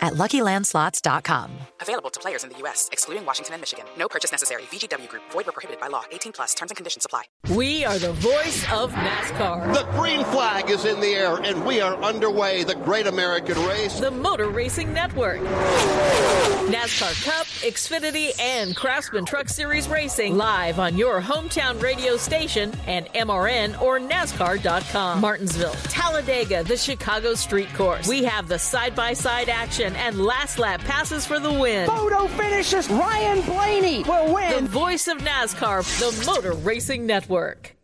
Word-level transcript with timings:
at 0.00 0.14
LuckyLandSlots.com. 0.14 1.50
Available 1.80 2.10
to 2.10 2.20
players 2.20 2.44
in 2.44 2.50
the 2.50 2.58
U.S., 2.58 2.88
excluding 2.92 3.24
Washington 3.24 3.54
and 3.54 3.62
Michigan. 3.62 3.84
No 3.98 4.08
purchase 4.08 4.32
necessary. 4.32 4.62
VGW 4.62 5.08
Group. 5.08 5.22
Void 5.30 5.46
where 5.46 5.52
prohibited 5.52 5.80
by 5.80 5.88
law. 5.88 6.04
18 6.10 6.32
plus. 6.32 6.54
Terms 6.54 6.70
and 6.70 6.76
conditions 6.76 7.04
apply. 7.04 7.24
We 7.54 7.84
are 7.84 7.98
the 7.98 8.12
voice 8.12 8.64
of 8.72 8.92
NASCAR. 8.92 9.72
The 9.74 9.84
green 9.98 10.24
flag 10.26 10.70
is 10.70 10.84
in 10.84 11.00
the 11.00 11.14
air, 11.14 11.36
and 11.36 11.64
we 11.64 11.80
are 11.80 11.94
underway. 12.02 12.64
The 12.64 12.74
great 12.74 13.06
American 13.06 13.56
race. 13.66 13.98
The 14.00 14.10
Motor 14.10 14.48
Racing 14.48 14.92
Network. 14.92 15.40
NASCAR 16.68 17.24
Cup, 17.24 17.46
Xfinity, 17.46 18.38
and 18.40 18.76
Craftsman 18.76 19.24
Truck 19.24 19.48
Series 19.48 19.88
Racing 19.88 20.36
live 20.36 20.78
on 20.78 20.96
your 20.96 21.20
hometown 21.20 21.80
radio 21.80 22.16
station 22.16 22.72
and 22.86 23.06
MRN 23.14 23.80
or 23.80 23.98
NASCAR.com. 23.98 25.20
Martinsville, 25.20 25.72
Talladega, 25.84 26.64
the 26.64 26.76
Chicago 26.76 27.34
Street 27.34 27.72
Course. 27.74 28.06
We 28.06 28.24
have 28.24 28.48
the 28.48 28.58
side-by-side 28.58 29.48
action 29.48 29.87
and 29.96 30.20
last 30.24 30.58
lap 30.58 30.80
passes 30.80 31.26
for 31.26 31.38
the 31.38 31.52
win. 31.52 31.86
Photo 31.86 32.26
finishes. 32.28 32.88
Ryan 32.88 33.42
Blaney 33.44 34.02
will 34.04 34.34
win. 34.34 34.64
The 34.64 34.70
voice 34.70 35.08
of 35.08 35.18
NASCAR, 35.18 35.82
the 35.98 36.26
Motor 36.26 36.52
Racing 36.52 37.06
Network. 37.06 37.76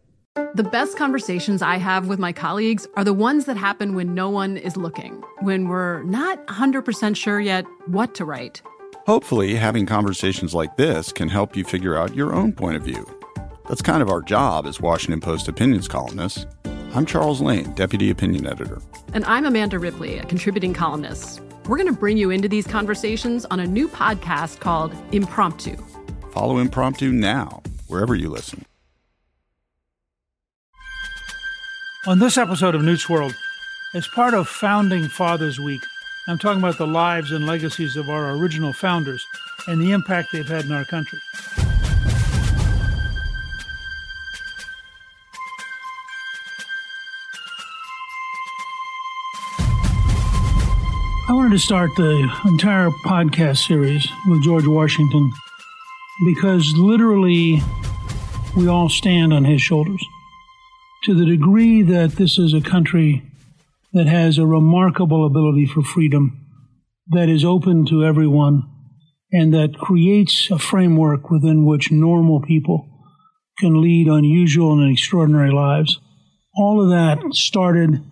The 0.55 0.65
best 0.65 0.97
conversations 0.97 1.63
I 1.63 1.77
have 1.77 2.09
with 2.09 2.19
my 2.19 2.33
colleagues 2.33 2.89
are 2.97 3.05
the 3.05 3.13
ones 3.13 3.45
that 3.45 3.57
happen 3.57 3.95
when 3.95 4.15
no 4.15 4.31
one 4.31 4.57
is 4.57 4.77
looking, 4.77 5.23
when 5.43 5.69
we're 5.69 6.03
not 6.03 6.45
100% 6.49 7.17
sure 7.17 7.39
yet 7.39 7.65
what 7.87 8.15
to 8.17 8.25
write. 8.25 8.61
Hopefully, 9.07 9.55
having 9.55 9.87
conversations 9.87 10.55
like 10.55 10.77
this 10.77 11.13
can 11.13 11.29
help 11.29 11.57
you 11.57 11.63
figure 11.63 11.97
out 11.97 12.17
your 12.17 12.35
own 12.35 12.53
point 12.53 12.77
of 12.77 12.83
view. 12.83 13.07
That's 13.69 13.83
kind 13.83 14.03
of 14.03 14.11
our 14.11 14.23
job 14.23 14.67
as 14.67 14.81
Washington 14.81 15.21
Post 15.21 15.47
opinions 15.47 15.87
columnists. 15.87 16.47
I'm 16.95 17.07
Charles 17.07 17.41
Lane, 17.41 17.73
Deputy 17.75 18.11
Opinion 18.11 18.47
Editor. 18.47 18.81
And 19.13 19.25
I'm 19.27 19.45
Amanda 19.45 19.79
Ripley, 19.79 20.19
a 20.19 20.25
contributing 20.25 20.75
columnist. 20.75 21.41
We're 21.67 21.79
going 21.79 21.93
to 21.93 21.99
bring 21.99 22.19
you 22.19 22.31
into 22.31 22.47
these 22.47 22.67
conversations 22.67 23.47
on 23.47 23.59
a 23.59 23.67
new 23.67 23.89
podcast 23.89 24.61
called 24.61 24.95
Impromptu. 25.13 25.77
Follow 26.33 26.59
Impromptu 26.59 27.11
now, 27.11 27.63
wherever 27.89 28.15
you 28.15 28.29
listen. 28.29 28.67
On 32.07 32.19
this 32.19 32.37
episode 32.37 32.75
of 32.75 32.83
Newt's 32.83 33.09
World, 33.09 33.35
as 33.95 34.07
part 34.09 34.35
of 34.35 34.47
Founding 34.47 35.09
Fathers 35.09 35.59
Week, 35.59 35.81
I'm 36.29 36.39
talking 36.39 36.59
about 36.59 36.77
the 36.77 36.87
lives 36.87 37.33
and 37.33 37.47
legacies 37.47 37.97
of 37.97 38.11
our 38.11 38.33
original 38.33 38.75
founders 38.75 39.25
and 39.67 39.81
the 39.81 39.93
impact 39.93 40.33
they've 40.33 40.47
had 40.47 40.67
in 40.67 40.73
our 40.73 40.85
country. 40.85 41.19
I 51.27 51.33
wanted 51.33 51.53
to 51.53 51.59
start 51.59 51.91
the 51.97 52.31
entire 52.45 52.91
podcast 52.91 53.67
series 53.67 54.07
with 54.29 54.43
George 54.43 54.67
Washington 54.67 55.33
because 56.27 56.75
literally 56.77 57.63
we 58.55 58.69
all 58.69 58.91
stand 58.91 59.33
on 59.33 59.47
his 59.47 59.63
shoulders. 59.63 60.05
To 61.05 61.15
the 61.15 61.25
degree 61.25 61.81
that 61.81 62.17
this 62.17 62.39
is 62.39 62.53
a 62.53 62.61
country 62.61 63.23
that 63.95 64.07
has 64.07 64.37
a 64.37 64.45
remarkable 64.45 65.25
ability 65.25 65.65
for 65.65 65.81
freedom, 65.81 66.47
that 67.13 67.31
is 67.31 67.43
open 67.43 67.87
to 67.87 68.05
everyone, 68.05 68.65
and 69.33 69.55
that 69.55 69.79
creates 69.79 70.51
a 70.51 70.59
framework 70.59 71.31
within 71.31 71.65
which 71.65 71.91
normal 71.91 72.43
people 72.43 72.87
can 73.59 73.81
lead 73.81 74.09
unusual 74.09 74.79
and 74.79 74.93
extraordinary 74.93 75.53
lives. 75.53 75.99
All 76.55 76.83
of 76.83 76.91
that 76.91 77.33
started 77.33 78.05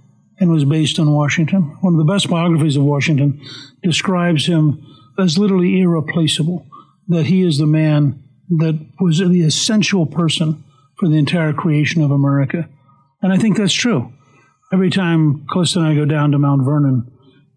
and 0.42 0.50
was 0.50 0.64
based 0.64 0.98
on 0.98 1.12
Washington. 1.12 1.62
One 1.82 1.94
of 1.94 2.04
the 2.04 2.12
best 2.12 2.28
biographies 2.28 2.76
of 2.76 2.82
Washington 2.82 3.40
describes 3.80 4.46
him 4.46 4.84
as 5.16 5.38
literally 5.38 5.80
irreplaceable, 5.80 6.66
that 7.06 7.26
he 7.26 7.42
is 7.42 7.58
the 7.58 7.66
man 7.66 8.20
that 8.48 8.84
was 8.98 9.18
the 9.18 9.42
essential 9.42 10.04
person 10.04 10.64
for 10.98 11.08
the 11.08 11.16
entire 11.16 11.52
creation 11.52 12.02
of 12.02 12.10
America. 12.10 12.68
And 13.22 13.32
I 13.32 13.38
think 13.38 13.56
that's 13.56 13.72
true. 13.72 14.12
Every 14.72 14.90
time 14.90 15.46
Calista 15.46 15.78
and 15.78 15.86
I 15.86 15.94
go 15.94 16.06
down 16.06 16.32
to 16.32 16.38
Mount 16.38 16.64
Vernon 16.64 17.06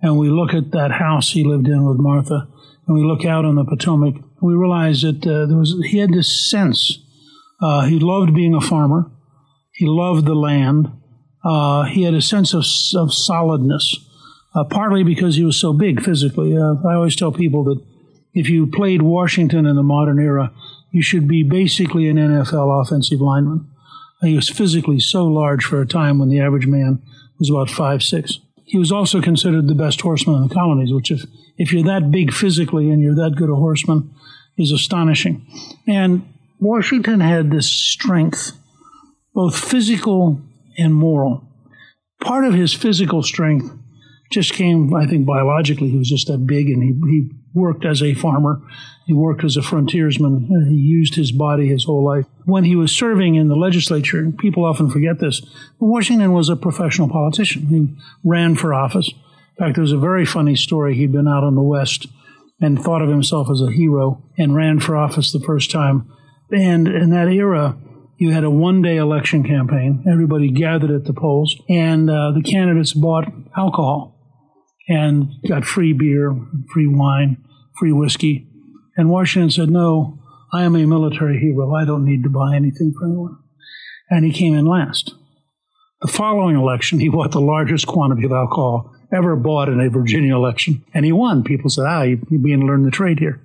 and 0.03 0.19
we 0.19 0.29
look 0.29 0.53
at 0.53 0.69
that 0.71 0.91
house 0.91 1.31
he 1.31 1.43
lived 1.43 1.67
in 1.67 1.85
with 1.85 1.97
Martha, 1.97 2.47
and 2.85 2.95
we 2.95 3.03
look 3.03 3.25
out 3.25 3.45
on 3.45 3.55
the 3.55 3.65
Potomac, 3.65 4.13
we 4.43 4.53
realize 4.53 5.01
that 5.01 5.25
uh, 5.25 5.47
there 5.47 5.57
was 5.57 5.73
he 5.87 5.97
had 5.97 6.13
this 6.13 6.51
sense. 6.51 6.99
Uh, 7.59 7.85
he 7.85 7.97
loved 7.97 8.35
being 8.35 8.53
a 8.53 8.61
farmer. 8.61 9.09
He 9.73 9.87
loved 9.87 10.27
the 10.27 10.35
land. 10.35 10.91
Uh, 11.45 11.83
he 11.83 12.03
had 12.03 12.15
a 12.15 12.21
sense 12.21 12.53
of, 12.53 12.65
of 12.99 13.13
solidness, 13.13 13.99
uh, 14.55 14.63
partly 14.63 15.03
because 15.03 15.35
he 15.35 15.45
was 15.45 15.57
so 15.57 15.71
big 15.71 16.01
physically. 16.01 16.57
Uh, 16.57 16.75
I 16.87 16.95
always 16.95 17.15
tell 17.15 17.31
people 17.31 17.63
that 17.65 17.81
if 18.33 18.49
you 18.49 18.65
played 18.67 19.03
Washington 19.03 19.67
in 19.67 19.75
the 19.75 19.83
modern 19.83 20.19
era, 20.19 20.51
you 20.91 21.03
should 21.03 21.27
be 21.27 21.43
basically 21.43 22.09
an 22.09 22.17
NFL 22.17 22.81
offensive 22.81 23.21
lineman. 23.21 23.69
He 24.21 24.35
was 24.35 24.49
physically 24.49 24.99
so 24.99 25.25
large 25.25 25.63
for 25.63 25.81
a 25.81 25.87
time 25.87 26.17
when 26.17 26.29
the 26.29 26.39
average 26.39 26.65
man 26.65 27.01
was 27.37 27.49
about 27.49 27.69
five 27.69 28.01
six. 28.01 28.39
He 28.63 28.79
was 28.79 28.91
also 28.91 29.21
considered 29.21 29.67
the 29.67 29.75
best 29.75 30.01
horseman 30.01 30.37
in 30.37 30.47
the 30.47 30.55
colonies, 30.55 30.91
which 30.91 31.11
if, 31.11 31.25
if 31.57 31.71
you're 31.71 31.83
that 31.83 32.09
big 32.09 32.33
physically 32.33 32.89
and 32.89 33.01
you're 33.01 33.15
that 33.15 33.35
good 33.35 33.49
a 33.49 33.55
horseman 33.55 34.11
is 34.57 34.71
astonishing. 34.71 35.45
And 35.87 36.27
Washington 36.59 37.19
had 37.19 37.51
this 37.51 37.69
strength, 37.69 38.53
both 39.33 39.55
physical 39.57 40.41
and 40.77 40.93
moral. 40.93 41.47
Part 42.21 42.45
of 42.45 42.53
his 42.53 42.73
physical 42.73 43.23
strength 43.23 43.71
just 44.31 44.53
came, 44.53 44.93
I 44.93 45.05
think, 45.05 45.25
biologically. 45.25 45.89
He 45.89 45.97
was 45.97 46.09
just 46.09 46.27
that 46.27 46.45
big, 46.45 46.69
and 46.69 46.81
he, 46.81 46.93
he 47.09 47.29
worked 47.53 47.85
as 47.85 48.01
a 48.01 48.13
farmer. 48.13 48.61
He 49.05 49.13
worked 49.13 49.43
as 49.43 49.55
a 49.55 49.61
frontiersman. 49.61 50.67
He 50.69 50.75
used 50.75 51.15
his 51.15 51.31
body 51.31 51.67
his 51.67 51.85
whole 51.85 52.03
life. 52.03 52.25
When 52.45 52.63
he 52.63 52.75
was 52.75 52.91
serving 52.91 53.35
in 53.35 53.47
the 53.47 53.55
legislature, 53.55 54.31
people 54.37 54.65
often 54.65 54.89
forget 54.89 55.19
this, 55.19 55.41
Washington 55.79 56.33
was 56.33 56.49
a 56.49 56.55
professional 56.55 57.07
politician. 57.07 57.67
He 57.67 57.95
ran 58.23 58.55
for 58.55 58.73
office. 58.73 59.09
In 59.09 59.65
fact, 59.65 59.75
there 59.75 59.83
was 59.83 59.91
a 59.91 59.97
very 59.97 60.25
funny 60.25 60.55
story. 60.55 60.95
He'd 60.95 61.11
been 61.11 61.27
out 61.27 61.43
on 61.43 61.55
the 61.55 61.61
West 61.61 62.07
and 62.59 62.81
thought 62.81 63.01
of 63.01 63.09
himself 63.09 63.49
as 63.49 63.61
a 63.61 63.71
hero 63.71 64.23
and 64.37 64.55
ran 64.55 64.79
for 64.79 64.95
office 64.95 65.31
the 65.31 65.39
first 65.39 65.71
time. 65.71 66.11
And 66.51 66.87
in 66.87 67.09
that 67.11 67.27
era, 67.27 67.77
you 68.17 68.31
had 68.31 68.43
a 68.43 68.49
one 68.49 68.81
day 68.81 68.97
election 68.97 69.43
campaign. 69.43 70.03
Everybody 70.09 70.49
gathered 70.51 70.91
at 70.91 71.05
the 71.05 71.13
polls, 71.13 71.55
and 71.69 72.09
uh, 72.09 72.31
the 72.31 72.41
candidates 72.41 72.93
bought 72.93 73.25
alcohol 73.57 74.15
and 74.87 75.29
got 75.47 75.65
free 75.65 75.93
beer, 75.93 76.35
free 76.71 76.87
wine, 76.87 77.43
free 77.77 77.91
whiskey. 77.91 78.47
And 78.95 79.09
Washington 79.09 79.49
said, 79.49 79.69
No, 79.69 80.19
I 80.53 80.63
am 80.63 80.75
a 80.75 80.85
military 80.85 81.39
hero. 81.39 81.73
I 81.75 81.85
don't 81.85 82.05
need 82.05 82.23
to 82.23 82.29
buy 82.29 82.55
anything 82.55 82.93
for 82.97 83.05
anyone. 83.05 83.37
And 84.09 84.23
he 84.23 84.31
came 84.31 84.53
in 84.53 84.65
last. 84.65 85.13
The 86.01 86.07
following 86.07 86.55
election, 86.55 86.99
he 86.99 87.09
bought 87.09 87.31
the 87.31 87.41
largest 87.41 87.87
quantity 87.87 88.25
of 88.25 88.31
alcohol 88.31 88.93
ever 89.11 89.35
bought 89.35 89.69
in 89.69 89.79
a 89.79 89.89
Virginia 89.89 90.35
election, 90.35 90.83
and 90.93 91.05
he 91.05 91.11
won. 91.11 91.43
People 91.43 91.69
said, 91.69 91.85
Ah, 91.87 92.03
you, 92.03 92.19
you 92.29 92.37
begin 92.37 92.61
to 92.61 92.65
learn 92.65 92.83
the 92.83 92.91
trade 92.91 93.19
here. 93.19 93.41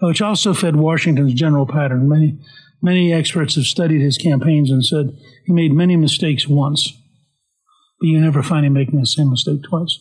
Which 0.00 0.22
also 0.22 0.54
fed 0.54 0.76
Washington's 0.76 1.34
general 1.34 1.66
pattern. 1.66 2.08
Many 2.08 2.38
Many 2.82 3.12
experts 3.12 3.56
have 3.56 3.64
studied 3.64 4.00
his 4.00 4.16
campaigns 4.16 4.70
and 4.70 4.84
said 4.84 5.16
he 5.44 5.52
made 5.52 5.72
many 5.72 5.96
mistakes 5.96 6.48
once, 6.48 6.92
but 8.00 8.06
you 8.06 8.20
never 8.20 8.42
find 8.42 8.64
him 8.64 8.72
making 8.72 8.98
the 8.98 9.06
same 9.06 9.30
mistake 9.30 9.62
twice. 9.68 9.98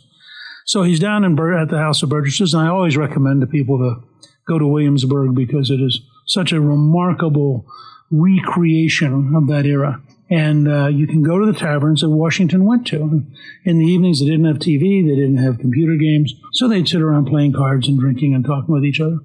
So 0.66 0.84
he's 0.84 1.00
down 1.00 1.24
in 1.24 1.36
Bur- 1.36 1.58
at 1.58 1.70
the 1.70 1.80
House 1.80 2.04
of 2.04 2.10
Burgesses, 2.10 2.54
and 2.54 2.64
I 2.64 2.70
always 2.70 2.96
recommend 2.96 3.42
to 3.42 3.48
people 3.48 3.80
to 3.80 4.08
go 4.48 4.60
to 4.60 4.68
Williamsburg 4.68 5.36
because 5.36 5.70
it 5.70 5.82
is 5.82 6.00
such 6.28 6.52
a 6.52 6.62
remarkable 6.62 7.66
recreation 8.12 9.34
of 9.36 9.48
that 9.48 9.66
era. 9.66 10.02
And 10.30 10.68
uh, 10.68 10.88
you 10.88 11.08
can 11.08 11.24
go 11.24 11.40
to 11.40 11.52
the 11.52 11.58
taverns 11.58 12.02
that 12.02 12.10
Washington 12.10 12.66
went 12.66 12.86
to. 12.88 13.26
In 13.66 13.80
the 13.80 13.86
evenings, 13.86 14.20
they 14.20 14.28
didn't 14.28 14.46
have 14.46 14.58
TV, 14.58 15.04
they 15.04 15.16
didn't 15.16 15.38
have 15.38 15.58
computer 15.58 15.96
games, 15.96 16.34
so 16.54 16.68
they'd 16.68 16.88
sit 16.88 17.02
around 17.02 17.26
playing 17.26 17.54
cards 17.54 17.88
and 17.88 18.00
drinking 18.00 18.36
and 18.36 18.46
talking 18.46 18.74
with 18.74 18.86
each 18.86 19.00
other. 19.00 19.18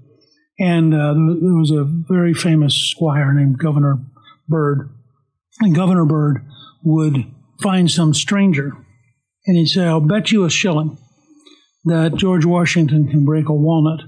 And 0.58 0.94
uh, 0.94 1.14
there 1.14 1.54
was 1.54 1.70
a 1.70 1.84
very 1.84 2.32
famous 2.32 2.74
squire 2.74 3.32
named 3.32 3.58
Governor 3.58 3.98
Bird. 4.48 4.90
And 5.60 5.74
Governor 5.74 6.04
Bird 6.04 6.44
would 6.84 7.26
find 7.62 7.90
some 7.90 8.14
stranger, 8.14 8.72
and 9.46 9.56
he'd 9.56 9.66
say, 9.66 9.84
I'll 9.84 10.00
bet 10.00 10.32
you 10.32 10.44
a 10.44 10.50
shilling 10.50 10.98
that 11.84 12.16
George 12.16 12.44
Washington 12.44 13.08
can 13.08 13.24
break 13.24 13.48
a 13.48 13.52
walnut 13.52 14.02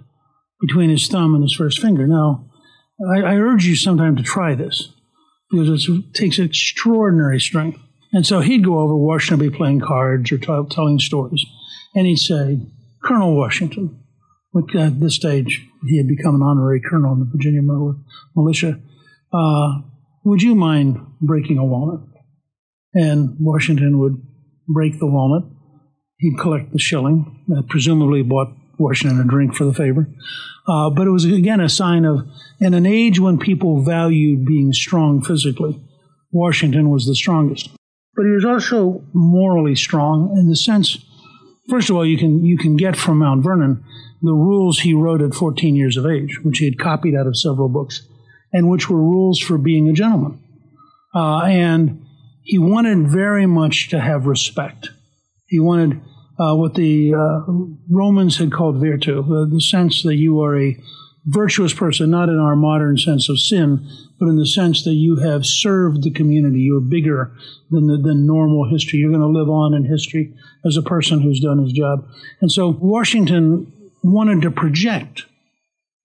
between 0.60 0.90
his 0.90 1.06
thumb 1.08 1.34
and 1.34 1.42
his 1.42 1.54
first 1.54 1.80
finger. 1.80 2.06
Now, 2.06 2.50
I, 3.14 3.20
I 3.20 3.36
urge 3.36 3.66
you 3.66 3.76
sometime 3.76 4.16
to 4.16 4.22
try 4.22 4.54
this 4.54 4.92
because 5.50 5.88
it 5.88 6.14
takes 6.14 6.38
extraordinary 6.38 7.40
strength. 7.40 7.78
And 8.12 8.26
so 8.26 8.40
he'd 8.40 8.64
go 8.64 8.78
over, 8.78 8.96
Washington 8.96 9.44
would 9.44 9.52
be 9.52 9.56
playing 9.56 9.80
cards 9.80 10.32
or 10.32 10.38
t- 10.38 10.74
telling 10.74 10.98
stories, 10.98 11.44
and 11.94 12.06
he'd 12.06 12.16
say, 12.16 12.60
Colonel 13.04 13.36
Washington, 13.36 14.02
at 14.74 15.00
this 15.00 15.14
stage 15.14 15.66
he 15.86 15.98
had 15.98 16.08
become 16.08 16.34
an 16.34 16.42
honorary 16.42 16.80
colonel 16.80 17.12
in 17.12 17.20
the 17.20 17.30
Virginia 17.30 17.62
militia, 18.34 18.80
uh, 19.32 19.80
would 20.24 20.42
you 20.42 20.54
mind 20.54 20.98
breaking 21.20 21.58
a 21.58 21.64
walnut? 21.64 22.00
And 22.94 23.36
Washington 23.38 23.98
would 23.98 24.22
break 24.68 24.98
the 24.98 25.06
walnut. 25.06 25.48
He'd 26.18 26.38
collect 26.38 26.72
the 26.72 26.78
shilling, 26.78 27.44
that 27.48 27.58
uh, 27.58 27.62
presumably 27.68 28.22
bought 28.22 28.48
Washington 28.78 29.20
a 29.20 29.24
drink 29.24 29.54
for 29.54 29.64
the 29.64 29.74
favor. 29.74 30.08
Uh, 30.66 30.90
but 30.90 31.06
it 31.06 31.10
was, 31.10 31.24
again, 31.24 31.60
a 31.60 31.68
sign 31.68 32.04
of, 32.04 32.26
in 32.58 32.74
an 32.74 32.86
age 32.86 33.20
when 33.20 33.38
people 33.38 33.82
valued 33.82 34.44
being 34.44 34.72
strong 34.72 35.22
physically, 35.22 35.80
Washington 36.32 36.90
was 36.90 37.06
the 37.06 37.14
strongest. 37.14 37.70
But 38.16 38.24
he 38.24 38.32
was 38.32 38.44
also 38.44 39.04
morally 39.12 39.76
strong 39.76 40.36
in 40.36 40.48
the 40.48 40.56
sense, 40.56 40.98
first 41.68 41.90
of 41.90 41.96
all, 41.96 42.06
you 42.06 42.18
can, 42.18 42.44
you 42.44 42.56
can 42.58 42.76
get 42.76 42.96
from 42.96 43.18
Mount 43.18 43.44
Vernon 43.44 43.84
the 44.26 44.34
rules 44.34 44.80
he 44.80 44.94
wrote 44.94 45.22
at 45.22 45.34
14 45.34 45.74
years 45.74 45.96
of 45.96 46.06
age, 46.06 46.40
which 46.42 46.58
he 46.58 46.64
had 46.66 46.78
copied 46.78 47.14
out 47.14 47.26
of 47.26 47.38
several 47.38 47.68
books, 47.68 48.06
and 48.52 48.68
which 48.68 48.90
were 48.90 49.00
rules 49.00 49.40
for 49.40 49.58
being 49.58 49.88
a 49.88 49.92
gentleman. 49.92 50.42
Uh, 51.14 51.42
and 51.42 52.04
he 52.42 52.58
wanted 52.58 53.08
very 53.08 53.46
much 53.46 53.88
to 53.88 54.00
have 54.00 54.26
respect. 54.26 54.90
He 55.46 55.58
wanted 55.58 56.00
uh, 56.38 56.54
what 56.54 56.74
the 56.74 57.14
uh, 57.14 57.40
Romans 57.90 58.36
had 58.36 58.52
called 58.52 58.78
virtu, 58.78 59.22
the, 59.22 59.48
the, 59.50 59.60
sense 59.60 60.02
that 60.02 60.16
you 60.16 60.42
are 60.42 60.60
a 60.60 60.76
virtuous 61.24 61.72
person, 61.72 62.10
not 62.10 62.28
in 62.28 62.38
our 62.38 62.54
modern 62.54 62.98
sense 62.98 63.28
of 63.28 63.40
sin, 63.40 63.88
but 64.20 64.28
in 64.28 64.36
the 64.36 64.46
sense 64.46 64.84
that 64.84 64.92
you 64.92 65.16
have 65.16 65.46
served 65.46 66.02
the 66.02 66.10
community. 66.10 66.60
You're 66.60 66.80
bigger 66.80 67.32
than, 67.70 67.86
the, 67.86 67.96
than 67.96 68.26
normal 68.26 68.68
history. 68.70 68.98
You're 68.98 69.10
going 69.10 69.20
to 69.20 69.26
live 69.38 69.48
on 69.48 69.74
in 69.74 69.84
history 69.84 70.34
as 70.64 70.76
a 70.76 70.82
person 70.82 71.20
who's 71.20 71.40
done 71.40 71.62
his 71.62 71.72
job. 71.72 72.06
And 72.40 72.52
so 72.52 72.68
Washington 72.68 73.72
wanted 74.12 74.42
to 74.42 74.50
project 74.50 75.26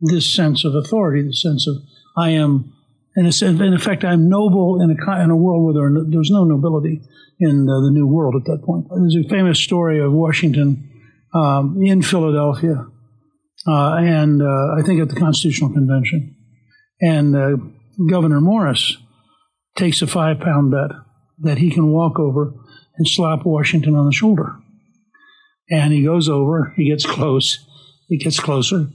this 0.01 0.33
sense 0.33 0.65
of 0.65 0.75
authority, 0.75 1.21
the 1.21 1.33
sense 1.33 1.67
of 1.67 1.75
I 2.17 2.31
am, 2.31 2.73
in, 3.15 3.25
a, 3.25 3.45
in 3.45 3.73
effect, 3.73 4.03
I'm 4.03 4.29
noble 4.29 4.81
in 4.81 4.89
a, 4.89 5.23
in 5.23 5.29
a 5.29 5.35
world 5.35 5.63
where 5.63 5.73
there, 5.73 6.03
there's 6.07 6.31
no 6.31 6.43
nobility 6.43 7.01
in 7.39 7.67
uh, 7.69 7.81
the 7.81 7.91
New 7.91 8.07
World 8.07 8.35
at 8.35 8.45
that 8.45 8.63
point. 8.63 8.87
There's 8.89 9.25
a 9.25 9.29
famous 9.29 9.59
story 9.59 9.99
of 9.99 10.11
Washington 10.11 10.89
um, 11.33 11.81
in 11.81 12.01
Philadelphia, 12.01 12.85
uh, 13.67 13.95
and 13.95 14.41
uh, 14.41 14.75
I 14.77 14.81
think 14.85 15.01
at 15.01 15.09
the 15.09 15.19
Constitutional 15.19 15.71
Convention. 15.71 16.35
And 17.01 17.35
uh, 17.35 17.57
Gouverneur 18.07 18.41
Morris 18.41 18.97
takes 19.75 20.01
a 20.01 20.07
five 20.07 20.39
pound 20.39 20.71
bet 20.71 20.91
that 21.39 21.57
he 21.57 21.71
can 21.71 21.91
walk 21.91 22.19
over 22.19 22.53
and 22.97 23.07
slap 23.07 23.45
Washington 23.45 23.95
on 23.95 24.05
the 24.05 24.11
shoulder. 24.11 24.57
And 25.69 25.93
he 25.93 26.03
goes 26.03 26.29
over, 26.29 26.73
he 26.75 26.89
gets 26.89 27.05
close, 27.07 27.65
he 28.11 28.17
gets 28.17 28.41
closer. 28.41 28.87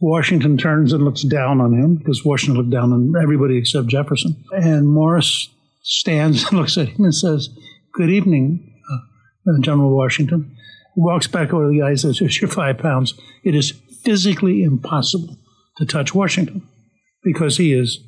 Washington 0.00 0.56
turns 0.56 0.92
and 0.92 1.04
looks 1.04 1.22
down 1.22 1.60
on 1.60 1.72
him 1.74 1.96
because 1.96 2.24
Washington 2.24 2.56
looked 2.56 2.70
down 2.70 2.92
on 2.92 3.12
everybody 3.20 3.58
except 3.58 3.88
Jefferson. 3.88 4.36
And 4.52 4.86
Morris 4.86 5.48
stands 5.82 6.44
and 6.48 6.58
looks 6.58 6.78
at 6.78 6.90
him 6.90 7.04
and 7.04 7.14
says, 7.14 7.48
Good 7.92 8.08
evening, 8.08 8.72
uh, 8.88 9.60
General 9.60 9.94
Washington. 9.94 10.56
He 10.94 11.00
walks 11.00 11.26
back 11.26 11.52
over 11.52 11.64
to 11.64 11.72
the 11.72 11.80
guy 11.80 11.88
and 11.88 12.00
says, 12.00 12.20
Here's 12.20 12.40
your 12.40 12.50
five 12.50 12.78
pounds. 12.78 13.14
It 13.42 13.56
is 13.56 13.72
physically 14.04 14.62
impossible 14.62 15.36
to 15.78 15.84
touch 15.84 16.14
Washington 16.14 16.62
because 17.24 17.56
he 17.56 17.72
is 17.72 17.98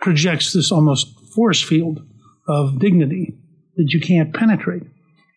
projects 0.00 0.52
this 0.52 0.70
almost 0.70 1.18
force 1.34 1.60
field 1.60 2.06
of 2.46 2.78
dignity 2.78 3.34
that 3.74 3.92
you 3.92 4.00
can't 4.00 4.32
penetrate. 4.32 4.84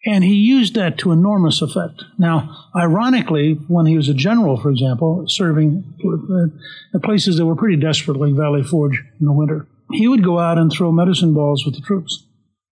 And 0.05 0.23
he 0.23 0.33
used 0.33 0.75
that 0.75 0.97
to 0.99 1.13
enormous 1.13 1.61
effect. 1.61 2.03
Now, 2.17 2.69
ironically, 2.75 3.53
when 3.67 3.85
he 3.85 3.95
was 3.95 4.09
a 4.09 4.13
general, 4.13 4.57
for 4.57 4.69
example, 4.69 5.25
serving 5.27 5.83
at 6.93 7.03
places 7.03 7.37
that 7.37 7.45
were 7.45 7.55
pretty 7.55 7.77
desperate, 7.77 8.17
like 8.17 8.33
Valley 8.33 8.63
Forge 8.63 9.01
in 9.19 9.25
the 9.25 9.31
winter, 9.31 9.65
he 9.93 10.07
would 10.07 10.23
go 10.23 10.39
out 10.39 10.57
and 10.57 10.71
throw 10.71 10.91
medicine 10.91 11.33
balls 11.33 11.65
with 11.65 11.75
the 11.75 11.81
troops 11.81 12.25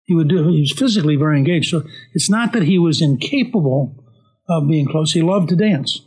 he 0.10 0.16
would 0.16 0.28
do. 0.28 0.48
He 0.48 0.62
was 0.62 0.74
physically 0.76 1.16
very 1.16 1.38
engaged. 1.38 1.70
So 1.70 1.84
it's 2.16 2.32
not 2.32 2.52
that 2.54 2.64
he 2.64 2.80
was 2.80 3.00
incapable 3.00 4.04
of 4.50 4.68
being 4.68 4.88
close. 4.88 5.12
He 5.12 5.22
loved 5.22 5.50
to 5.50 5.56
dance. 5.56 6.02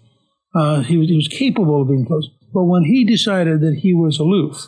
Uh, 0.53 0.81
he, 0.81 0.97
was, 0.97 1.09
he 1.09 1.15
was 1.15 1.29
capable 1.29 1.81
of 1.81 1.89
being 1.89 2.05
close. 2.05 2.29
But 2.53 2.65
when 2.65 2.83
he 2.83 3.05
decided 3.05 3.61
that 3.61 3.79
he 3.83 3.95
was 3.95 4.19
aloof, 4.19 4.67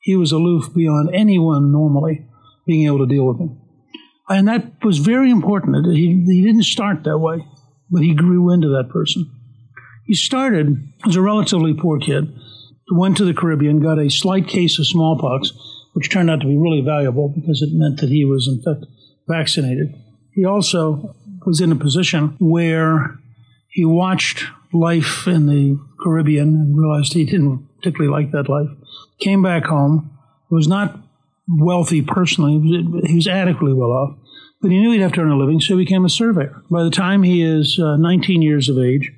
he 0.00 0.16
was 0.16 0.32
aloof 0.32 0.74
beyond 0.74 1.14
anyone 1.14 1.70
normally 1.70 2.26
being 2.66 2.84
able 2.86 2.98
to 2.98 3.06
deal 3.06 3.28
with 3.28 3.38
him. 3.38 3.60
And 4.28 4.48
that 4.48 4.84
was 4.84 4.98
very 4.98 5.30
important. 5.30 5.86
He, 5.86 6.24
he 6.26 6.42
didn't 6.42 6.64
start 6.64 7.04
that 7.04 7.18
way, 7.18 7.44
but 7.90 8.02
he 8.02 8.14
grew 8.14 8.52
into 8.52 8.68
that 8.68 8.90
person. 8.90 9.30
He 10.06 10.14
started 10.14 10.76
as 11.06 11.16
a 11.16 11.22
relatively 11.22 11.74
poor 11.74 11.98
kid, 11.98 12.34
went 12.90 13.16
to 13.18 13.24
the 13.24 13.34
Caribbean, 13.34 13.80
got 13.80 13.98
a 13.98 14.10
slight 14.10 14.48
case 14.48 14.78
of 14.78 14.86
smallpox, 14.86 15.52
which 15.92 16.10
turned 16.10 16.30
out 16.30 16.40
to 16.40 16.46
be 16.46 16.56
really 16.56 16.80
valuable 16.80 17.28
because 17.28 17.62
it 17.62 17.70
meant 17.72 18.00
that 18.00 18.08
he 18.08 18.24
was, 18.24 18.48
in 18.48 18.62
fact, 18.62 18.86
vaccinated. 19.26 19.94
He 20.32 20.44
also 20.44 21.14
was 21.44 21.60
in 21.60 21.72
a 21.72 21.76
position 21.76 22.36
where 22.38 23.18
he 23.68 23.84
watched 23.84 24.44
life 24.72 25.26
in 25.26 25.46
the 25.46 25.78
Caribbean 26.02 26.48
and 26.48 26.78
realized 26.78 27.12
he 27.12 27.24
didn't 27.24 27.66
particularly 27.76 28.10
like 28.10 28.32
that 28.32 28.48
life. 28.48 28.68
Came 29.20 29.42
back 29.42 29.64
home, 29.64 30.10
was 30.50 30.68
not 30.68 30.98
wealthy 31.48 32.02
personally, 32.02 32.60
he 33.06 33.14
was 33.14 33.26
adequately 33.26 33.74
well 33.74 33.90
off, 33.90 34.18
but 34.60 34.70
he 34.70 34.78
knew 34.78 34.92
he'd 34.92 35.00
have 35.00 35.12
to 35.12 35.20
earn 35.20 35.30
a 35.30 35.36
living, 35.36 35.60
so 35.60 35.76
he 35.76 35.84
became 35.84 36.04
a 36.04 36.10
surveyor. 36.10 36.62
By 36.70 36.84
the 36.84 36.90
time 36.90 37.22
he 37.22 37.42
is 37.42 37.78
uh, 37.78 37.96
19 37.96 38.42
years 38.42 38.68
of 38.68 38.78
age, 38.78 39.10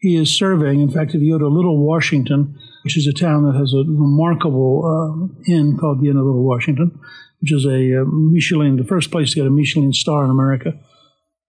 he 0.00 0.16
is 0.16 0.36
surveying. 0.36 0.80
In 0.80 0.90
fact, 0.90 1.14
if 1.14 1.22
you 1.22 1.32
go 1.32 1.38
to 1.38 1.48
Little 1.48 1.84
Washington, 1.84 2.58
which 2.84 2.96
is 2.96 3.06
a 3.06 3.12
town 3.12 3.44
that 3.44 3.58
has 3.58 3.72
a 3.72 3.78
remarkable 3.78 4.82
uh, 4.84 5.52
inn 5.52 5.76
called 5.76 6.00
the 6.00 6.08
Inn 6.08 6.16
of 6.16 6.24
Little 6.24 6.46
Washington, 6.46 6.98
which 7.40 7.52
is 7.52 7.64
a 7.64 8.00
uh, 8.00 8.04
Michelin, 8.06 8.76
the 8.76 8.84
first 8.84 9.10
place 9.10 9.30
to 9.30 9.36
get 9.36 9.46
a 9.46 9.50
Michelin 9.50 9.92
star 9.92 10.24
in 10.24 10.30
America. 10.30 10.72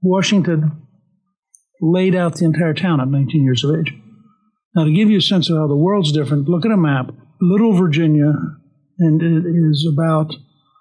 Washington 0.01 0.83
laid 1.81 2.15
out 2.15 2.35
the 2.35 2.45
entire 2.45 2.73
town 2.73 2.99
at 2.99 3.07
19 3.07 3.43
years 3.43 3.63
of 3.63 3.75
age. 3.75 3.93
Now, 4.75 4.85
to 4.85 4.91
give 4.91 5.09
you 5.09 5.17
a 5.17 5.21
sense 5.21 5.49
of 5.49 5.57
how 5.57 5.67
the 5.67 5.75
world's 5.75 6.11
different, 6.11 6.47
look 6.47 6.65
at 6.65 6.71
a 6.71 6.77
map. 6.77 7.11
Little 7.41 7.73
Virginia, 7.73 8.33
and 8.99 9.21
it 9.21 9.45
is 9.45 9.87
about 9.91 10.33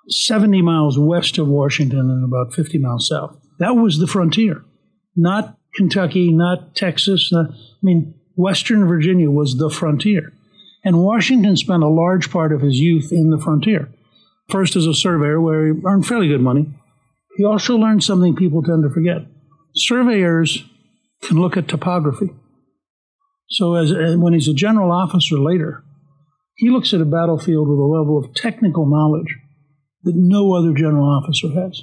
70 0.08 0.62
miles 0.62 0.98
west 0.98 1.38
of 1.38 1.48
Washington 1.48 2.10
and 2.10 2.24
about 2.24 2.54
50 2.54 2.78
miles 2.78 3.08
south. 3.08 3.36
That 3.58 3.76
was 3.76 3.98
the 3.98 4.06
frontier, 4.06 4.64
not 5.14 5.56
Kentucky, 5.74 6.32
not 6.32 6.74
Texas. 6.74 7.30
Not, 7.32 7.50
I 7.50 7.82
mean, 7.82 8.14
Western 8.34 8.86
Virginia 8.86 9.30
was 9.30 9.56
the 9.56 9.70
frontier. 9.70 10.32
And 10.84 10.98
Washington 10.98 11.56
spent 11.56 11.82
a 11.82 11.88
large 11.88 12.30
part 12.30 12.52
of 12.52 12.60
his 12.60 12.78
youth 12.78 13.10
in 13.12 13.30
the 13.30 13.38
frontier. 13.38 13.90
First 14.48 14.76
as 14.76 14.86
a 14.86 14.94
surveyor, 14.94 15.40
where 15.40 15.66
he 15.66 15.80
earned 15.84 16.06
fairly 16.06 16.28
good 16.28 16.40
money. 16.40 16.72
He 17.36 17.44
also 17.44 17.76
learned 17.76 18.04
something 18.04 18.36
people 18.36 18.62
tend 18.62 18.84
to 18.84 18.90
forget. 18.90 19.22
Surveyors 19.74 20.64
can 21.22 21.38
look 21.38 21.56
at 21.56 21.68
topography. 21.68 22.30
So 23.50 23.74
as, 23.74 23.92
uh, 23.92 24.16
when 24.18 24.32
he's 24.32 24.48
a 24.48 24.54
general 24.54 24.92
officer 24.92 25.38
later, 25.38 25.84
he 26.56 26.70
looks 26.70 26.92
at 26.94 27.00
a 27.00 27.04
battlefield 27.04 27.68
with 27.68 27.78
a 27.78 27.82
level 27.82 28.18
of 28.18 28.34
technical 28.34 28.86
knowledge 28.86 29.36
that 30.02 30.14
no 30.16 30.54
other 30.54 30.72
general 30.72 31.04
officer 31.04 31.48
has. 31.48 31.82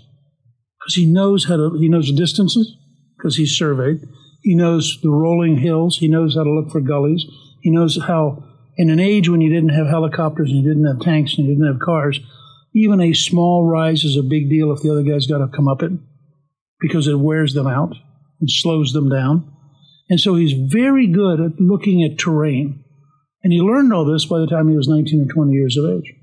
Because 0.80 0.96
he 0.96 1.06
knows 1.06 1.46
how 1.46 1.58
to, 1.58 1.78
he 1.80 1.88
knows 1.88 2.08
the 2.08 2.16
distances, 2.16 2.76
because 3.16 3.38
he's 3.38 3.58
surveyed. 3.58 4.02
He 4.42 4.56
knows 4.56 5.00
the 5.02 5.10
rolling 5.10 5.58
hills. 5.58 5.98
He 5.98 6.08
knows 6.08 6.36
how 6.36 6.44
to 6.44 6.50
look 6.50 6.72
for 6.72 6.82
gullies. 6.82 7.26
He 7.62 7.70
knows 7.70 7.98
how, 8.08 8.44
in 8.76 8.90
an 8.90 9.00
age 9.00 9.30
when 9.30 9.42
you 9.42 9.50
didn't 9.50 9.70
have 9.70 9.88
helicopters 9.88 10.50
and 10.50 10.62
you 10.62 10.68
didn't 10.68 10.88
have 10.88 11.00
tanks 11.00 11.38
and 11.38 11.48
you 11.48 11.54
didn't 11.54 11.72
have 11.72 11.80
cars, 11.80 12.20
even 12.74 13.00
a 13.00 13.14
small 13.14 13.66
rise 13.66 14.04
is 14.04 14.18
a 14.18 14.24
big 14.24 14.50
deal 14.50 14.72
if 14.72 14.82
the 14.82 14.92
other 14.92 15.04
guy's 15.04 15.28
got 15.28 15.38
to 15.38 15.48
come 15.48 15.68
up 15.68 15.84
it 15.84 15.92
because 16.80 17.08
it 17.08 17.20
wears 17.20 17.54
them 17.54 17.68
out 17.68 17.96
and 18.42 18.50
slows 18.50 18.92
them 18.92 19.10
down. 19.10 19.50
And 20.10 20.20
so 20.20 20.36
he's 20.36 20.54
very 20.54 21.08
good 21.08 21.40
at 21.40 21.60
looking 21.60 22.04
at 22.04 22.20
terrain. 22.20 22.83
And 23.44 23.52
he 23.52 23.60
learned 23.60 23.94
all 23.94 24.06
this 24.06 24.26
by 24.26 24.40
the 24.40 24.48
time 24.48 24.70
he 24.70 24.78
was 24.78 24.88
19 24.88 25.30
or 25.30 25.34
20 25.34 25.52
years 25.52 25.78
of 25.78 25.90
age. 25.90 26.14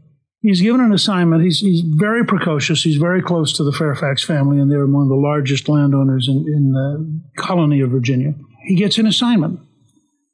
He's 0.42 0.62
given 0.62 0.80
an 0.80 0.92
assignment. 0.92 1.42
He's, 1.42 1.60
he's 1.60 1.82
very 1.82 2.24
precocious. 2.24 2.82
He's 2.82 2.96
very 2.96 3.20
close 3.20 3.52
to 3.54 3.64
the 3.64 3.72
Fairfax 3.72 4.24
family, 4.24 4.58
and 4.58 4.70
they're 4.70 4.82
among 4.82 5.08
the 5.08 5.14
largest 5.14 5.68
landowners 5.68 6.28
in, 6.28 6.46
in 6.48 6.72
the 6.72 7.42
colony 7.42 7.82
of 7.82 7.90
Virginia. 7.90 8.34
He 8.64 8.74
gets 8.74 8.96
an 8.96 9.06
assignment 9.06 9.60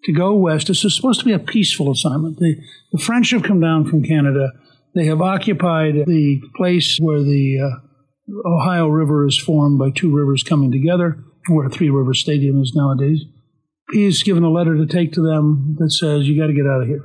to 0.05 0.12
go 0.12 0.33
west. 0.35 0.69
This 0.69 0.85
is 0.85 0.95
supposed 0.95 1.19
to 1.21 1.26
be 1.26 1.33
a 1.33 1.40
peaceful 1.40 1.90
assignment. 1.90 2.38
The, 2.38 2.57
the 2.93 2.99
French 2.99 3.31
have 3.31 3.43
come 3.43 3.59
down 3.59 3.87
from 3.87 4.05
Canada. 4.05 4.52
They 4.95 5.07
have 5.07 5.21
occupied 5.21 5.95
the 6.07 6.40
place 6.55 6.99
where 7.00 7.23
the 7.23 7.59
uh, 7.61 8.49
Ohio 8.49 8.87
River 8.87 9.26
is 9.26 9.37
formed 9.37 9.78
by 9.78 9.90
two 9.90 10.14
rivers 10.14 10.45
coming 10.45 10.71
together, 10.71 11.19
where 11.49 11.69
Three 11.69 11.90
River 11.90 12.14
Stadium 12.14 12.62
is 12.62 12.75
nowadays. 12.76 13.25
He's 13.93 14.23
given 14.23 14.43
a 14.43 14.50
letter 14.50 14.76
to 14.76 14.87
take 14.87 15.12
to 15.12 15.23
them 15.23 15.76
that 15.78 15.90
says, 15.90 16.28
You 16.28 16.40
got 16.40 16.49
to 16.49 16.55
get 16.55 16.66
out 16.66 16.83
of 16.83 16.88
here. 16.88 17.05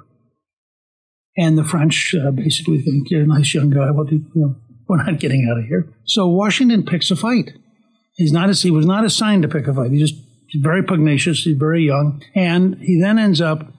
And 1.37 1.57
the 1.57 1.63
French 1.63 2.15
uh, 2.15 2.31
basically 2.31 2.81
think, 2.81 3.09
You're 3.09 3.23
a 3.23 3.27
nice 3.27 3.53
young 3.53 3.69
guy. 3.69 3.91
What 3.91 4.07
do 4.07 4.15
you, 4.15 4.25
you 4.35 4.41
know, 4.41 4.55
we're 4.87 5.03
not 5.03 5.19
getting 5.19 5.47
out 5.49 5.59
of 5.59 5.65
here. 5.65 5.93
So 6.05 6.27
Washington 6.27 6.83
picks 6.83 7.11
a 7.11 7.15
fight. 7.15 7.51
He's 8.15 8.31
not 8.31 8.53
he 8.55 8.71
was 8.71 8.85
not 8.85 9.05
assigned 9.05 9.43
to 9.43 9.47
pick 9.47 9.67
a 9.67 9.73
fight. 9.73 9.91
He 9.91 9.99
just 9.99 10.15
He's 10.51 10.61
very 10.61 10.83
pugnacious. 10.83 11.43
He's 11.43 11.57
very 11.57 11.85
young. 11.85 12.21
And 12.35 12.75
he 12.81 12.99
then 12.99 13.17
ends 13.17 13.39
up 13.39 13.71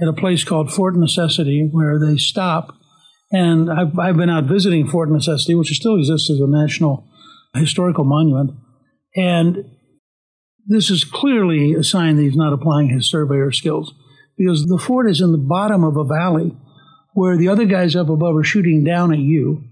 at 0.00 0.06
a 0.06 0.12
place 0.12 0.44
called 0.44 0.72
Fort 0.72 0.94
Necessity 0.94 1.68
where 1.70 1.98
they 1.98 2.16
stop. 2.16 2.76
And 3.32 3.70
I've, 3.70 3.98
I've 3.98 4.16
been 4.16 4.30
out 4.30 4.44
visiting 4.44 4.86
Fort 4.86 5.10
Necessity, 5.10 5.56
which 5.56 5.70
still 5.70 5.96
exists 5.96 6.30
as 6.30 6.38
a 6.38 6.46
national 6.46 7.08
historical 7.54 8.04
monument. 8.04 8.52
And 9.16 9.64
this 10.66 10.90
is 10.90 11.04
clearly 11.04 11.74
a 11.74 11.82
sign 11.82 12.16
that 12.16 12.22
he's 12.22 12.36
not 12.36 12.52
applying 12.52 12.88
his 12.88 13.08
surveyor 13.10 13.52
skills 13.52 13.94
because 14.36 14.66
the 14.66 14.78
fort 14.78 15.10
is 15.10 15.20
in 15.20 15.32
the 15.32 15.38
bottom 15.38 15.84
of 15.84 15.96
a 15.96 16.04
valley 16.04 16.56
where 17.14 17.36
the 17.36 17.48
other 17.48 17.64
guys 17.64 17.96
up 17.96 18.08
above 18.08 18.36
are 18.36 18.44
shooting 18.44 18.84
down 18.84 19.12
at 19.12 19.18
you. 19.18 19.64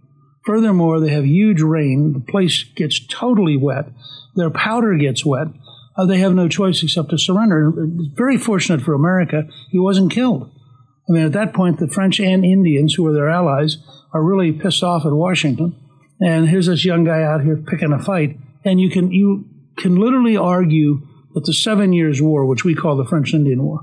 Furthermore, 0.45 1.01
they 1.01 1.11
have 1.11 1.27
huge 1.27 1.61
rain. 1.61 2.13
The 2.13 2.21
place 2.21 2.65
gets 2.65 3.05
totally 3.07 3.57
wet. 3.57 3.87
Their 4.35 4.51
powder 4.51 4.97
gets 4.97 5.25
wet 5.25 5.49
uh, 5.99 6.07
they 6.07 6.19
have 6.19 6.33
no 6.33 6.49
choice 6.49 6.83
except 6.83 7.11
to 7.11 7.19
surrender. 7.19 7.73
Very 8.15 8.39
fortunate 8.39 8.81
for 8.81 8.95
America, 8.95 9.49
he 9.71 9.79
wasn't 9.79 10.13
killed. 10.13 10.49
I 11.09 11.13
mean, 11.13 11.25
at 11.25 11.33
that 11.33 11.53
point, 11.53 11.81
the 11.81 11.89
French 11.89 12.21
and 12.21 12.45
Indians, 12.45 12.95
who 12.95 13.03
were 13.03 13.13
their 13.13 13.29
allies, 13.29 13.79
are 14.13 14.23
really 14.23 14.53
pissed 14.53 14.85
off 14.85 15.05
at 15.05 15.13
Washington. 15.13 15.75
And 16.21 16.49
here's 16.49 16.67
this 16.67 16.85
young 16.85 17.05
guy 17.05 17.23
out 17.23 17.43
here 17.43 17.57
picking 17.57 17.93
a 17.93 17.99
fight, 17.99 18.39
and 18.65 18.81
you 18.81 18.91
can 18.91 19.11
you 19.11 19.45
can 19.79 19.97
literally 19.97 20.37
argue 20.37 21.01
that 21.35 21.45
the 21.45 21.53
Seven 21.53 21.93
Years' 21.93 22.21
War, 22.21 22.47
which 22.47 22.65
we 22.65 22.75
call 22.75 22.97
the 22.97 23.05
French 23.05 23.35
Indian 23.35 23.63
War, 23.63 23.81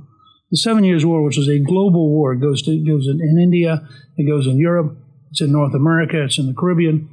the 0.51 0.57
Seven 0.57 0.83
Years' 0.83 1.05
War, 1.05 1.23
which 1.23 1.37
is 1.37 1.47
a 1.47 1.59
global 1.59 2.09
war, 2.09 2.33
it 2.33 2.41
goes 2.41 2.61
to 2.63 2.77
goes 2.85 3.07
in, 3.07 3.19
in 3.21 3.39
India, 3.41 3.87
it 4.17 4.27
goes 4.27 4.47
in 4.47 4.57
Europe, 4.57 4.97
it's 5.31 5.41
in 5.41 5.51
North 5.51 5.73
America, 5.73 6.23
it's 6.23 6.37
in 6.37 6.47
the 6.47 6.53
Caribbean. 6.53 7.09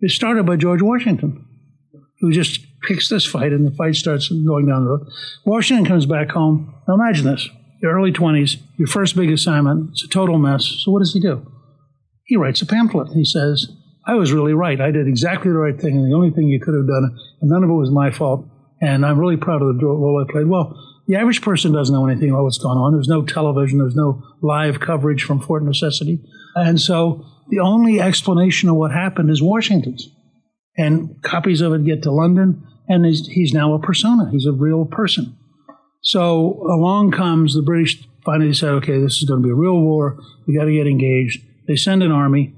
It 0.00 0.10
started 0.10 0.46
by 0.46 0.56
George 0.56 0.82
Washington, 0.82 1.46
who 2.20 2.32
just 2.32 2.60
picks 2.82 3.08
this 3.08 3.26
fight, 3.26 3.52
and 3.52 3.66
the 3.66 3.74
fight 3.76 3.96
starts 3.96 4.28
going 4.28 4.66
down 4.66 4.84
the 4.84 4.90
road. 4.90 5.08
Washington 5.44 5.86
comes 5.86 6.06
back 6.06 6.30
home. 6.30 6.74
Now 6.86 6.94
imagine 6.94 7.24
this: 7.24 7.48
your 7.82 7.92
early 7.92 8.12
twenties, 8.12 8.58
your 8.76 8.88
first 8.88 9.16
big 9.16 9.30
assignment. 9.30 9.90
It's 9.90 10.04
a 10.04 10.08
total 10.08 10.38
mess. 10.38 10.64
So 10.84 10.90
what 10.90 11.00
does 11.00 11.12
he 11.12 11.20
do? 11.20 11.50
He 12.24 12.36
writes 12.36 12.62
a 12.62 12.66
pamphlet. 12.66 13.12
He 13.12 13.24
says, 13.24 13.68
"I 14.06 14.14
was 14.14 14.32
really 14.32 14.54
right. 14.54 14.80
I 14.80 14.90
did 14.90 15.08
exactly 15.08 15.50
the 15.50 15.58
right 15.58 15.78
thing, 15.78 15.96
and 15.96 16.10
the 16.10 16.14
only 16.14 16.30
thing 16.30 16.48
you 16.48 16.60
could 16.60 16.74
have 16.74 16.86
done, 16.86 17.18
and 17.40 17.50
none 17.50 17.64
of 17.64 17.70
it 17.70 17.74
was 17.74 17.90
my 17.90 18.10
fault. 18.10 18.46
And 18.80 19.06
I'm 19.06 19.18
really 19.18 19.36
proud 19.36 19.62
of 19.62 19.78
the 19.78 19.86
role 19.86 20.24
I 20.26 20.30
played." 20.30 20.46
Well, 20.46 20.78
the 21.06 21.16
average 21.16 21.42
person 21.42 21.72
doesn't 21.72 21.94
know 21.94 22.06
anything 22.06 22.30
about 22.30 22.44
what's 22.44 22.58
going 22.58 22.78
on. 22.78 22.92
There's 22.92 23.08
no 23.08 23.22
television. 23.22 23.78
There's 23.78 23.96
no 23.96 24.22
live 24.42 24.80
coverage 24.80 25.22
from 25.22 25.40
Fort 25.40 25.64
Necessity, 25.64 26.20
and 26.54 26.80
so 26.80 27.24
the 27.48 27.60
only 27.60 28.00
explanation 28.00 28.68
of 28.68 28.76
what 28.76 28.92
happened 28.92 29.30
is 29.30 29.42
Washington's. 29.42 30.08
And 30.76 31.22
copies 31.22 31.60
of 31.60 31.72
it 31.72 31.84
get 31.84 32.02
to 32.02 32.10
London 32.10 32.62
and 32.88 33.04
he's, 33.04 33.26
he's 33.26 33.52
now 33.52 33.74
a 33.74 33.78
persona. 33.78 34.30
He's 34.30 34.46
a 34.46 34.52
real 34.52 34.84
person. 34.84 35.36
So 36.02 36.62
along 36.68 37.12
comes 37.12 37.54
the 37.54 37.62
British. 37.62 38.06
Finally, 38.24 38.54
said, 38.54 38.70
"Okay, 38.70 39.00
this 39.00 39.18
is 39.18 39.24
going 39.24 39.40
to 39.40 39.46
be 39.46 39.52
a 39.52 39.54
real 39.54 39.80
war. 39.80 40.18
We 40.46 40.56
got 40.56 40.64
to 40.64 40.72
get 40.72 40.86
engaged." 40.86 41.44
They 41.68 41.76
send 41.76 42.02
an 42.02 42.10
army, 42.10 42.54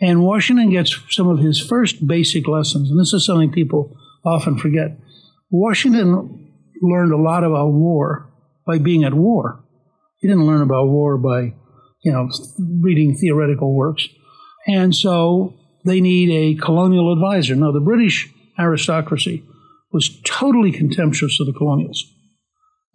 and 0.00 0.22
Washington 0.22 0.70
gets 0.70 0.98
some 1.10 1.28
of 1.28 1.38
his 1.38 1.60
first 1.60 2.06
basic 2.06 2.46
lessons. 2.46 2.90
And 2.90 3.00
this 3.00 3.12
is 3.12 3.24
something 3.24 3.50
people 3.50 3.96
often 4.24 4.58
forget. 4.58 4.98
Washington 5.50 6.52
learned 6.82 7.12
a 7.12 7.16
lot 7.16 7.44
about 7.44 7.68
war 7.68 8.30
by 8.66 8.78
being 8.78 9.04
at 9.04 9.14
war. 9.14 9.64
He 10.18 10.28
didn't 10.28 10.46
learn 10.46 10.62
about 10.62 10.88
war 10.88 11.16
by, 11.16 11.54
you 12.02 12.12
know, 12.12 12.28
reading 12.80 13.16
theoretical 13.16 13.74
works. 13.74 14.06
And 14.66 14.94
so 14.94 15.54
they 15.84 16.00
need 16.00 16.30
a 16.30 16.60
colonial 16.60 17.12
advisor. 17.12 17.54
Now, 17.54 17.72
the 17.72 17.80
British 17.80 18.28
aristocracy 18.58 19.44
was 19.92 20.20
totally 20.24 20.72
contemptuous 20.72 21.38
of 21.40 21.46
the 21.46 21.52
colonials 21.52 22.04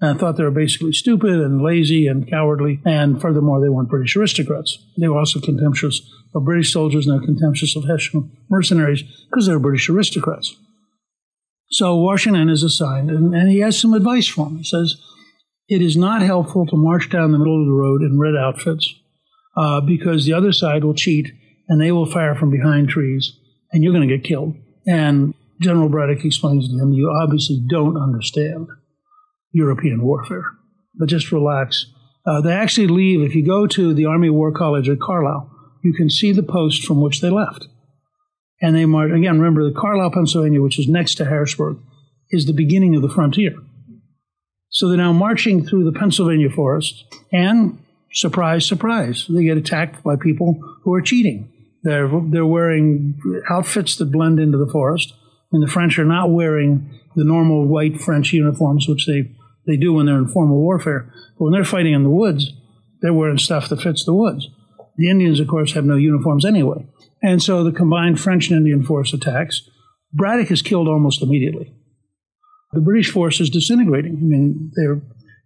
and 0.01 0.19
thought 0.19 0.35
they 0.35 0.43
were 0.43 0.51
basically 0.51 0.91
stupid 0.91 1.39
and 1.39 1.61
lazy 1.61 2.07
and 2.07 2.27
cowardly. 2.27 2.81
And 2.83 3.21
furthermore, 3.21 3.61
they 3.61 3.69
weren't 3.69 3.89
British 3.89 4.15
aristocrats. 4.15 4.79
They 4.97 5.07
were 5.07 5.19
also 5.19 5.39
contemptuous 5.39 6.01
of 6.33 6.43
British 6.43 6.73
soldiers 6.73 7.05
and 7.05 7.23
contemptuous 7.23 7.75
of 7.75 7.85
Hessian 7.85 8.35
mercenaries 8.49 9.03
because 9.29 9.45
they 9.45 9.53
were 9.53 9.59
British 9.59 9.87
aristocrats. 9.89 10.55
So 11.69 11.95
Washington 11.95 12.49
is 12.49 12.63
assigned, 12.63 13.09
and, 13.11 13.33
and 13.33 13.49
he 13.49 13.59
has 13.59 13.79
some 13.79 13.93
advice 13.93 14.27
for 14.27 14.47
him. 14.47 14.57
He 14.57 14.63
says, 14.63 14.95
It 15.69 15.81
is 15.81 15.95
not 15.95 16.21
helpful 16.21 16.65
to 16.65 16.75
march 16.75 17.09
down 17.09 17.31
the 17.31 17.37
middle 17.37 17.61
of 17.61 17.67
the 17.67 17.71
road 17.71 18.01
in 18.01 18.19
red 18.19 18.35
outfits 18.35 18.93
uh, 19.55 19.81
because 19.81 20.25
the 20.25 20.33
other 20.33 20.51
side 20.51 20.83
will 20.83 20.95
cheat 20.95 21.31
and 21.69 21.79
they 21.79 21.91
will 21.91 22.05
fire 22.05 22.35
from 22.35 22.49
behind 22.49 22.89
trees 22.89 23.37
and 23.71 23.83
you're 23.83 23.93
going 23.93 24.07
to 24.07 24.17
get 24.17 24.25
killed. 24.25 24.55
And 24.87 25.33
General 25.61 25.89
Braddock 25.89 26.25
explains 26.25 26.67
to 26.67 26.77
him, 26.77 26.91
You 26.91 27.09
obviously 27.21 27.63
don't 27.69 27.97
understand 27.97 28.67
European 29.51 30.01
warfare, 30.03 30.45
but 30.95 31.09
just 31.09 31.31
relax. 31.31 31.85
Uh, 32.25 32.41
they 32.41 32.53
actually 32.53 32.87
leave. 32.87 33.21
If 33.21 33.35
you 33.35 33.45
go 33.45 33.67
to 33.67 33.93
the 33.93 34.05
Army 34.05 34.29
War 34.29 34.51
College 34.51 34.89
at 34.89 34.99
Carlisle, 34.99 35.49
you 35.83 35.93
can 35.93 36.09
see 36.09 36.31
the 36.31 36.43
post 36.43 36.85
from 36.85 37.01
which 37.01 37.21
they 37.21 37.29
left. 37.29 37.67
And 38.61 38.75
they 38.75 38.85
march, 38.85 39.11
again, 39.11 39.39
remember 39.39 39.63
the 39.63 39.77
Carlisle, 39.77 40.11
Pennsylvania, 40.11 40.61
which 40.61 40.77
is 40.77 40.87
next 40.87 41.15
to 41.15 41.25
Harrisburg, 41.25 41.77
is 42.29 42.45
the 42.45 42.53
beginning 42.53 42.95
of 42.95 43.01
the 43.01 43.09
frontier. 43.09 43.55
So 44.69 44.87
they're 44.87 44.97
now 44.97 45.13
marching 45.13 45.65
through 45.65 45.83
the 45.83 45.99
Pennsylvania 45.99 46.49
forest, 46.49 47.03
and 47.33 47.83
surprise, 48.13 48.65
surprise, 48.65 49.25
they 49.27 49.43
get 49.43 49.57
attacked 49.57 50.03
by 50.03 50.15
people 50.15 50.59
who 50.83 50.93
are 50.93 51.01
cheating. 51.01 51.51
They're, 51.83 52.09
they're 52.29 52.45
wearing 52.45 53.19
outfits 53.49 53.95
that 53.95 54.11
blend 54.11 54.39
into 54.39 54.57
the 54.57 54.71
forest 54.71 55.13
and 55.51 55.61
the 55.61 55.67
French 55.67 55.99
are 55.99 56.05
not 56.05 56.31
wearing 56.31 56.99
the 57.15 57.23
normal 57.23 57.67
white 57.67 57.99
French 57.99 58.31
uniforms, 58.33 58.87
which 58.87 59.05
they, 59.05 59.31
they 59.65 59.77
do 59.77 59.93
when 59.93 60.05
they're 60.05 60.17
in 60.17 60.27
formal 60.27 60.57
warfare. 60.57 61.11
But 61.37 61.45
when 61.45 61.53
they're 61.53 61.63
fighting 61.63 61.93
in 61.93 62.03
the 62.03 62.09
woods, 62.09 62.53
they're 63.01 63.13
wearing 63.13 63.37
stuff 63.37 63.69
that 63.69 63.81
fits 63.81 64.05
the 64.05 64.13
woods. 64.13 64.49
The 64.97 65.09
Indians, 65.09 65.39
of 65.39 65.47
course, 65.47 65.73
have 65.73 65.85
no 65.85 65.95
uniforms 65.95 66.45
anyway. 66.45 66.85
And 67.23 67.41
so 67.41 67.63
the 67.63 67.71
combined 67.71 68.19
French 68.19 68.49
and 68.49 68.57
Indian 68.57 68.83
force 68.83 69.13
attacks. 69.13 69.69
Braddock 70.13 70.51
is 70.51 70.61
killed 70.61 70.87
almost 70.87 71.21
immediately. 71.21 71.73
The 72.73 72.81
British 72.81 73.11
force 73.11 73.39
is 73.39 73.49
disintegrating. 73.49 74.17
I 74.17 74.23
mean, 74.23 74.71
they're 74.75 75.01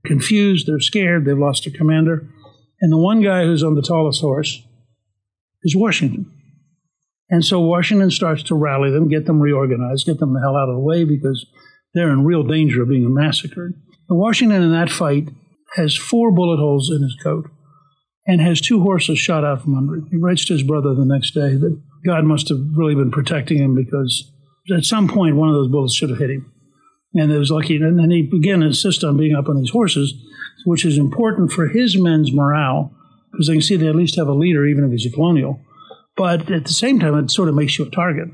confused, 0.06 0.68
they're 0.68 0.80
scared, 0.80 1.26
they've 1.26 1.38
lost 1.38 1.66
their 1.66 1.78
commander. 1.78 2.28
And 2.82 2.92
the 2.92 2.98
one 2.98 3.22
guy 3.22 3.46
who's 3.46 3.64
on 3.64 3.76
the 3.76 3.82
tallest 3.82 4.22
horse 4.22 4.62
is 5.64 5.76
Washington. 5.76 6.32
And 7.30 7.44
so 7.44 7.60
Washington 7.60 8.12
starts 8.12 8.44
to 8.44 8.56
rally 8.56 8.92
them, 8.92 9.08
get 9.08 9.26
them 9.26 9.40
reorganized, 9.40 10.06
get 10.06 10.20
them 10.20 10.34
the 10.34 10.40
hell 10.40 10.56
out 10.56 10.70
of 10.70 10.76
the 10.76 10.82
way 10.82 11.04
because 11.04 11.46
they're 11.94 12.12
in 12.12 12.26
real 12.26 12.44
danger 12.44 12.84
of 12.84 12.90
being 12.90 13.12
massacred. 13.14 13.74
And 14.10 14.20
Washington 14.20 14.62
in 14.62 14.72
that 14.72 14.90
fight 14.90 15.30
has 15.76 15.96
four 15.96 16.32
bullet 16.32 16.58
holes 16.58 16.90
in 16.90 17.02
his 17.02 17.16
coat 17.22 17.50
and 18.28 18.42
has 18.42 18.62
two 18.62 18.82
horses 18.82 19.20
shot 19.20 19.44
out 19.44 19.62
from 19.62 19.78
under 19.78 19.96
him. 19.96 20.08
He 20.12 20.18
writes 20.18 20.46
to 20.46 20.54
his 20.54 20.64
brother 20.64 20.94
the 20.94 21.06
next 21.06 21.32
day 21.32 21.56
that 21.56 21.82
God 22.06 22.24
must 22.26 22.50
have 22.50 22.60
really 22.76 22.96
been 22.96 23.12
protecting 23.12 23.58
him 23.58 23.76
because 23.76 24.32
at 24.76 24.84
some 24.84 25.08
point 25.08 25.36
one 25.36 25.50
of 25.50 25.56
those 25.56 25.72
bullets 25.72 25.96
should 25.96 26.10
have 26.10 26.20
hit 26.20 26.30
him. 26.30 26.52
And 27.14 27.32
it 27.32 27.38
was 27.38 27.52
lucky. 27.52 27.78
And 27.78 28.00
then 28.00 28.12
he 28.12 28.30
again 28.34 28.64
insists 28.64 29.04
on 29.04 29.18
being 29.18 29.36
up 29.36 29.48
on 29.48 29.58
these 29.58 29.72
horses, 29.72 30.14
which 30.66 30.86
is 30.86 30.98
important 30.98 31.52
for 31.52 31.68
his 31.68 31.98
men's 31.98 32.32
morale 32.32 32.94
because 33.32 33.48
they 33.48 33.54
can 33.54 33.62
see 33.62 33.76
they 33.76 33.88
at 33.88 33.96
least 33.96 34.18
have 34.18 34.28
a 34.28 34.34
leader, 34.34 34.66
even 34.66 34.86
if 34.86 34.92
he's 34.92 35.06
a 35.06 35.14
colonial. 35.14 35.60
But 36.16 36.50
at 36.52 36.66
the 36.66 36.74
same 36.74 37.00
time, 37.00 37.16
it 37.16 37.32
sort 37.32 37.50
of 37.50 37.56
makes 37.56 37.78
you 37.78 37.86
a 37.86 37.90
target. 37.90 38.30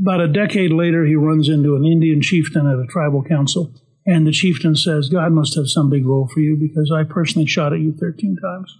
About 0.00 0.20
a 0.20 0.28
decade 0.28 0.72
later, 0.72 1.04
he 1.04 1.16
runs 1.16 1.48
into 1.48 1.76
an 1.76 1.84
Indian 1.84 2.20
chieftain 2.20 2.66
at 2.66 2.78
a 2.78 2.86
tribal 2.88 3.22
council, 3.22 3.72
and 4.08 4.26
the 4.26 4.32
chieftain 4.32 4.74
says, 4.74 5.10
God 5.10 5.32
must 5.32 5.54
have 5.54 5.68
some 5.68 5.90
big 5.90 6.06
role 6.06 6.30
for 6.32 6.40
you 6.40 6.56
because 6.56 6.90
I 6.90 7.04
personally 7.04 7.46
shot 7.46 7.74
at 7.74 7.80
you 7.80 7.92
13 7.92 8.36
times. 8.42 8.78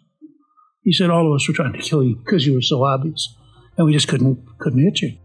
He 0.83 0.91
said, 0.91 1.11
All 1.11 1.27
of 1.27 1.37
us 1.37 1.47
were 1.47 1.53
trying 1.53 1.75
to 1.75 1.79
kill 1.79 2.03
you 2.03 2.17
because 2.17 2.47
you 2.47 2.55
were 2.55 2.63
so 2.63 2.83
obvious, 2.83 3.37
and 3.77 3.87
we 3.87 3.93
just 3.93 4.09
couldn't, 4.09 4.39
couldn't 4.59 4.83
hit 4.83 5.03
you. 5.03 5.19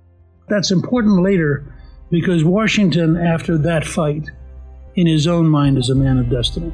That's 0.49 0.71
important 0.71 1.23
later 1.23 1.73
because 2.11 2.43
Washington, 2.43 3.15
after 3.15 3.57
that 3.59 3.87
fight, 3.87 4.29
in 4.95 5.07
his 5.07 5.25
own 5.25 5.47
mind, 5.47 5.77
is 5.77 5.89
a 5.89 5.95
man 5.95 6.17
of 6.17 6.29
destiny. 6.29 6.73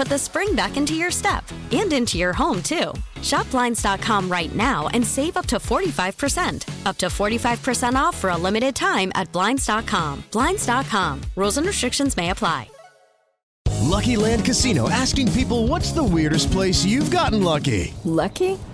put 0.00 0.08
the 0.08 0.18
spring 0.18 0.54
back 0.54 0.78
into 0.78 0.94
your 0.94 1.10
step 1.10 1.44
and 1.72 1.92
into 1.92 2.16
your 2.16 2.32
home, 2.32 2.62
too. 2.62 2.90
Shop 3.20 3.50
Blinds.com 3.50 4.30
right 4.30 4.54
now 4.54 4.88
and 4.94 5.06
save 5.06 5.36
up 5.36 5.44
to 5.48 5.56
45%. 5.56 6.86
Up 6.86 6.96
to 6.96 7.06
45% 7.06 7.94
off 7.94 8.16
for 8.16 8.30
a 8.30 8.36
limited 8.36 8.74
time 8.74 9.12
at 9.14 9.30
Blinds.com. 9.30 10.24
Blinds.com. 10.32 11.20
Rules 11.36 11.58
and 11.58 11.66
restrictions 11.66 12.16
may 12.16 12.30
apply. 12.30 12.70
Lucky 13.82 14.16
Land 14.16 14.44
Casino 14.46 14.88
asking 14.88 15.32
people 15.32 15.66
what's 15.66 15.92
the 15.92 16.04
weirdest 16.04 16.50
place 16.50 16.82
you've 16.82 17.10
gotten 17.10 17.42
lucky? 17.42 17.92
Lucky? 18.04 18.56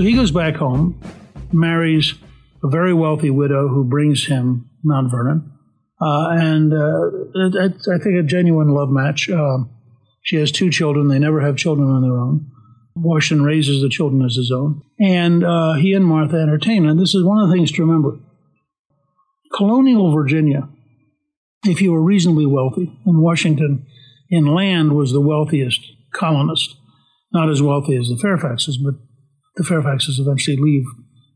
So 0.00 0.06
he 0.06 0.14
goes 0.14 0.30
back 0.30 0.56
home, 0.56 0.98
marries 1.52 2.14
a 2.64 2.70
very 2.70 2.94
wealthy 2.94 3.28
widow 3.28 3.68
who 3.68 3.84
brings 3.84 4.24
him 4.24 4.70
Mount 4.82 5.10
Vernon, 5.10 5.52
uh, 6.00 6.28
and 6.30 6.72
uh, 6.72 7.10
it, 7.34 7.74
I 7.86 7.98
think 7.98 8.16
a 8.18 8.22
genuine 8.22 8.70
love 8.70 8.88
match. 8.88 9.28
Um, 9.28 9.68
she 10.22 10.36
has 10.36 10.50
two 10.50 10.70
children; 10.70 11.08
they 11.08 11.18
never 11.18 11.42
have 11.42 11.58
children 11.58 11.90
on 11.90 12.00
their 12.00 12.16
own. 12.16 12.50
Washington 12.96 13.44
raises 13.44 13.82
the 13.82 13.90
children 13.90 14.24
as 14.24 14.36
his 14.36 14.50
own, 14.50 14.80
and 14.98 15.44
uh, 15.44 15.74
he 15.74 15.92
and 15.92 16.06
Martha 16.06 16.38
entertain. 16.38 16.88
And 16.88 16.98
this 16.98 17.14
is 17.14 17.22
one 17.22 17.42
of 17.42 17.50
the 17.50 17.54
things 17.54 17.70
to 17.72 17.82
remember: 17.82 18.18
colonial 19.54 20.14
Virginia, 20.14 20.66
if 21.66 21.82
you 21.82 21.92
were 21.92 22.02
reasonably 22.02 22.46
wealthy, 22.46 22.90
and 23.04 23.18
Washington 23.18 23.84
in 24.30 24.46
land 24.46 24.94
was 24.94 25.12
the 25.12 25.20
wealthiest 25.20 25.92
colonist, 26.14 26.74
not 27.34 27.50
as 27.50 27.60
wealthy 27.60 27.96
as 27.96 28.08
the 28.08 28.16
Fairfaxes, 28.16 28.76
but 28.82 28.94
the 29.60 29.68
Fairfaxes 29.68 30.18
eventually 30.18 30.56
leave 30.56 30.86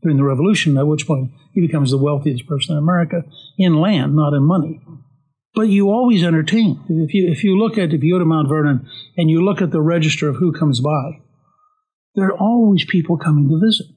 during 0.01 0.17
the 0.17 0.23
Revolution, 0.23 0.77
at 0.77 0.87
which 0.87 1.05
point 1.05 1.31
he 1.53 1.61
becomes 1.61 1.91
the 1.91 1.97
wealthiest 1.97 2.47
person 2.47 2.73
in 2.73 2.79
America 2.79 3.23
in 3.57 3.79
land, 3.79 4.15
not 4.15 4.33
in 4.33 4.43
money. 4.43 4.81
But 5.53 5.69
you 5.69 5.89
always 5.89 6.23
entertain. 6.23 6.83
If 6.89 7.13
you 7.13 7.29
if 7.29 7.43
you 7.43 7.57
look 7.57 7.77
at 7.77 7.93
if 7.93 8.03
you 8.03 8.15
go 8.15 8.19
to 8.19 8.25
Mount 8.25 8.49
Vernon 8.49 8.89
and 9.15 9.29
you 9.29 9.43
look 9.43 9.61
at 9.61 9.71
the 9.71 9.81
register 9.81 10.27
of 10.27 10.37
who 10.37 10.51
comes 10.51 10.81
by, 10.81 11.21
there 12.15 12.27
are 12.27 12.37
always 12.37 12.83
people 12.83 13.17
coming 13.17 13.47
to 13.47 13.59
visit. 13.63 13.87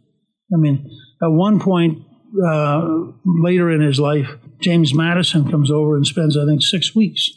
I 0.53 0.57
mean, 0.57 0.89
at 1.23 1.29
one 1.29 1.59
point 1.59 2.03
uh, 2.47 2.87
later 3.25 3.71
in 3.71 3.81
his 3.81 3.99
life, 3.99 4.37
James 4.61 4.95
Madison 4.95 5.51
comes 5.51 5.71
over 5.71 5.97
and 5.97 6.07
spends 6.07 6.37
I 6.37 6.45
think 6.45 6.63
six 6.63 6.95
weeks 6.95 7.31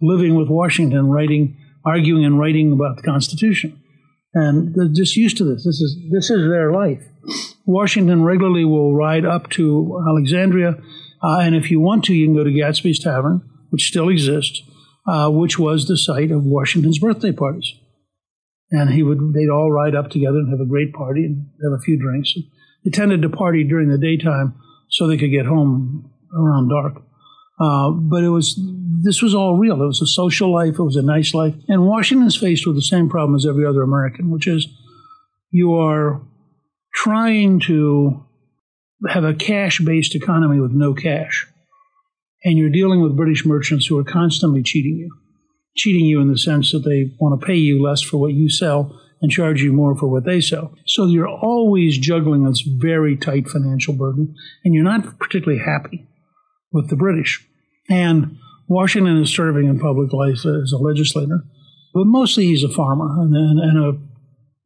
living 0.00 0.34
with 0.34 0.48
Washington, 0.48 1.10
writing, 1.10 1.58
arguing, 1.84 2.24
and 2.24 2.38
writing 2.38 2.72
about 2.72 2.96
the 2.96 3.02
Constitution 3.02 3.79
and 4.34 4.74
they're 4.74 4.88
just 4.88 5.16
used 5.16 5.36
to 5.38 5.44
this. 5.44 5.64
This 5.64 5.80
is 5.80 5.96
this 6.10 6.30
is 6.30 6.48
their 6.48 6.72
life. 6.72 7.02
Washington 7.66 8.22
regularly 8.22 8.64
will 8.64 8.94
ride 8.94 9.24
up 9.24 9.50
to 9.50 10.02
Alexandria, 10.08 10.76
uh, 11.22 11.38
and 11.38 11.54
if 11.54 11.70
you 11.70 11.80
want 11.80 12.04
to, 12.04 12.14
you 12.14 12.26
can 12.26 12.34
go 12.34 12.44
to 12.44 12.50
Gadsby's 12.50 12.98
Tavern, 12.98 13.42
which 13.70 13.88
still 13.88 14.08
exists, 14.08 14.62
uh, 15.06 15.28
which 15.30 15.58
was 15.58 15.86
the 15.86 15.96
site 15.96 16.30
of 16.30 16.44
Washington's 16.44 16.98
birthday 16.98 17.32
parties. 17.32 17.72
And 18.70 18.90
he 18.90 19.02
would 19.02 19.18
they'd 19.34 19.50
all 19.50 19.72
ride 19.72 19.96
up 19.96 20.10
together 20.10 20.38
and 20.38 20.50
have 20.50 20.60
a 20.60 20.68
great 20.68 20.92
party 20.92 21.24
and 21.24 21.46
have 21.62 21.72
a 21.72 21.82
few 21.82 21.98
drinks. 21.98 22.34
They 22.84 22.90
tended 22.90 23.22
to 23.22 23.28
party 23.28 23.64
during 23.64 23.88
the 23.88 23.98
daytime 23.98 24.54
so 24.88 25.06
they 25.06 25.18
could 25.18 25.32
get 25.32 25.46
home 25.46 26.10
around 26.34 26.68
dark. 26.68 27.02
Uh, 27.60 27.90
but 27.90 28.24
it 28.24 28.30
was 28.30 28.58
this 29.02 29.20
was 29.22 29.34
all 29.34 29.56
real. 29.56 29.82
It 29.82 29.86
was 29.86 30.02
a 30.02 30.06
social 30.06 30.52
life. 30.52 30.78
It 30.78 30.82
was 30.82 30.96
a 30.96 31.02
nice 31.02 31.34
life. 31.34 31.54
And 31.68 31.86
Washington's 31.86 32.36
faced 32.36 32.66
with 32.66 32.76
the 32.76 32.82
same 32.82 33.08
problem 33.08 33.36
as 33.36 33.46
every 33.46 33.66
other 33.66 33.82
American, 33.82 34.30
which 34.30 34.46
is 34.46 34.66
you 35.50 35.74
are 35.74 36.22
trying 36.94 37.60
to 37.60 38.24
have 39.08 39.24
a 39.24 39.34
cash-based 39.34 40.14
economy 40.14 40.60
with 40.60 40.72
no 40.72 40.94
cash, 40.94 41.46
and 42.44 42.58
you're 42.58 42.70
dealing 42.70 43.00
with 43.00 43.16
British 43.16 43.46
merchants 43.46 43.86
who 43.86 43.98
are 43.98 44.04
constantly 44.04 44.62
cheating 44.62 44.96
you, 44.96 45.10
cheating 45.76 46.04
you 46.04 46.20
in 46.20 46.28
the 46.28 46.38
sense 46.38 46.72
that 46.72 46.84
they 46.84 47.14
want 47.18 47.38
to 47.38 47.46
pay 47.46 47.56
you 47.56 47.82
less 47.82 48.02
for 48.02 48.18
what 48.18 48.32
you 48.32 48.48
sell 48.50 48.98
and 49.22 49.30
charge 49.30 49.62
you 49.62 49.72
more 49.72 49.96
for 49.96 50.06
what 50.06 50.24
they 50.24 50.40
sell. 50.40 50.74
So 50.86 51.06
you're 51.06 51.28
always 51.28 51.98
juggling 51.98 52.44
this 52.44 52.62
very 52.62 53.16
tight 53.16 53.48
financial 53.48 53.94
burden, 53.94 54.34
and 54.64 54.74
you're 54.74 54.84
not 54.84 55.18
particularly 55.18 55.62
happy 55.62 56.08
with 56.72 56.88
the 56.88 56.96
British. 56.96 57.46
And 57.90 58.38
Washington 58.68 59.20
is 59.20 59.34
serving 59.34 59.66
in 59.68 59.80
public 59.80 60.12
life 60.12 60.46
as 60.46 60.72
a 60.72 60.78
legislator, 60.78 61.42
but 61.92 62.06
mostly 62.06 62.46
he's 62.46 62.62
a 62.62 62.68
farmer 62.68 63.20
and, 63.20 63.34
and, 63.34 63.58
and 63.58 63.84
a 63.84 63.98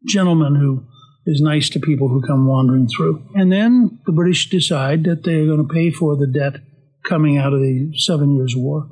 gentleman 0.06 0.54
who 0.54 0.86
is 1.26 1.40
nice 1.40 1.70
to 1.70 1.80
people 1.80 2.08
who 2.08 2.20
come 2.20 2.46
wandering 2.46 2.86
through. 2.86 3.26
And 3.34 3.50
then 3.50 3.98
the 4.04 4.12
British 4.12 4.50
decide 4.50 5.04
that 5.04 5.24
they're 5.24 5.46
going 5.46 5.66
to 5.66 5.74
pay 5.74 5.90
for 5.90 6.16
the 6.16 6.26
debt 6.26 6.60
coming 7.02 7.38
out 7.38 7.54
of 7.54 7.60
the 7.60 7.92
Seven 7.96 8.36
Years' 8.36 8.54
War 8.54 8.88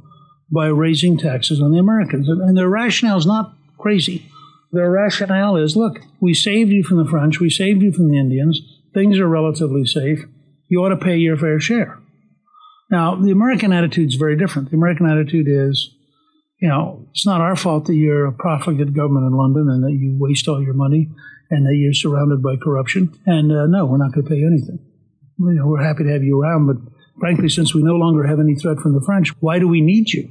by 0.50 0.66
raising 0.66 1.18
taxes 1.18 1.60
on 1.60 1.72
the 1.72 1.78
Americans. 1.78 2.28
And, 2.28 2.40
and 2.40 2.56
their 2.56 2.68
rationale 2.68 3.18
is 3.18 3.26
not 3.26 3.54
crazy. 3.78 4.26
Their 4.72 4.90
rationale 4.90 5.56
is 5.56 5.76
look, 5.76 6.00
we 6.20 6.32
saved 6.32 6.70
you 6.70 6.82
from 6.82 6.96
the 6.96 7.10
French, 7.10 7.38
we 7.38 7.50
saved 7.50 7.82
you 7.82 7.92
from 7.92 8.10
the 8.10 8.18
Indians, 8.18 8.60
things 8.94 9.18
are 9.18 9.28
relatively 9.28 9.84
safe, 9.84 10.20
you 10.68 10.82
ought 10.82 10.88
to 10.88 10.96
pay 10.96 11.16
your 11.18 11.36
fair 11.36 11.60
share. 11.60 11.98
Now, 12.92 13.14
the 13.14 13.30
American 13.30 13.72
attitude 13.72 14.08
is 14.08 14.16
very 14.16 14.36
different. 14.36 14.70
The 14.70 14.76
American 14.76 15.06
attitude 15.06 15.46
is, 15.48 15.90
you 16.60 16.68
know, 16.68 17.06
it's 17.10 17.24
not 17.24 17.40
our 17.40 17.56
fault 17.56 17.86
that 17.86 17.94
you're 17.94 18.26
a 18.26 18.32
profligate 18.32 18.92
government 18.92 19.24
in 19.24 19.32
London 19.32 19.70
and 19.70 19.82
that 19.82 19.92
you 19.98 20.14
waste 20.20 20.46
all 20.46 20.62
your 20.62 20.74
money 20.74 21.08
and 21.50 21.64
that 21.64 21.74
you're 21.74 21.94
surrounded 21.94 22.42
by 22.42 22.56
corruption. 22.62 23.18
And 23.24 23.50
uh, 23.50 23.66
no, 23.66 23.86
we're 23.86 23.96
not 23.96 24.12
going 24.12 24.26
to 24.26 24.30
pay 24.30 24.36
you 24.36 24.46
anything. 24.46 24.78
You 25.38 25.54
know, 25.54 25.66
we're 25.68 25.82
happy 25.82 26.04
to 26.04 26.12
have 26.12 26.22
you 26.22 26.38
around, 26.38 26.66
but 26.66 26.76
frankly, 27.18 27.48
since 27.48 27.74
we 27.74 27.82
no 27.82 27.94
longer 27.94 28.26
have 28.26 28.38
any 28.38 28.54
threat 28.56 28.78
from 28.78 28.92
the 28.92 29.00
French, 29.00 29.30
why 29.40 29.58
do 29.58 29.66
we 29.66 29.80
need 29.80 30.10
you? 30.10 30.30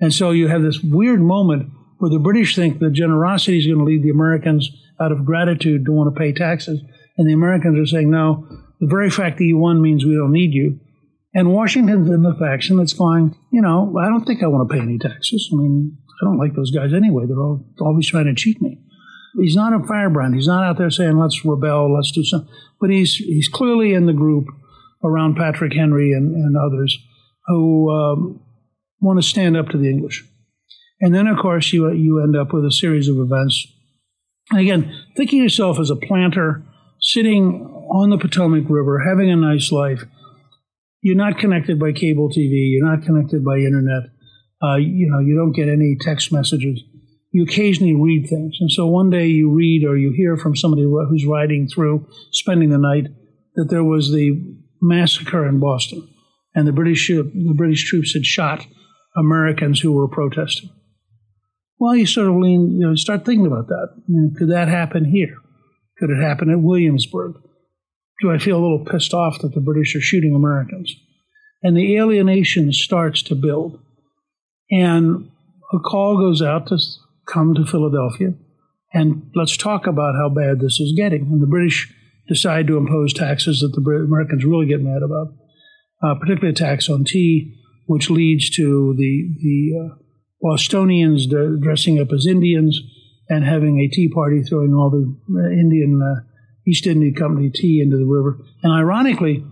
And 0.00 0.12
so 0.12 0.32
you 0.32 0.48
have 0.48 0.62
this 0.62 0.82
weird 0.82 1.22
moment 1.22 1.70
where 1.98 2.10
the 2.10 2.18
British 2.18 2.56
think 2.56 2.80
that 2.80 2.94
generosity 2.94 3.60
is 3.60 3.66
going 3.66 3.78
to 3.78 3.84
lead 3.84 4.02
the 4.02 4.10
Americans 4.10 4.70
out 5.00 5.12
of 5.12 5.24
gratitude 5.24 5.84
to 5.86 5.92
want 5.92 6.12
to 6.12 6.18
pay 6.18 6.32
taxes. 6.32 6.80
And 7.16 7.28
the 7.28 7.32
Americans 7.32 7.78
are 7.78 7.86
saying, 7.86 8.10
no, 8.10 8.44
the 8.80 8.88
very 8.88 9.08
fact 9.08 9.38
that 9.38 9.44
you 9.44 9.56
won 9.56 9.80
means 9.80 10.04
we 10.04 10.16
don't 10.16 10.32
need 10.32 10.52
you. 10.52 10.80
And 11.36 11.52
Washington's 11.52 12.08
in 12.08 12.22
the 12.22 12.34
faction 12.34 12.78
that's 12.78 12.94
going, 12.94 13.36
you 13.52 13.60
know, 13.60 13.94
I 14.00 14.06
don't 14.06 14.24
think 14.24 14.42
I 14.42 14.46
want 14.46 14.66
to 14.66 14.74
pay 14.74 14.80
any 14.80 14.96
taxes. 14.98 15.50
I 15.52 15.56
mean, 15.56 15.98
I 16.22 16.24
don't 16.24 16.38
like 16.38 16.54
those 16.54 16.70
guys 16.70 16.94
anyway. 16.94 17.24
They're 17.26 17.38
all, 17.38 17.62
always 17.78 18.08
trying 18.08 18.24
to 18.24 18.34
cheat 18.34 18.62
me. 18.62 18.78
He's 19.38 19.54
not 19.54 19.74
a 19.74 19.86
firebrand. 19.86 20.34
He's 20.34 20.46
not 20.46 20.64
out 20.64 20.78
there 20.78 20.88
saying, 20.88 21.18
let's 21.18 21.44
rebel, 21.44 21.94
let's 21.94 22.10
do 22.10 22.24
something. 22.24 22.48
But 22.80 22.88
he's, 22.88 23.16
he's 23.16 23.50
clearly 23.50 23.92
in 23.92 24.06
the 24.06 24.14
group 24.14 24.46
around 25.04 25.36
Patrick 25.36 25.74
Henry 25.74 26.12
and, 26.12 26.34
and 26.34 26.56
others 26.56 26.98
who 27.48 27.90
um, 27.90 28.40
want 29.02 29.22
to 29.22 29.28
stand 29.28 29.58
up 29.58 29.68
to 29.68 29.76
the 29.76 29.90
English. 29.90 30.24
And 31.02 31.14
then, 31.14 31.26
of 31.26 31.36
course, 31.36 31.70
you, 31.70 31.92
you 31.92 32.22
end 32.22 32.34
up 32.34 32.54
with 32.54 32.64
a 32.64 32.72
series 32.72 33.10
of 33.10 33.18
events. 33.18 33.66
And 34.52 34.60
again, 34.60 34.90
thinking 35.18 35.42
yourself 35.42 35.78
as 35.78 35.90
a 35.90 35.96
planter 35.96 36.64
sitting 36.98 37.60
on 37.90 38.08
the 38.08 38.16
Potomac 38.16 38.64
River, 38.70 39.04
having 39.06 39.30
a 39.30 39.36
nice 39.36 39.70
life. 39.70 40.04
You're 41.06 41.14
not 41.14 41.38
connected 41.38 41.78
by 41.78 41.92
cable 41.92 42.30
TV. 42.30 42.72
You're 42.72 42.84
not 42.84 43.04
connected 43.04 43.44
by 43.44 43.58
internet. 43.58 44.10
Uh, 44.60 44.74
you 44.74 45.08
know, 45.08 45.20
you 45.20 45.36
don't 45.36 45.52
get 45.52 45.68
any 45.68 45.96
text 46.00 46.32
messages. 46.32 46.82
You 47.30 47.44
occasionally 47.44 47.94
read 47.94 48.26
things. 48.28 48.56
And 48.58 48.72
so 48.72 48.88
one 48.88 49.08
day 49.08 49.28
you 49.28 49.48
read 49.54 49.84
or 49.84 49.96
you 49.96 50.12
hear 50.16 50.36
from 50.36 50.56
somebody 50.56 50.82
who's 50.82 51.24
riding 51.24 51.68
through, 51.68 52.08
spending 52.32 52.70
the 52.70 52.78
night, 52.78 53.06
that 53.54 53.70
there 53.70 53.84
was 53.84 54.10
the 54.10 54.32
massacre 54.82 55.46
in 55.46 55.60
Boston, 55.60 56.08
and 56.56 56.66
the 56.66 56.72
British 56.72 57.06
the 57.06 57.54
British 57.56 57.88
troops 57.88 58.14
had 58.14 58.26
shot 58.26 58.66
Americans 59.16 59.78
who 59.78 59.92
were 59.92 60.08
protesting. 60.08 60.70
Well, 61.78 61.94
you 61.94 62.06
sort 62.06 62.30
of 62.30 62.34
lean, 62.34 62.80
you 62.80 62.84
know, 62.88 62.96
start 62.96 63.24
thinking 63.24 63.46
about 63.46 63.68
that. 63.68 63.90
You 64.08 64.22
know, 64.22 64.30
could 64.36 64.50
that 64.50 64.66
happen 64.66 65.04
here? 65.04 65.36
Could 65.98 66.10
it 66.10 66.20
happen 66.20 66.50
at 66.50 66.60
Williamsburg? 66.60 67.36
Do 68.22 68.32
I 68.32 68.38
feel 68.38 68.58
a 68.58 68.62
little 68.62 68.84
pissed 68.84 69.12
off 69.12 69.40
that 69.40 69.54
the 69.54 69.60
British 69.60 69.94
are 69.94 70.00
shooting 70.00 70.34
Americans? 70.34 70.94
And 71.62 71.76
the 71.76 71.96
alienation 71.96 72.72
starts 72.72 73.22
to 73.24 73.34
build. 73.34 73.80
And 74.70 75.30
a 75.72 75.78
call 75.78 76.16
goes 76.16 76.42
out 76.42 76.68
to 76.68 76.78
come 77.26 77.54
to 77.54 77.66
Philadelphia 77.66 78.34
and 78.96 79.30
let's 79.34 79.58
talk 79.58 79.86
about 79.86 80.14
how 80.14 80.30
bad 80.30 80.60
this 80.60 80.80
is 80.80 80.94
getting. 80.96 81.22
And 81.22 81.42
the 81.42 81.46
British 81.46 81.92
decide 82.28 82.66
to 82.66 82.78
impose 82.78 83.12
taxes 83.12 83.60
that 83.60 83.72
the 83.74 83.90
Americans 83.90 84.44
really 84.44 84.66
get 84.66 84.80
mad 84.80 85.02
about, 85.02 85.28
uh, 86.02 86.14
particularly 86.14 86.52
a 86.52 86.54
tax 86.54 86.88
on 86.88 87.04
tea, 87.04 87.54
which 87.86 88.08
leads 88.08 88.48
to 88.50 88.94
the 88.96 89.34
the 89.42 89.72
uh, 89.78 89.94
Bostonians 90.40 91.26
dressing 91.26 92.00
up 92.00 92.08
as 92.10 92.26
Indians 92.26 92.80
and 93.28 93.44
having 93.44 93.80
a 93.80 93.88
tea 93.88 94.08
party, 94.08 94.42
throwing 94.42 94.72
all 94.72 94.90
the 94.90 95.04
uh, 95.40 95.50
Indian 95.50 96.00
uh, 96.00 96.20
East 96.66 96.86
India 96.86 97.12
Company 97.12 97.50
tea 97.50 97.80
into 97.80 97.96
the 97.96 98.04
river. 98.04 98.38
And 98.62 98.72
ironically, 98.72 99.44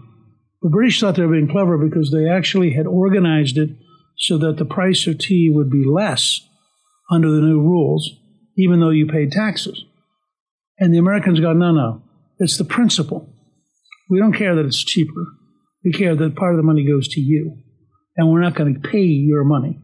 the 0.63 0.71
British 0.71 1.01
thought 1.01 1.17
they 1.17 1.23
were 1.23 1.33
being 1.33 1.49
clever 1.49 1.79
because 1.79 2.11
they 2.11 2.29
actually 2.29 2.73
had 2.73 2.87
organized 2.87 3.59
it 3.59 3.71
so 4.17 4.39
that 4.39 4.57
the 4.57 4.65
price 4.65 5.07
of 5.07 5.19
tea 5.19 5.51
would 5.51 5.71
be 5.71 5.85
less 5.85 6.41
under 7.11 7.31
the 7.31 7.41
new 7.41 7.61
rules, 7.61 8.11
even 8.57 8.81
though 8.81 8.91
you 8.91 9.07
paid 9.07 9.31
taxes. 9.31 9.85
And 10.79 10.93
the 10.93 10.99
Americans 10.99 11.41
go, 11.41 11.53
no, 11.53 11.73
no, 11.73 12.03
it's 12.39 12.57
the 12.57 12.65
principle. 12.65 13.29
We 14.11 14.19
don't 14.19 14.33
care 14.33 14.55
that 14.55 14.67
it's 14.67 14.83
cheaper. 14.83 15.27
We 15.85 15.93
care 15.93 16.17
that 16.17 16.37
part 16.37 16.55
of 16.55 16.57
the 16.57 16.63
money 16.63 16.85
goes 16.85 17.09
to 17.09 17.21
you, 17.21 17.59
and 18.17 18.31
we're 18.31 18.41
not 18.41 18.55
going 18.55 18.75
to 18.75 18.89
pay 18.89 19.05
your 19.05 19.45
money. 19.45 19.79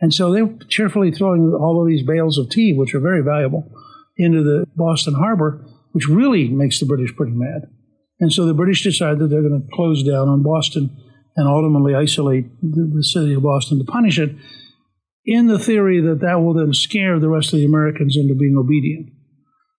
And 0.00 0.12
so 0.14 0.30
they're 0.30 0.54
cheerfully 0.68 1.10
throwing 1.10 1.52
all 1.58 1.80
of 1.80 1.88
these 1.88 2.06
bales 2.06 2.38
of 2.38 2.50
tea, 2.50 2.72
which 2.72 2.94
are 2.94 3.00
very 3.00 3.22
valuable, 3.22 3.72
into 4.16 4.42
the 4.42 4.66
Boston 4.76 5.14
harbor, 5.14 5.64
which 5.92 6.08
really 6.08 6.48
makes 6.48 6.80
the 6.80 6.86
British 6.86 7.14
pretty 7.16 7.32
mad. 7.34 7.62
And 8.20 8.32
so 8.32 8.46
the 8.46 8.54
British 8.54 8.82
decide 8.82 9.18
that 9.18 9.28
they're 9.28 9.42
going 9.42 9.62
to 9.62 9.76
close 9.76 10.02
down 10.02 10.28
on 10.28 10.42
Boston 10.42 10.90
and 11.36 11.48
ultimately 11.48 11.94
isolate 11.94 12.46
the, 12.60 12.90
the 12.94 13.04
city 13.04 13.34
of 13.34 13.42
Boston 13.42 13.78
to 13.78 13.84
punish 13.84 14.18
it, 14.18 14.30
in 15.24 15.46
the 15.46 15.58
theory 15.58 16.00
that 16.00 16.20
that 16.20 16.40
will 16.40 16.54
then 16.54 16.72
scare 16.72 17.20
the 17.20 17.28
rest 17.28 17.52
of 17.52 17.58
the 17.58 17.66
Americans 17.66 18.16
into 18.16 18.34
being 18.34 18.56
obedient. 18.58 19.10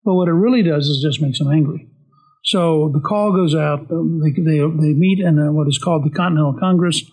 But 0.05 0.13
what 0.13 0.27
it 0.27 0.33
really 0.33 0.61
does 0.61 0.87
is 0.87 1.01
just 1.01 1.21
makes 1.21 1.39
them 1.39 1.51
angry. 1.51 1.89
So 2.45 2.91
the 2.93 3.01
call 3.01 3.33
goes 3.33 3.55
out. 3.55 3.91
Um, 3.91 4.21
they, 4.23 4.31
they, 4.41 4.59
they 4.59 4.93
meet 4.93 5.19
in 5.19 5.35
what 5.55 5.67
is 5.67 5.77
called 5.77 6.05
the 6.05 6.15
Continental 6.15 6.55
Congress, 6.59 7.03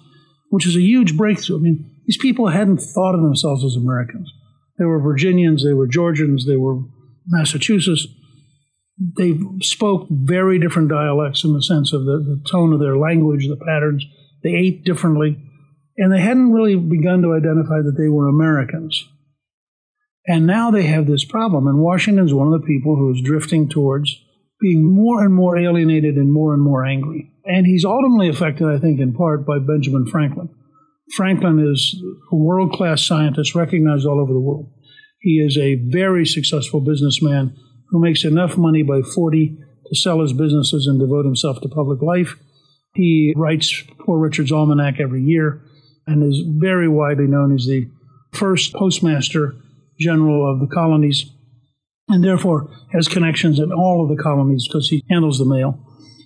which 0.51 0.67
is 0.67 0.77
a 0.77 0.81
huge 0.81 1.17
breakthrough. 1.17 1.59
I 1.59 1.61
mean, 1.61 1.91
these 2.07 2.19
people 2.19 2.49
hadn't 2.49 2.79
thought 2.79 3.15
of 3.15 3.23
themselves 3.23 3.65
as 3.65 3.75
Americans. 3.75 4.31
They 4.79 4.85
were 4.85 5.01
Virginians, 5.01 5.65
they 5.65 5.73
were 5.73 5.87
Georgians, 5.87 6.47
they 6.47 6.57
were 6.57 6.83
Massachusetts. 7.27 8.07
They 8.99 9.39
spoke 9.61 10.09
very 10.11 10.59
different 10.59 10.89
dialects 10.89 11.45
in 11.45 11.53
the 11.53 11.63
sense 11.63 11.93
of 11.93 12.05
the, 12.05 12.19
the 12.19 12.43
tone 12.51 12.73
of 12.73 12.81
their 12.81 12.97
language, 12.97 13.47
the 13.47 13.57
patterns. 13.57 14.05
They 14.43 14.51
ate 14.51 14.85
differently. 14.85 15.39
And 15.99 16.13
they 16.13 16.21
hadn't 16.21 16.53
really 16.53 16.77
begun 16.77 17.23
to 17.23 17.35
identify 17.35 17.83
that 17.83 17.97
they 17.99 18.09
were 18.09 18.29
Americans. 18.29 19.03
And 20.27 20.47
now 20.47 20.71
they 20.71 20.85
have 20.85 21.07
this 21.07 21.25
problem. 21.25 21.67
And 21.67 21.79
Washington's 21.79 22.35
one 22.35 22.53
of 22.53 22.61
the 22.61 22.67
people 22.67 22.97
who 22.97 23.15
is 23.15 23.23
drifting 23.23 23.69
towards 23.69 24.15
being 24.61 24.83
more 24.83 25.25
and 25.25 25.35
more 25.35 25.59
alienated 25.59 26.17
and 26.17 26.33
more 26.33 26.55
and 26.55 26.63
more 26.63 26.85
angry. 26.85 27.31
And 27.45 27.67
he's 27.67 27.85
ultimately 27.85 28.29
affected, 28.29 28.67
I 28.67 28.79
think, 28.79 29.01
in 29.01 29.15
part 29.15 29.47
by 29.47 29.59
Benjamin 29.59 30.07
Franklin. 30.07 30.49
Franklin 31.15 31.61
is 31.61 31.95
a 32.33 32.37
world 32.37 32.73
class 32.73 33.05
scientist 33.05 33.55
recognized 33.55 34.07
all 34.07 34.21
over 34.21 34.33
the 34.33 34.41
world. 34.41 34.73
He 35.21 35.39
is 35.39 35.57
a 35.57 35.77
very 35.91 36.27
successful 36.27 36.81
businessman 36.81 37.57
who 37.91 38.01
makes 38.01 38.25
enough 38.25 38.57
money 38.57 38.83
by 38.83 39.03
40 39.03 39.57
to 39.87 39.95
sell 39.95 40.21
his 40.21 40.33
businesses 40.33 40.87
and 40.87 40.99
devote 40.99 41.25
himself 41.25 41.61
to 41.61 41.69
public 41.69 42.03
life. 42.03 42.37
He 42.95 43.33
writes 43.37 43.83
Poor 44.01 44.19
Richard's 44.19 44.53
Almanac 44.53 45.01
every 45.01 45.23
year 45.23 45.63
and 46.07 46.23
is 46.23 46.43
very 46.47 46.89
widely 46.89 47.27
known 47.27 47.55
as 47.55 47.67
the 47.67 47.89
first 48.33 48.73
postmaster 48.75 49.55
general 49.99 50.51
of 50.51 50.61
the 50.61 50.75
colonies 50.75 51.31
and 52.09 52.23
therefore 52.23 52.71
has 52.93 53.09
connections 53.09 53.59
in 53.59 53.73
all 53.73 54.03
of 54.03 54.15
the 54.15 54.23
colonies 54.23 54.67
because 54.69 54.89
he 54.89 55.03
handles 55.11 55.39
the 55.39 55.45
mail. 55.45 55.81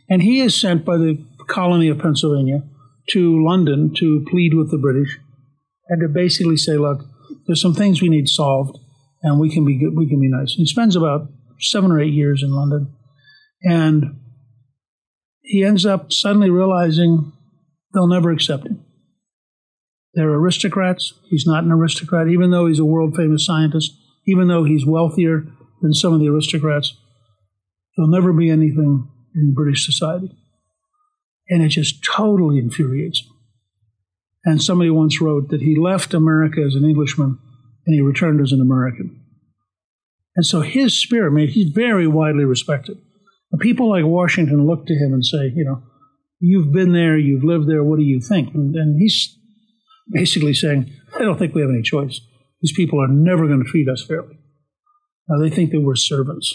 And 0.09 0.23
he 0.23 0.40
is 0.40 0.61
sent 0.61 0.85
by 0.85 0.96
the 0.96 1.25
colony 1.49 1.88
of 1.88 1.99
Pennsylvania 1.99 2.62
to 3.11 3.44
London 3.44 3.92
to 3.94 4.25
plead 4.29 4.55
with 4.55 4.70
the 4.70 4.79
British 4.79 5.18
and 5.88 6.01
to 6.01 6.09
basically 6.09 6.57
say, 6.57 6.77
look, 6.77 7.05
there's 7.46 7.62
some 7.62 7.75
things 7.75 8.03
we 8.03 8.09
need 8.09 8.29
solved 8.29 8.79
and 9.23 9.38
we 9.38 9.51
can 9.51 9.64
be 9.64 9.79
good, 9.79 9.96
we 9.96 10.09
can 10.09 10.20
be 10.20 10.29
nice. 10.29 10.53
He 10.53 10.66
spends 10.66 10.96
about 10.96 11.29
seven 11.61 11.90
or 11.90 12.01
eight 12.01 12.12
years 12.12 12.42
in 12.42 12.51
London. 12.51 12.94
And 13.62 14.20
he 15.42 15.64
ends 15.64 15.85
up 15.85 16.12
suddenly 16.12 16.51
realizing 16.51 17.33
they'll 17.92 18.07
never 18.07 18.31
accept 18.31 18.66
him. 18.66 18.85
They're 20.14 20.31
aristocrats. 20.31 21.14
He's 21.29 21.46
not 21.46 21.64
an 21.64 21.73
aristocrat, 21.73 22.29
even 22.29 22.51
though 22.51 22.66
he's 22.66 22.79
a 22.79 22.85
world 22.85 23.16
famous 23.16 23.46
scientist, 23.46 23.92
even 24.27 24.49
though 24.49 24.64
he's 24.64 24.87
wealthier 24.87 25.44
than 25.83 25.94
some 25.94 26.12
of 26.12 26.20
the 26.20 26.29
aristocrats. 26.29 26.96
There'll 27.96 28.11
never 28.11 28.33
be 28.33 28.51
anything 28.51 29.09
in 29.35 29.55
British 29.55 29.85
society. 29.85 30.37
And 31.49 31.62
it 31.62 31.68
just 31.68 32.05
totally 32.05 32.59
infuriates 32.59 33.20
him. 33.20 33.37
And 34.44 34.62
somebody 34.62 34.90
once 34.90 35.20
wrote 35.20 35.51
that 35.51 35.61
he 35.61 35.77
left 35.77 36.14
America 36.14 36.61
as 36.66 36.75
an 36.75 36.85
Englishman 36.85 37.38
and 37.87 37.94
he 37.94 38.01
returned 38.01 38.40
as 38.40 38.53
an 38.53 38.61
American. 38.61 39.19
And 40.37 40.47
so 40.47 40.61
his 40.61 41.01
spirit, 41.01 41.31
I 41.31 41.35
mean, 41.35 41.49
he's 41.49 41.73
very 41.73 42.07
widely 42.07 42.45
respected. 42.45 42.99
And 43.53 43.61
people 43.61 43.88
like 43.90 44.05
Washington 44.05 44.66
look 44.66 44.87
to 44.87 44.95
him 44.95 45.12
and 45.12 45.25
say, 45.25 45.53
you 45.55 45.64
know, 45.64 45.83
you've 46.38 46.73
been 46.73 46.93
there, 46.93 47.19
you've 47.19 47.45
lived 47.45 47.69
there, 47.69 47.83
what 47.83 47.99
do 47.99 48.05
you 48.05 48.21
think? 48.21 48.55
And, 48.55 48.75
and 48.75 49.01
he's 49.01 49.37
basically 50.11 50.55
saying, 50.55 50.93
I 51.14 51.19
don't 51.21 51.38
think 51.38 51.55
we 51.55 51.61
have 51.61 51.71
any 51.71 51.83
choice. 51.83 52.21
These 52.62 52.73
people 52.77 53.03
are 53.03 53.09
never 53.09 53.47
going 53.47 53.62
to 53.62 53.71
treat 53.71 53.88
us 53.88 54.05
fairly. 54.05 54.38
Now, 55.29 55.40
they 55.40 55.51
think 55.51 55.71
that 55.71 55.81
we're 55.81 55.97
servants. 55.97 56.55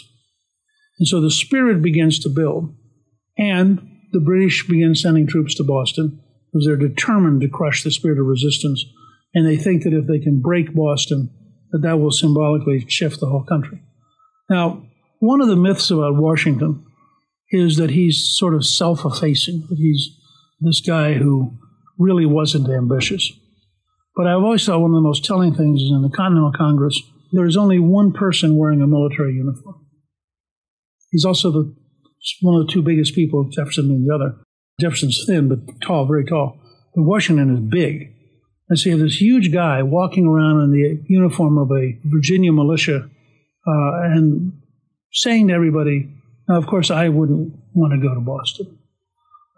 And 0.98 1.06
so 1.08 1.20
the 1.20 1.30
spirit 1.30 1.82
begins 1.82 2.18
to 2.20 2.28
build. 2.28 2.74
And 3.38 3.80
the 4.12 4.20
British 4.20 4.66
begin 4.66 4.94
sending 4.94 5.26
troops 5.26 5.54
to 5.56 5.64
Boston 5.64 6.22
because 6.52 6.66
they're 6.66 6.76
determined 6.76 7.40
to 7.42 7.48
crush 7.48 7.82
the 7.82 7.90
spirit 7.90 8.18
of 8.18 8.26
resistance. 8.26 8.84
And 9.34 9.46
they 9.46 9.56
think 9.56 9.82
that 9.82 9.92
if 9.92 10.06
they 10.06 10.18
can 10.18 10.40
break 10.40 10.74
Boston, 10.74 11.30
that 11.72 11.82
that 11.82 11.98
will 11.98 12.10
symbolically 12.10 12.84
shift 12.88 13.20
the 13.20 13.26
whole 13.26 13.44
country. 13.44 13.82
Now, 14.48 14.86
one 15.18 15.40
of 15.40 15.48
the 15.48 15.56
myths 15.56 15.90
about 15.90 16.16
Washington 16.16 16.84
is 17.50 17.76
that 17.76 17.90
he's 17.90 18.34
sort 18.36 18.54
of 18.54 18.66
self 18.66 19.04
effacing, 19.04 19.66
that 19.68 19.78
he's 19.78 20.10
this 20.60 20.80
guy 20.80 21.14
who 21.14 21.58
really 21.98 22.26
wasn't 22.26 22.68
ambitious. 22.68 23.32
But 24.16 24.26
I've 24.26 24.42
always 24.42 24.64
thought 24.64 24.80
one 24.80 24.92
of 24.92 24.96
the 24.96 25.00
most 25.00 25.24
telling 25.24 25.54
things 25.54 25.82
is 25.82 25.90
in 25.90 26.02
the 26.02 26.14
Continental 26.14 26.52
Congress, 26.56 27.00
there 27.32 27.46
is 27.46 27.56
only 27.56 27.78
one 27.78 28.12
person 28.12 28.56
wearing 28.56 28.80
a 28.80 28.86
military 28.86 29.34
uniform. 29.34 29.86
He's 31.10 31.24
also 31.24 31.50
the, 31.50 31.74
one 32.40 32.60
of 32.60 32.66
the 32.66 32.72
two 32.72 32.82
biggest 32.82 33.14
people, 33.14 33.48
Jefferson 33.50 33.88
being 33.88 34.06
the 34.06 34.14
other. 34.14 34.36
Jefferson's 34.80 35.24
thin, 35.26 35.48
but 35.48 35.58
tall, 35.82 36.06
very 36.06 36.24
tall. 36.24 36.58
But 36.94 37.02
Washington 37.02 37.54
is 37.54 37.60
big. 37.60 38.12
And 38.68 38.78
have 38.80 38.98
this 38.98 39.20
huge 39.20 39.52
guy 39.52 39.82
walking 39.82 40.26
around 40.26 40.62
in 40.62 40.70
the 40.72 41.02
uniform 41.06 41.56
of 41.56 41.70
a 41.70 41.98
Virginia 42.04 42.52
militia 42.52 43.08
uh, 43.66 43.92
and 44.02 44.52
saying 45.12 45.48
to 45.48 45.54
everybody, 45.54 46.12
now, 46.48 46.56
of 46.56 46.66
course, 46.66 46.90
I 46.90 47.08
wouldn't 47.08 47.54
want 47.74 47.92
to 47.92 48.00
go 48.00 48.14
to 48.14 48.20
Boston. 48.20 48.78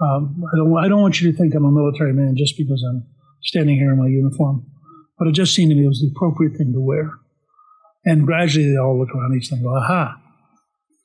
Um, 0.01 0.45
I, 0.53 0.57
don't, 0.57 0.79
I 0.79 0.89
don't 0.89 1.01
want 1.01 1.21
you 1.21 1.31
to 1.31 1.37
think 1.37 1.55
I'm 1.55 1.65
a 1.65 1.71
military 1.71 2.13
man 2.13 2.35
just 2.37 2.57
because 2.57 2.85
I'm 2.89 3.07
standing 3.43 3.77
here 3.77 3.93
in 3.93 3.99
my 3.99 4.09
uniform. 4.09 4.67
But 5.19 5.29
it 5.29 5.33
just 5.33 5.55
seemed 5.55 5.71
to 5.71 5.75
me 5.75 5.85
it 5.85 5.89
was 5.89 6.01
the 6.01 6.13
appropriate 6.15 6.57
thing 6.57 6.73
to 6.73 6.81
wear. 6.81 7.13
And 8.05 8.25
gradually 8.25 8.71
they 8.71 8.79
all 8.79 8.99
look 8.99 9.15
around 9.15 9.37
each 9.37 9.53
other 9.53 9.57
and 9.57 9.65
go, 9.65 9.77
aha. 9.77 10.21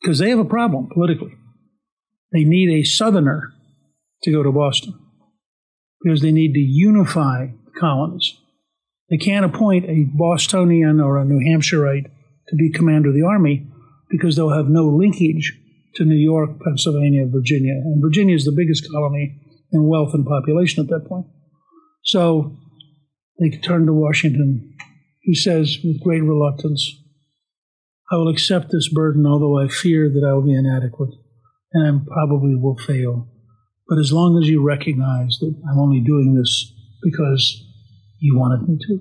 Because 0.02 0.20
they 0.20 0.30
have 0.30 0.40
a 0.40 0.46
problem 0.46 0.90
politically. 0.94 1.34
They 2.32 2.44
need 2.44 2.70
a 2.70 2.84
Southerner 2.84 3.54
to 4.24 4.32
go 4.32 4.44
to 4.44 4.52
Boston 4.52 4.94
because 6.02 6.22
they 6.22 6.32
need 6.32 6.54
to 6.54 6.60
unify 6.60 7.48
colonies. 7.80 8.38
They 9.10 9.18
can't 9.18 9.46
appoint 9.46 9.86
a 9.86 10.06
Bostonian 10.14 11.00
or 11.00 11.18
a 11.18 11.26
New 11.26 11.40
Hampshireite 11.40 12.10
to 12.48 12.56
be 12.56 12.72
commander 12.72 13.10
of 13.10 13.16
the 13.16 13.24
army 13.24 13.68
because 14.10 14.36
they'll 14.36 14.56
have 14.56 14.70
no 14.70 14.86
linkage 14.86 15.54
to 15.96 16.06
New 16.06 16.16
York, 16.16 16.60
Pennsylvania, 16.64 17.26
Virginia. 17.28 17.74
And 17.74 18.02
Virginia 18.02 18.36
is 18.36 18.46
the 18.46 18.56
biggest 18.56 18.90
colony 18.92 19.40
in 19.72 19.88
wealth 19.88 20.14
and 20.14 20.26
population 20.26 20.84
at 20.84 20.90
that 20.90 21.08
point. 21.08 21.28
So 22.04 22.58
they 23.40 23.50
turn 23.50 23.86
to 23.86 23.94
Washington, 23.94 24.76
who 25.26 25.36
says 25.36 25.78
with 25.84 26.02
great 26.02 26.24
reluctance, 26.24 27.00
I 28.12 28.16
will 28.16 28.30
accept 28.30 28.72
this 28.72 28.90
burden, 28.90 29.26
although 29.26 29.60
I 29.60 29.68
fear 29.68 30.10
that 30.10 30.26
I 30.28 30.34
will 30.34 30.44
be 30.44 30.54
inadequate 30.54 31.14
and 31.72 32.02
I 32.02 32.14
probably 32.14 32.56
will 32.56 32.78
fail. 32.78 33.28
But 33.88 34.00
as 34.00 34.12
long 34.12 34.42
as 34.42 34.48
you 34.48 34.64
recognize 34.64 35.38
that 35.40 35.56
I'm 35.70 35.80
only 35.80 36.00
doing 36.00 36.36
this 36.36 36.73
because 37.04 37.64
you 38.20 38.38
wanted 38.38 38.68
me 38.68 38.78
to, 38.88 39.00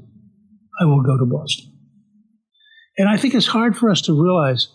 I 0.80 0.84
will 0.84 1.02
go 1.02 1.16
to 1.16 1.26
Boston. 1.26 1.72
And 2.98 3.08
I 3.08 3.16
think 3.16 3.34
it's 3.34 3.46
hard 3.46 3.76
for 3.76 3.90
us 3.90 4.02
to 4.02 4.22
realize 4.22 4.68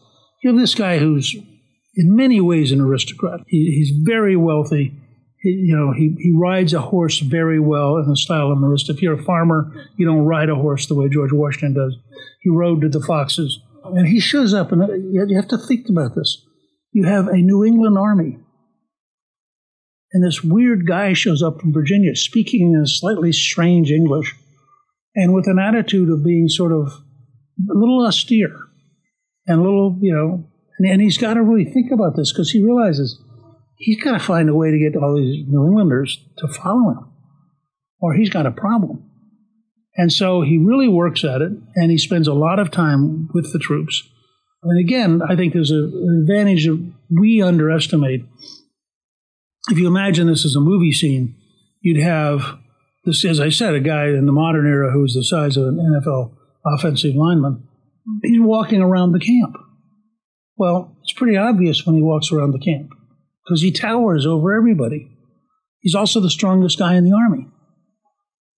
you 0.43 0.49
have 0.49 0.59
this 0.59 0.75
guy 0.75 0.97
who's 0.97 1.35
in 1.95 2.15
many 2.15 2.39
ways 2.39 2.71
an 2.71 2.81
aristocrat. 2.81 3.41
He, 3.47 3.71
he's 3.75 3.91
very 4.03 4.35
wealthy. 4.35 4.93
He, 5.41 5.49
you 5.49 5.75
know, 5.77 5.93
he, 5.93 6.15
he 6.19 6.33
rides 6.35 6.73
a 6.73 6.81
horse 6.81 7.19
very 7.19 7.59
well 7.59 7.97
in 7.97 8.09
the 8.09 8.17
style 8.17 8.51
of 8.51 8.57
an 8.57 8.63
aristocrat. 8.63 8.97
If 8.97 9.01
you're 9.03 9.19
a 9.19 9.23
farmer, 9.23 9.71
you 9.97 10.05
don't 10.05 10.25
ride 10.25 10.49
a 10.49 10.55
horse 10.55 10.87
the 10.87 10.95
way 10.95 11.09
George 11.09 11.31
Washington 11.31 11.73
does. 11.73 11.95
He 12.41 12.49
rode 12.49 12.81
to 12.81 12.89
the 12.89 13.01
foxes. 13.01 13.59
And 13.83 14.07
he 14.07 14.19
shows 14.19 14.53
up, 14.53 14.71
and 14.71 15.13
you 15.13 15.35
have 15.35 15.47
to 15.49 15.57
think 15.57 15.87
about 15.89 16.15
this. 16.15 16.45
You 16.91 17.05
have 17.05 17.27
a 17.27 17.37
New 17.37 17.63
England 17.63 17.97
army. 17.97 18.37
And 20.13 20.23
this 20.23 20.43
weird 20.43 20.87
guy 20.87 21.13
shows 21.13 21.43
up 21.43 21.59
from 21.59 21.73
Virginia 21.73 22.15
speaking 22.15 22.73
in 22.73 22.81
a 22.81 22.87
slightly 22.87 23.31
strange 23.33 23.91
English 23.91 24.35
and 25.15 25.33
with 25.33 25.47
an 25.47 25.59
attitude 25.59 26.09
of 26.09 26.23
being 26.23 26.47
sort 26.47 26.71
of 26.71 26.87
a 27.69 27.73
little 27.73 28.05
austere 28.05 28.55
and 29.47 29.59
a 29.59 29.63
little, 29.63 29.97
you 30.01 30.13
know, 30.13 30.47
and, 30.77 30.89
and 30.89 31.01
he's 31.01 31.17
got 31.17 31.33
to 31.33 31.41
really 31.41 31.65
think 31.65 31.91
about 31.91 32.15
this 32.15 32.31
because 32.31 32.51
he 32.51 32.63
realizes 32.63 33.19
he's 33.77 34.01
got 34.01 34.13
to 34.13 34.19
find 34.19 34.49
a 34.49 34.55
way 34.55 34.71
to 34.71 34.79
get 34.79 34.95
all 34.95 35.15
these 35.15 35.45
New 35.47 35.65
Englanders 35.65 36.23
to 36.37 36.47
follow 36.47 36.91
him, 36.91 37.11
or 37.99 38.13
he's 38.13 38.29
got 38.29 38.45
a 38.45 38.51
problem. 38.51 39.03
And 39.95 40.13
so 40.13 40.41
he 40.41 40.57
really 40.57 40.87
works 40.87 41.23
at 41.23 41.41
it, 41.41 41.51
and 41.75 41.91
he 41.91 41.97
spends 41.97 42.27
a 42.27 42.33
lot 42.33 42.59
of 42.59 42.69
time 42.69 43.29
with 43.33 43.51
the 43.51 43.59
troops. 43.59 44.07
And 44.61 44.79
again, 44.79 45.21
I 45.27 45.35
think 45.35 45.53
there's 45.53 45.71
a, 45.71 45.75
an 45.75 46.25
advantage 46.27 46.65
that 46.65 46.93
we 47.09 47.41
underestimate. 47.41 48.25
If 49.69 49.77
you 49.77 49.87
imagine 49.87 50.27
this 50.27 50.45
as 50.45 50.55
a 50.55 50.61
movie 50.61 50.93
scene, 50.93 51.35
you'd 51.81 52.01
have 52.01 52.57
this, 53.05 53.23
as 53.25 53.39
I 53.39 53.49
said, 53.49 53.73
a 53.73 53.79
guy 53.79 54.07
in 54.07 54.25
the 54.25 54.31
modern 54.31 54.67
era 54.67 54.91
who's 54.91 55.13
the 55.13 55.23
size 55.23 55.57
of 55.57 55.67
an 55.67 55.77
NFL 55.77 56.35
offensive 56.65 57.15
lineman. 57.15 57.67
He's 58.23 58.41
walking 58.41 58.81
around 58.81 59.11
the 59.11 59.19
camp 59.19 59.57
well, 60.57 60.97
it's 61.03 61.13
pretty 61.13 61.37
obvious 61.37 61.85
when 61.85 61.95
he 61.95 62.01
walks 62.01 62.31
around 62.31 62.51
the 62.51 62.59
camp 62.59 62.89
because 63.45 63.61
he 63.61 63.71
towers 63.71 64.25
over 64.25 64.55
everybody. 64.55 65.07
He's 65.79 65.95
also 65.95 66.19
the 66.19 66.31
strongest 66.31 66.79
guy 66.79 66.95
in 66.95 67.05
the 67.05 67.15
army. 67.15 67.47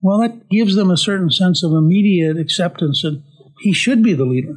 Well, 0.02 0.19
that 0.19 0.50
gives 0.50 0.76
them 0.76 0.89
a 0.89 0.98
certain 0.98 1.30
sense 1.30 1.62
of 1.62 1.74
immediate 1.74 2.38
acceptance 2.38 3.02
that 3.02 3.22
he 3.60 3.74
should 3.74 4.02
be 4.02 4.13
the 4.13 4.26
leader. 4.26 4.56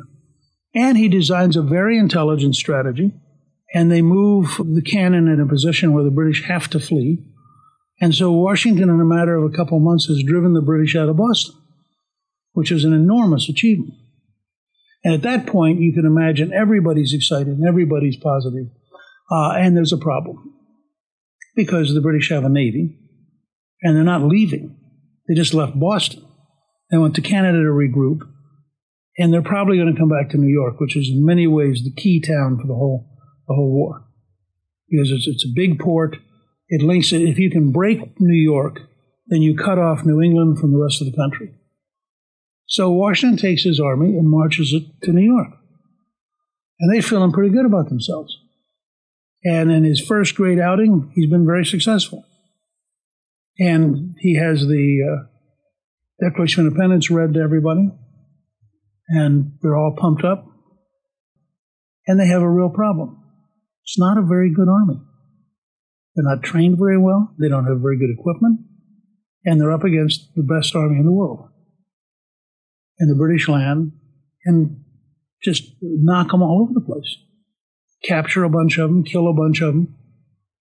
And 0.73 0.97
he 0.97 1.09
designs 1.09 1.57
a 1.57 1.63
very 1.63 1.99
intelligent 1.99 2.55
strategy, 2.55 3.13
and 3.75 3.91
they 3.91 4.03
move 4.03 4.61
the 4.65 4.83
cannon 4.83 5.29
in 5.29 5.41
a 5.41 5.47
position 5.47 5.93
where 5.93 6.05
the 6.05 6.11
British 6.11 6.45
have 6.45 6.69
to 6.71 6.81
flee. 6.81 7.25
And 8.01 8.15
so 8.15 8.33
Washington, 8.33 8.91
in 8.91 9.01
a 9.01 9.05
matter 9.05 9.37
of 9.37 9.45
a 9.45 9.57
couple 9.57 9.77
of 9.77 9.83
months, 9.83 10.07
has 10.07 10.23
driven 10.23 10.55
the 10.55 10.61
British 10.61 10.97
out 10.97 11.09
of 11.09 11.17
Boston, 11.17 11.55
which 12.53 12.73
is 12.73 12.85
an 12.85 12.93
enormous 12.93 13.49
achievement. 13.49 13.95
And 15.05 15.15
at 15.15 15.23
that 15.23 15.47
point, 15.47 15.81
you 15.81 15.93
can 15.93 16.07
imagine 16.07 16.53
everybody's 16.53 17.15
excited 17.15 17.59
everybody's 17.67 18.17
positive. 18.17 18.67
Uh, 19.31 19.53
and 19.53 19.77
there's 19.77 19.93
a 19.93 19.99
problem 19.99 20.55
because 21.57 21.93
the 21.93 22.01
British 22.01 22.31
have 22.31 22.45
a 22.45 22.49
navy 22.49 22.99
and 23.83 23.97
they're 23.97 24.05
not 24.05 24.23
leaving. 24.23 24.77
They 25.27 25.35
just 25.35 25.55
left 25.55 25.79
Boston. 25.79 26.25
They 26.91 26.99
went 26.99 27.15
to 27.17 27.23
Canada 27.23 27.59
to 27.59 27.71
regroup. 27.71 28.21
And 29.19 29.33
they're 29.33 29.43
probably 29.43 29.77
going 29.77 29.93
to 29.93 29.99
come 29.99 30.09
back 30.09 30.31
to 30.31 30.39
New 30.39 30.53
York, 30.53 30.81
which 30.81 30.97
is 30.97 31.11
in 31.11 31.25
many 31.25 31.47
ways 31.47 31.83
the 31.83 31.93
key 31.93 32.21
town 32.21 32.59
for 32.59 32.67
the 32.67 32.75
whole, 32.75 33.07
the 33.49 33.55
whole 33.55 33.73
war. 33.73 34.05
Because 34.89 35.11
it's, 35.11 35.27
it's 35.27 35.45
a 35.45 35.53
big 35.55 35.79
port. 35.79 36.17
It 36.69 36.83
links 36.83 37.13
it. 37.13 37.23
If 37.23 37.39
you 37.39 37.51
can 37.51 37.73
break 37.73 38.21
New 38.21 38.35
York, 38.35 38.81
then 39.27 39.43
you 39.43 39.57
cut 39.57 39.79
off 39.79 40.05
New 40.05 40.21
England 40.21 40.59
from 40.59 40.73
the 40.73 40.79
rest 40.79 41.01
of 41.01 41.11
the 41.11 41.17
country. 41.17 41.55
So 42.67 42.91
Washington 42.91 43.37
takes 43.37 43.65
his 43.65 43.81
army 43.81 44.17
and 44.17 44.29
marches 44.29 44.73
it 44.73 44.85
to 45.05 45.13
New 45.13 45.25
York. 45.25 45.49
And 46.81 46.93
they're 46.93 47.03
feeling 47.03 47.33
pretty 47.33 47.55
good 47.55 47.67
about 47.67 47.89
themselves. 47.89 48.37
And 49.45 49.71
in 49.71 49.85
his 49.85 50.01
first 50.01 50.35
great 50.35 50.59
outing, 50.59 51.13
he's 51.15 51.29
been 51.29 51.47
very 51.47 51.65
successful. 51.65 52.25
And 53.59 54.15
he 54.19 54.37
has 54.37 54.67
the 54.67 55.01
uh, 55.03 56.25
Declaration 56.25 56.67
of 56.67 56.73
Independence 56.73 57.11
read 57.11 57.35
to 57.35 57.41
everybody. 57.41 57.91
And 59.09 59.53
they're 59.61 59.77
all 59.77 59.95
pumped 59.97 60.25
up. 60.25 60.47
And 62.07 62.19
they 62.19 62.27
have 62.27 62.43
a 62.43 62.49
real 62.49 62.71
problem. 62.71 63.22
It's 63.85 63.99
not 63.99 64.19
a 64.19 64.23
very 64.23 64.53
good 64.53 64.69
army. 64.69 65.01
They're 66.15 66.25
not 66.25 66.43
trained 66.43 66.79
very 66.79 66.99
well. 66.99 67.35
They 67.39 67.49
don't 67.49 67.67
have 67.67 67.81
very 67.81 67.99
good 67.99 68.11
equipment. 68.11 68.61
And 69.45 69.61
they're 69.61 69.73
up 69.73 69.85
against 69.85 70.35
the 70.37 70.43
best 70.43 70.77
army 70.77 70.99
in 70.99 71.05
the 71.05 71.13
world 71.13 71.49
And 72.99 73.11
the 73.11 73.19
British 73.19 73.49
land 73.49 73.93
and 74.45 74.85
just 75.43 75.65
knock 75.81 76.31
them 76.31 76.43
all 76.43 76.63
over 76.63 76.73
the 76.73 76.81
place. 76.81 77.17
Capture 78.05 78.45
a 78.45 78.51
bunch 78.51 78.79
of 78.79 78.91
them, 78.91 79.05
kill 79.05 79.29
a 79.29 79.33
bunch 79.33 79.61
of 79.61 79.75
them, 79.75 79.95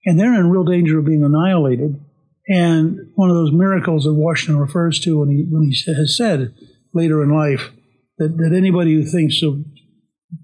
and 0.06 0.20
they're 0.20 0.40
in 0.40 0.50
real 0.50 0.64
danger 0.64 1.00
of 1.00 1.06
being 1.06 1.24
annihilated. 1.24 2.04
And 2.48 3.12
one 3.16 3.30
of 3.30 3.36
those 3.36 3.52
miracles 3.52 4.04
that 4.04 4.14
Washington 4.14 4.60
refers 4.60 5.00
to 5.02 5.20
when 5.20 5.30
he, 5.30 5.46
when 5.50 5.70
he 5.70 5.94
has 5.94 6.18
said 6.18 6.54
later 6.94 7.24
in 7.24 7.30
life 7.30 7.72
that, 8.18 8.38
that 8.38 8.54
anybody 8.56 8.94
who 8.94 9.06
thinks 9.06 9.42
of, 9.44 9.64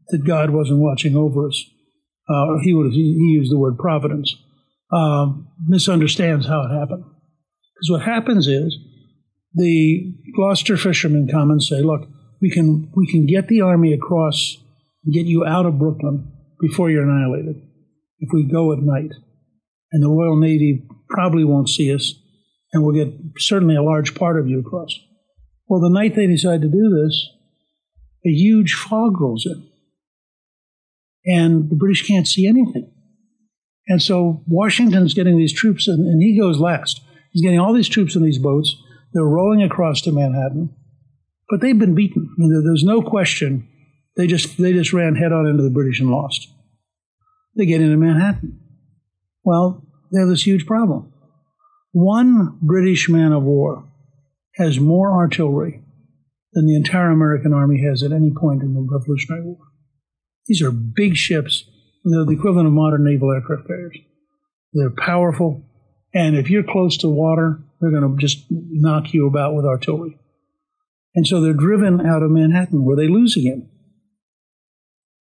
that 0.10 0.26
God 0.26 0.52
wasn't 0.52 0.80
watching 0.80 1.16
over 1.16 1.48
us, 1.48 1.64
uh, 2.30 2.58
he 2.62 2.74
would 2.74 2.92
he, 2.92 3.02
used 3.02 3.52
the 3.52 3.58
word 3.58 3.78
providence, 3.78 4.36
uh, 4.92 5.28
misunderstands 5.66 6.48
how 6.48 6.64
it 6.64 6.78
happened. 6.78 7.04
Because 7.04 7.90
what 7.90 8.02
happens 8.02 8.48
is 8.48 8.78
the 9.54 10.14
Gloucester 10.36 10.78
fishermen 10.78 11.28
come 11.32 11.52
and 11.52 11.62
say, 11.62 11.82
look, 11.82 12.08
we 12.42 12.50
can, 12.50 12.92
we 12.96 13.08
can 13.08 13.26
get 13.26 13.48
the 13.48 13.62
army 13.62 13.94
across 13.94 14.58
and 15.04 15.14
get 15.14 15.26
you 15.26 15.46
out 15.46 15.66
of 15.66 15.80
Brooklyn 15.80 16.32
before 16.60 16.90
you're 16.90 17.04
annihilated 17.04 17.56
if 18.20 18.30
we 18.34 18.44
go 18.44 18.74
at 18.74 18.80
night. 18.80 19.12
And 19.92 20.04
the 20.04 20.10
Royal 20.10 20.38
Navy 20.38 20.86
probably 21.10 21.44
won't 21.44 21.70
see 21.70 21.94
us, 21.94 22.14
and 22.74 22.84
we'll 22.84 22.96
get 22.96 23.14
certainly 23.38 23.76
a 23.76 23.84
large 23.84 24.16
part 24.16 24.40
of 24.40 24.48
you 24.48 24.60
across. 24.60 24.94
Well, 25.68 25.82
the 25.82 25.90
night 25.90 26.16
they 26.16 26.28
decide 26.28 26.62
to 26.62 26.68
do 26.68 27.04
this, 27.04 27.30
a 28.26 28.30
huge 28.30 28.74
fog 28.74 29.20
rolls 29.20 29.46
in, 29.46 29.68
and 31.28 31.70
the 31.70 31.76
British 31.76 32.08
can't 32.08 32.28
see 32.28 32.48
anything. 32.48 32.92
And 33.88 34.02
so 34.02 34.44
Washington's 34.48 35.14
getting 35.14 35.38
these 35.38 35.54
troops, 35.54 35.88
and, 35.88 36.00
and 36.00 36.22
he 36.22 36.38
goes 36.40 36.60
last. 36.60 37.02
He's 37.32 37.44
getting 37.44 37.60
all 37.60 37.74
these 37.74 37.90
troops 37.90 38.16
in 38.16 38.24
these 38.24 38.40
boats 38.40 38.76
they're 39.14 39.24
rolling 39.24 39.64
across 39.64 40.02
to 40.02 40.12
Manhattan, 40.12 40.76
but 41.50 41.62
they've 41.62 41.78
been 41.78 41.96
beaten. 41.96 42.30
I 42.30 42.36
mean, 42.38 42.64
there's 42.64 42.84
no 42.84 43.02
question. 43.02 43.68
They 44.16 44.28
just 44.28 44.58
they 44.58 44.74
just 44.74 44.94
ran 44.94 45.16
head 45.16 45.32
on 45.32 45.48
into 45.48 45.64
the 45.64 45.70
British 45.70 46.00
and 46.00 46.10
lost. 46.10 46.48
They 47.56 47.66
get 47.66 47.82
into 47.82 47.98
Manhattan. 47.98 48.60
Well, 49.44 49.84
they 50.12 50.20
have 50.20 50.30
this 50.30 50.46
huge 50.46 50.66
problem. 50.66 51.14
One 51.94 52.60
British 52.62 53.10
man 53.10 53.32
of 53.32 53.44
war 53.44 53.90
has 54.56 54.80
more 54.80 55.14
artillery 55.14 55.82
than 56.54 56.66
the 56.66 56.76
entire 56.76 57.12
American 57.12 57.54
army 57.54 57.84
has 57.88 58.04
at 58.04 58.12
any 58.12 58.32
point 58.32 58.62
in 58.62 58.74
the 58.74 58.88
Revolutionary 58.88 59.44
War. 59.44 59.58
These 60.48 60.62
are 60.62 60.72
big 60.72 61.16
ships. 61.16 61.66
They're 62.04 62.26
the 62.26 62.32
equivalent 62.32 62.68
of 62.68 62.74
modern 62.74 63.04
naval 63.04 63.32
aircraft 63.32 63.68
carriers. 63.68 63.98
They're 64.74 64.90
powerful, 64.92 65.64
and 66.14 66.36
if 66.36 66.50
you're 66.50 66.64
close 66.64 66.98
to 66.98 67.10
water, 67.10 67.60
they're 67.80 67.92
going 67.92 68.16
to 68.16 68.18
just 68.18 68.46
knock 68.50 69.14
you 69.14 69.28
about 69.28 69.56
with 69.56 69.66
artillery. 69.66 70.18
And 71.16 71.26
so 71.26 71.42
they're 71.42 71.54
driven 71.54 72.06
out 72.06 72.24
of 72.24 72.32
Manhattan, 72.32 72.86
where 72.86 72.96
they 72.96 73.08
lose 73.08 73.36
again. 73.36 73.70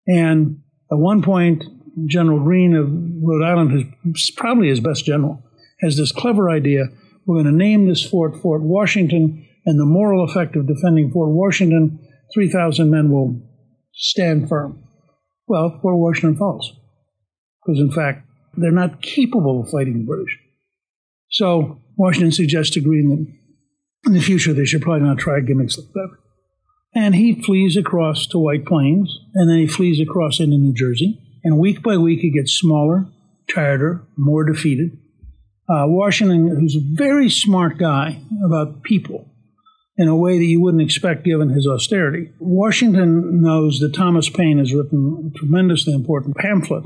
And 0.08 0.62
at 0.92 0.98
one 0.98 1.22
point, 1.22 1.64
General 2.08 2.40
Greene 2.40 2.76
of 2.76 2.90
Rhode 2.92 3.46
Island, 3.46 3.94
who's 4.04 4.30
probably 4.32 4.68
his 4.68 4.80
best 4.80 5.06
general, 5.06 5.44
has 5.82 5.98
this 5.98 6.12
clever 6.12 6.50
idea. 6.50 6.86
We're 7.26 7.42
going 7.42 7.46
to 7.46 7.52
name 7.52 7.88
this 7.88 8.08
fort 8.08 8.36
Fort 8.42 8.62
Washington, 8.62 9.48
and 9.66 9.80
the 9.80 9.86
moral 9.86 10.24
effect 10.24 10.56
of 10.56 10.68
defending 10.68 11.12
Fort 11.12 11.30
Washington, 11.30 12.00
3,000 12.34 12.90
men 12.90 13.10
will 13.10 13.42
stand 13.94 14.48
firm. 14.50 14.85
Well, 15.48 15.80
Fort 15.82 15.98
Washington 15.98 16.38
falls. 16.38 16.74
Because, 17.64 17.80
in 17.80 17.92
fact, 17.92 18.28
they're 18.58 18.72
not 18.72 19.02
capable 19.02 19.62
of 19.62 19.70
fighting 19.70 20.00
the 20.00 20.06
British. 20.06 20.38
So, 21.30 21.82
Washington 21.98 22.32
suggests 22.32 22.74
to 22.74 22.82
Greene 22.82 23.10
that 23.10 24.08
in 24.08 24.14
the 24.14 24.22
future 24.22 24.54
they 24.54 24.66
should 24.66 24.82
probably 24.82 25.08
not 25.08 25.18
try 25.18 25.40
gimmicks 25.40 25.78
like 25.78 25.92
that. 25.94 26.10
And 26.94 27.16
he 27.16 27.42
flees 27.42 27.76
across 27.76 28.26
to 28.28 28.40
White 28.40 28.66
Plains, 28.66 29.20
and 29.34 29.50
then 29.50 29.58
he 29.58 29.68
flees 29.68 30.00
across 30.00 30.40
into 30.40 30.58
New 30.58 30.74
Jersey. 30.74 31.20
And 31.44 31.60
week 31.60 31.84
by 31.84 31.98
week, 31.98 32.22
he 32.22 32.32
gets 32.32 32.54
smaller, 32.54 33.08
tireder, 33.50 34.02
more 34.18 34.46
defeated. 34.46 34.98
Uh, 35.68 35.86
Washington, 35.88 36.48
who's 36.48 36.76
a 36.76 36.96
very 36.96 37.30
smart 37.30 37.78
guy 37.78 38.22
about 38.46 38.84
people 38.84 39.30
in 39.98 40.08
a 40.08 40.16
way 40.16 40.38
that 40.38 40.46
you 40.46 40.62
wouldn't 40.62 40.84
expect 40.84 41.24
given 41.24 41.50
his 41.50 41.68
austerity, 41.68 42.32
Washington 42.40 43.42
knows 43.42 43.80
that 43.80 43.94
Thomas 43.94 44.30
Paine 44.30 44.60
has 44.60 44.74
written 44.74 45.32
a 45.34 45.38
tremendously 45.38 45.94
important 45.94 46.36
pamphlet 46.36 46.84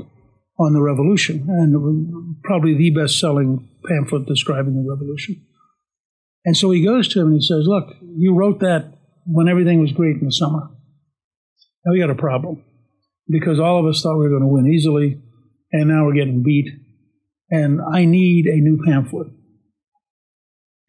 on 0.58 0.74
the 0.74 0.82
revolution, 0.82 1.46
and 1.48 2.36
probably 2.44 2.74
the 2.74 2.90
best 2.90 3.18
selling 3.18 3.68
pamphlet 3.88 4.26
describing 4.26 4.74
the 4.74 4.88
revolution. 4.88 5.42
And 6.44 6.56
so 6.56 6.70
he 6.70 6.84
goes 6.84 7.08
to 7.08 7.20
him 7.20 7.28
and 7.28 7.36
he 7.36 7.42
says, 7.42 7.66
Look, 7.66 7.94
you 8.02 8.34
wrote 8.34 8.60
that 8.60 8.92
when 9.26 9.48
everything 9.48 9.80
was 9.80 9.92
great 9.92 10.16
in 10.16 10.26
the 10.26 10.32
summer. 10.32 10.70
Now 11.84 11.92
we 11.92 11.98
got 11.98 12.10
a 12.10 12.14
problem 12.14 12.62
because 13.28 13.58
all 13.58 13.78
of 13.80 13.86
us 13.86 14.02
thought 14.02 14.18
we 14.18 14.24
were 14.24 14.38
going 14.38 14.42
to 14.42 14.48
win 14.48 14.66
easily, 14.66 15.20
and 15.72 15.88
now 15.88 16.04
we're 16.04 16.14
getting 16.14 16.42
beat. 16.42 16.68
And 17.50 17.80
I 17.80 18.04
need 18.04 18.46
a 18.46 18.56
new 18.56 18.82
pamphlet. 18.84 19.28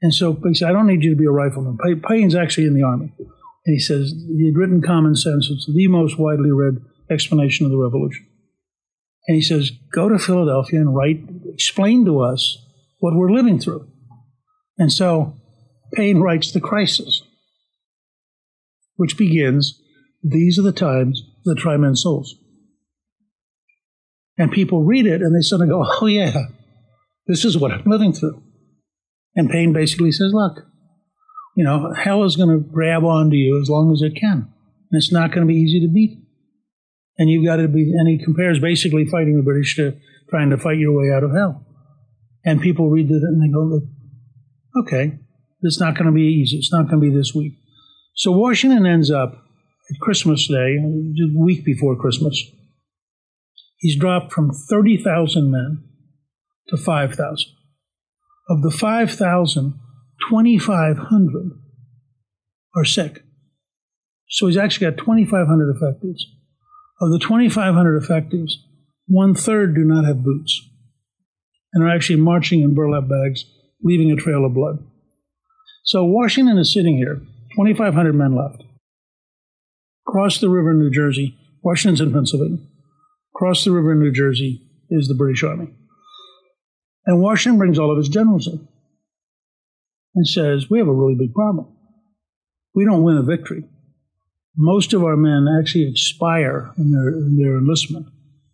And 0.01 0.13
so 0.13 0.33
he 0.33 0.55
said, 0.55 0.69
I 0.69 0.73
don't 0.73 0.87
need 0.87 1.03
you 1.03 1.11
to 1.11 1.19
be 1.19 1.25
a 1.25 1.31
rifleman. 1.31 1.77
Paine's 2.07 2.35
actually 2.35 2.65
in 2.65 2.73
the 2.73 2.83
army. 2.83 3.13
And 3.19 3.73
he 3.73 3.79
says, 3.79 4.13
he'd 4.27 4.57
written 4.57 4.81
Common 4.81 5.15
Sense. 5.15 5.49
It's 5.51 5.69
the 5.71 5.87
most 5.87 6.17
widely 6.17 6.51
read 6.51 6.77
explanation 7.09 7.65
of 7.65 7.71
the 7.71 7.77
revolution. 7.77 8.25
And 9.27 9.35
he 9.35 9.41
says, 9.41 9.71
go 9.93 10.09
to 10.09 10.17
Philadelphia 10.17 10.79
and 10.79 10.95
write, 10.95 11.21
explain 11.53 12.05
to 12.05 12.21
us 12.21 12.57
what 12.99 13.15
we're 13.15 13.31
living 13.31 13.59
through. 13.59 13.87
And 14.79 14.91
so 14.91 15.35
Paine 15.93 16.19
writes 16.19 16.51
The 16.51 16.61
Crisis 16.61 17.21
which 19.01 19.17
begins, 19.17 19.81
These 20.23 20.59
are 20.59 20.61
the 20.61 20.71
times 20.71 21.23
that 21.45 21.57
try 21.57 21.75
men's 21.75 22.03
souls. 22.03 22.35
And 24.37 24.51
people 24.51 24.83
read 24.83 25.07
it 25.07 25.23
and 25.23 25.35
they 25.35 25.41
suddenly 25.41 25.71
go, 25.71 25.83
Oh, 25.83 26.05
yeah, 26.05 26.45
this 27.25 27.43
is 27.43 27.57
what 27.57 27.71
I'm 27.71 27.83
living 27.85 28.13
through. 28.13 28.43
And 29.35 29.49
Paine 29.49 29.73
basically 29.73 30.11
says, 30.11 30.31
Look, 30.33 30.65
you 31.55 31.63
know, 31.63 31.93
hell 31.93 32.23
is 32.23 32.35
going 32.35 32.49
to 32.49 32.59
grab 32.59 33.03
onto 33.03 33.35
you 33.35 33.59
as 33.61 33.69
long 33.69 33.91
as 33.91 34.01
it 34.01 34.19
can. 34.19 34.51
And 34.91 34.97
it's 34.97 35.11
not 35.11 35.31
going 35.31 35.47
to 35.47 35.51
be 35.51 35.59
easy 35.59 35.79
to 35.81 35.93
beat. 35.93 36.17
And 37.17 37.29
you've 37.29 37.45
got 37.45 37.57
to 37.57 37.67
be, 37.67 37.93
and 37.95 38.07
he 38.07 38.23
compares 38.23 38.59
basically 38.59 39.05
fighting 39.05 39.37
the 39.37 39.43
British 39.43 39.75
to 39.75 39.97
trying 40.29 40.49
to 40.49 40.57
fight 40.57 40.77
your 40.77 40.97
way 40.97 41.13
out 41.15 41.23
of 41.23 41.31
hell. 41.31 41.65
And 42.43 42.61
people 42.61 42.89
read 42.89 43.11
it 43.11 43.21
and 43.21 43.41
they 43.41 43.53
go, 43.53 43.81
okay, 44.81 45.19
it's 45.61 45.79
not 45.79 45.95
going 45.95 46.07
to 46.07 46.11
be 46.11 46.23
easy. 46.23 46.57
It's 46.57 46.71
not 46.71 46.89
going 46.89 47.01
to 47.01 47.09
be 47.09 47.15
this 47.15 47.35
week. 47.35 47.53
So 48.15 48.31
Washington 48.31 48.85
ends 48.85 49.11
up 49.11 49.33
at 49.33 49.99
Christmas 50.01 50.47
Day, 50.47 50.77
a 50.77 51.37
week 51.37 51.63
before 51.63 51.95
Christmas. 51.95 52.43
He's 53.77 53.99
dropped 53.99 54.31
from 54.31 54.51
30,000 54.51 55.51
men 55.51 55.83
to 56.69 56.77
5,000. 56.77 57.51
Of 58.49 58.61
the 58.61 58.71
5,000, 58.71 59.73
2,500 60.29 61.51
are 62.75 62.85
sick. 62.85 63.23
So 64.29 64.47
he's 64.47 64.57
actually 64.57 64.91
got 64.91 64.97
2,500 64.97 65.75
effectives. 65.75 66.25
Of 67.01 67.11
the 67.11 67.19
2,500 67.19 67.97
effectives, 67.97 68.57
one 69.07 69.35
third 69.35 69.75
do 69.75 69.83
not 69.83 70.05
have 70.05 70.23
boots 70.23 70.69
and 71.73 71.83
are 71.83 71.89
actually 71.89 72.19
marching 72.19 72.61
in 72.61 72.75
burlap 72.75 73.07
bags, 73.07 73.45
leaving 73.81 74.11
a 74.11 74.15
trail 74.15 74.45
of 74.45 74.53
blood. 74.53 74.77
So 75.83 76.03
Washington 76.03 76.57
is 76.57 76.71
sitting 76.71 76.97
here 76.97 77.21
2,500 77.55 78.13
men 78.13 78.35
left. 78.35 78.63
Across 80.07 80.39
the 80.39 80.49
river 80.49 80.71
in 80.71 80.79
New 80.79 80.91
Jersey, 80.91 81.37
Washington's 81.63 82.01
in 82.01 82.13
Pennsylvania. 82.13 82.63
Across 83.35 83.63
the 83.63 83.71
river 83.71 83.93
in 83.93 83.99
New 83.99 84.11
Jersey 84.11 84.61
is 84.89 85.07
the 85.07 85.15
British 85.15 85.43
Army. 85.43 85.73
And 87.05 87.21
Washington 87.21 87.57
brings 87.57 87.79
all 87.79 87.91
of 87.91 87.97
his 87.97 88.09
generals 88.09 88.47
in 88.47 88.67
and 90.15 90.27
says, 90.27 90.69
We 90.69 90.79
have 90.79 90.87
a 90.87 90.93
really 90.93 91.15
big 91.15 91.33
problem. 91.33 91.67
We 92.73 92.85
don't 92.85 93.03
win 93.03 93.17
a 93.17 93.23
victory. 93.23 93.65
Most 94.55 94.93
of 94.93 95.03
our 95.03 95.15
men 95.15 95.47
actually 95.47 95.89
expire 95.89 96.71
in 96.77 96.91
their, 96.91 97.07
in 97.09 97.37
their 97.37 97.57
enlistment 97.57 98.07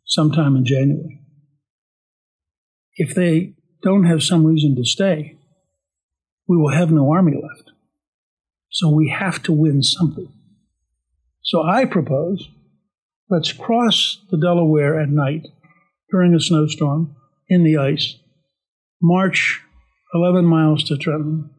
sometime 0.05 0.55
in 0.55 0.65
January. 0.65 1.19
If 2.95 3.13
they 3.13 3.55
don't 3.83 4.05
have 4.05 4.23
some 4.23 4.45
reason 4.45 4.75
to 4.75 4.85
stay, 4.85 5.37
we 6.47 6.57
will 6.57 6.71
have 6.71 6.91
no 6.91 7.11
army 7.11 7.33
left. 7.33 7.71
So 8.69 8.89
we 8.89 9.09
have 9.09 9.43
to 9.43 9.53
win 9.53 9.83
something. 9.83 10.31
So 11.43 11.63
I 11.63 11.85
propose 11.85 12.49
let's 13.29 13.51
cross 13.51 14.23
the 14.31 14.37
Delaware 14.37 14.99
at 14.99 15.09
night 15.09 15.47
during 16.11 16.33
a 16.33 16.39
snowstorm 16.39 17.15
in 17.49 17.63
the 17.63 17.77
ice, 17.77 18.15
march 19.01 19.61
11 20.13 20.45
miles 20.45 20.83
to 20.85 20.97
Trenton, 20.97 21.49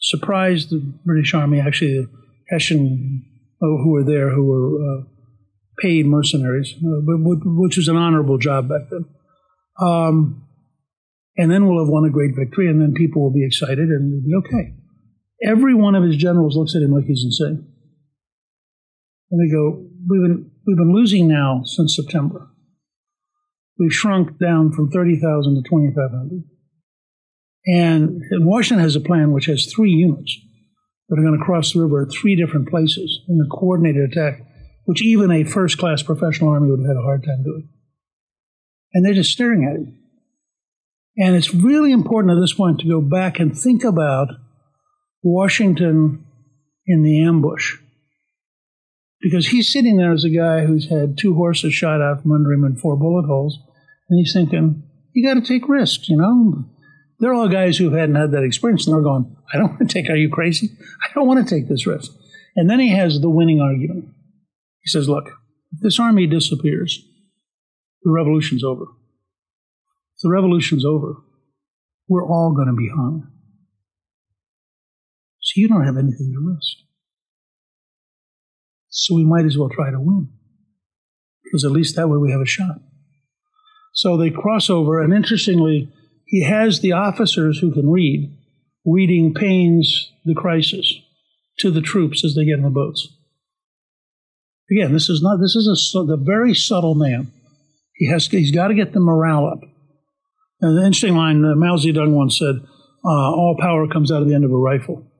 surprise 0.00 0.68
the 0.68 0.78
British 1.04 1.34
Army, 1.34 1.60
actually, 1.60 1.94
the 1.94 2.08
Hessian 2.48 3.24
oh, 3.62 3.78
who 3.82 3.90
were 3.90 4.04
there, 4.04 4.30
who 4.30 4.46
were 4.46 5.00
uh, 5.00 5.02
paid 5.80 6.06
mercenaries, 6.06 6.74
uh, 6.74 7.00
which 7.06 7.76
was 7.76 7.88
an 7.88 7.96
honorable 7.96 8.38
job 8.38 8.68
back 8.68 8.82
then. 8.90 9.04
Um, 9.80 10.44
and 11.36 11.50
then 11.50 11.66
we'll 11.66 11.84
have 11.84 11.92
won 11.92 12.04
a 12.04 12.10
great 12.10 12.34
victory, 12.36 12.68
and 12.68 12.80
then 12.80 12.94
people 12.94 13.22
will 13.22 13.32
be 13.32 13.46
excited 13.46 13.88
and 13.88 14.12
it'll 14.12 14.42
be 14.42 14.48
okay. 14.48 14.74
Every 15.44 15.74
one 15.74 15.94
of 15.94 16.02
his 16.02 16.16
generals 16.16 16.56
looks 16.56 16.74
at 16.74 16.82
him 16.82 16.92
like 16.92 17.04
he's 17.04 17.24
insane. 17.24 17.64
And 19.30 19.40
they 19.40 19.52
go, 19.52 19.86
we've 20.08 20.22
been, 20.22 20.50
we've 20.66 20.76
been 20.76 20.92
losing 20.92 21.28
now 21.28 21.62
since 21.64 21.94
September. 21.94 22.48
We've 23.78 23.94
shrunk 23.94 24.38
down 24.40 24.72
from 24.72 24.90
30,000 24.90 25.54
to 25.54 25.62
2,500. 25.62 26.42
And 27.70 28.22
Washington 28.32 28.82
has 28.82 28.96
a 28.96 29.00
plan 29.00 29.32
which 29.32 29.44
has 29.44 29.70
three 29.70 29.90
units 29.90 30.38
that 31.08 31.18
are 31.18 31.22
going 31.22 31.38
to 31.38 31.44
cross 31.44 31.72
the 31.72 31.82
river 31.82 32.02
at 32.02 32.12
three 32.12 32.34
different 32.34 32.68
places 32.68 33.20
in 33.28 33.38
a 33.40 33.48
coordinated 33.48 34.10
attack, 34.10 34.40
which 34.86 35.02
even 35.02 35.30
a 35.30 35.44
first 35.44 35.76
class 35.76 36.02
professional 36.02 36.50
army 36.50 36.70
would 36.70 36.80
have 36.80 36.88
had 36.88 36.96
a 36.96 37.02
hard 37.02 37.22
time 37.24 37.42
doing. 37.44 37.68
And 38.94 39.04
they're 39.04 39.12
just 39.12 39.32
staring 39.32 39.64
at 39.64 39.76
him. 39.76 39.98
And 41.18 41.36
it's 41.36 41.52
really 41.52 41.92
important 41.92 42.34
at 42.34 42.40
this 42.40 42.54
point 42.54 42.80
to 42.80 42.88
go 42.88 43.02
back 43.02 43.38
and 43.38 43.56
think 43.58 43.84
about 43.84 44.28
Washington 45.22 46.24
in 46.86 47.02
the 47.02 47.22
ambush. 47.22 47.76
Because 49.20 49.48
he's 49.48 49.70
sitting 49.70 49.98
there 49.98 50.12
as 50.12 50.24
a 50.24 50.30
guy 50.30 50.64
who's 50.64 50.88
had 50.88 51.18
two 51.18 51.34
horses 51.34 51.74
shot 51.74 52.00
out 52.00 52.22
from 52.22 52.32
under 52.32 52.50
him 52.50 52.64
and 52.64 52.80
four 52.80 52.96
bullet 52.96 53.26
holes, 53.26 53.58
and 54.08 54.18
he's 54.18 54.32
thinking, 54.32 54.84
you 55.12 55.26
got 55.26 55.34
to 55.34 55.46
take 55.46 55.68
risks, 55.68 56.08
you 56.08 56.16
know? 56.16 56.64
They're 57.20 57.34
all 57.34 57.48
guys 57.48 57.76
who 57.76 57.90
hadn't 57.90 58.14
had 58.14 58.32
that 58.32 58.44
experience, 58.44 58.86
and 58.86 58.94
they're 58.94 59.02
going, 59.02 59.36
I 59.52 59.58
don't 59.58 59.70
want 59.70 59.88
to 59.88 59.92
take, 59.92 60.08
are 60.08 60.16
you 60.16 60.30
crazy? 60.30 60.70
I 61.02 61.12
don't 61.14 61.26
want 61.26 61.46
to 61.46 61.54
take 61.54 61.68
this 61.68 61.86
risk. 61.86 62.12
And 62.54 62.70
then 62.70 62.80
he 62.80 62.90
has 62.90 63.20
the 63.20 63.30
winning 63.30 63.60
argument. 63.60 64.06
He 64.82 64.88
says, 64.88 65.08
look, 65.08 65.28
if 65.72 65.80
this 65.80 65.98
army 65.98 66.26
disappears, 66.26 67.04
the 68.02 68.10
revolution's 68.10 68.62
over. 68.62 68.84
If 68.84 70.22
the 70.22 70.30
revolution's 70.30 70.84
over, 70.84 71.16
we're 72.08 72.26
all 72.26 72.54
going 72.54 72.68
to 72.68 72.74
be 72.74 72.88
hung. 72.88 73.28
So 75.40 75.60
you 75.60 75.68
don't 75.68 75.84
have 75.84 75.96
anything 75.96 76.32
to 76.32 76.54
risk. 76.54 76.76
So 78.88 79.14
we 79.14 79.24
might 79.24 79.44
as 79.44 79.58
well 79.58 79.70
try 79.70 79.90
to 79.90 80.00
win. 80.00 80.30
Because 81.44 81.64
at 81.64 81.72
least 81.72 81.96
that 81.96 82.08
way 82.08 82.18
we 82.18 82.30
have 82.30 82.40
a 82.40 82.46
shot. 82.46 82.76
So 83.94 84.16
they 84.16 84.30
cross 84.30 84.70
over, 84.70 85.02
and 85.02 85.12
interestingly, 85.12 85.92
he 86.28 86.44
has 86.44 86.80
the 86.80 86.92
officers 86.92 87.58
who 87.58 87.72
can 87.72 87.90
read 87.90 88.36
reading 88.84 89.34
Paine's 89.34 90.12
The 90.24 90.34
Crisis 90.34 90.92
to 91.58 91.70
the 91.70 91.80
troops 91.80 92.24
as 92.24 92.34
they 92.34 92.44
get 92.44 92.58
in 92.58 92.64
the 92.64 92.70
boats. 92.70 93.08
Again, 94.70 94.92
this 94.92 95.08
is 95.08 95.22
not, 95.22 95.40
this 95.40 95.56
is 95.56 95.94
a, 95.94 95.98
a 95.98 96.16
very 96.18 96.54
subtle 96.54 96.94
man. 96.94 97.32
He 97.94 98.08
has, 98.08 98.26
he's 98.26 98.54
got 98.54 98.68
to 98.68 98.74
get 98.74 98.92
the 98.92 99.00
morale 99.00 99.46
up. 99.46 99.60
And 100.60 100.76
the 100.76 100.84
interesting 100.84 101.16
line, 101.16 101.42
uh, 101.44 101.54
Mao 101.54 101.76
Zedong 101.76 102.12
once 102.12 102.38
said, 102.38 102.56
uh, 103.04 103.08
all 103.08 103.56
power 103.58 103.88
comes 103.88 104.12
out 104.12 104.20
of 104.20 104.28
the 104.28 104.34
end 104.34 104.44
of 104.44 104.52
a 104.52 104.56
rifle. 104.56 105.10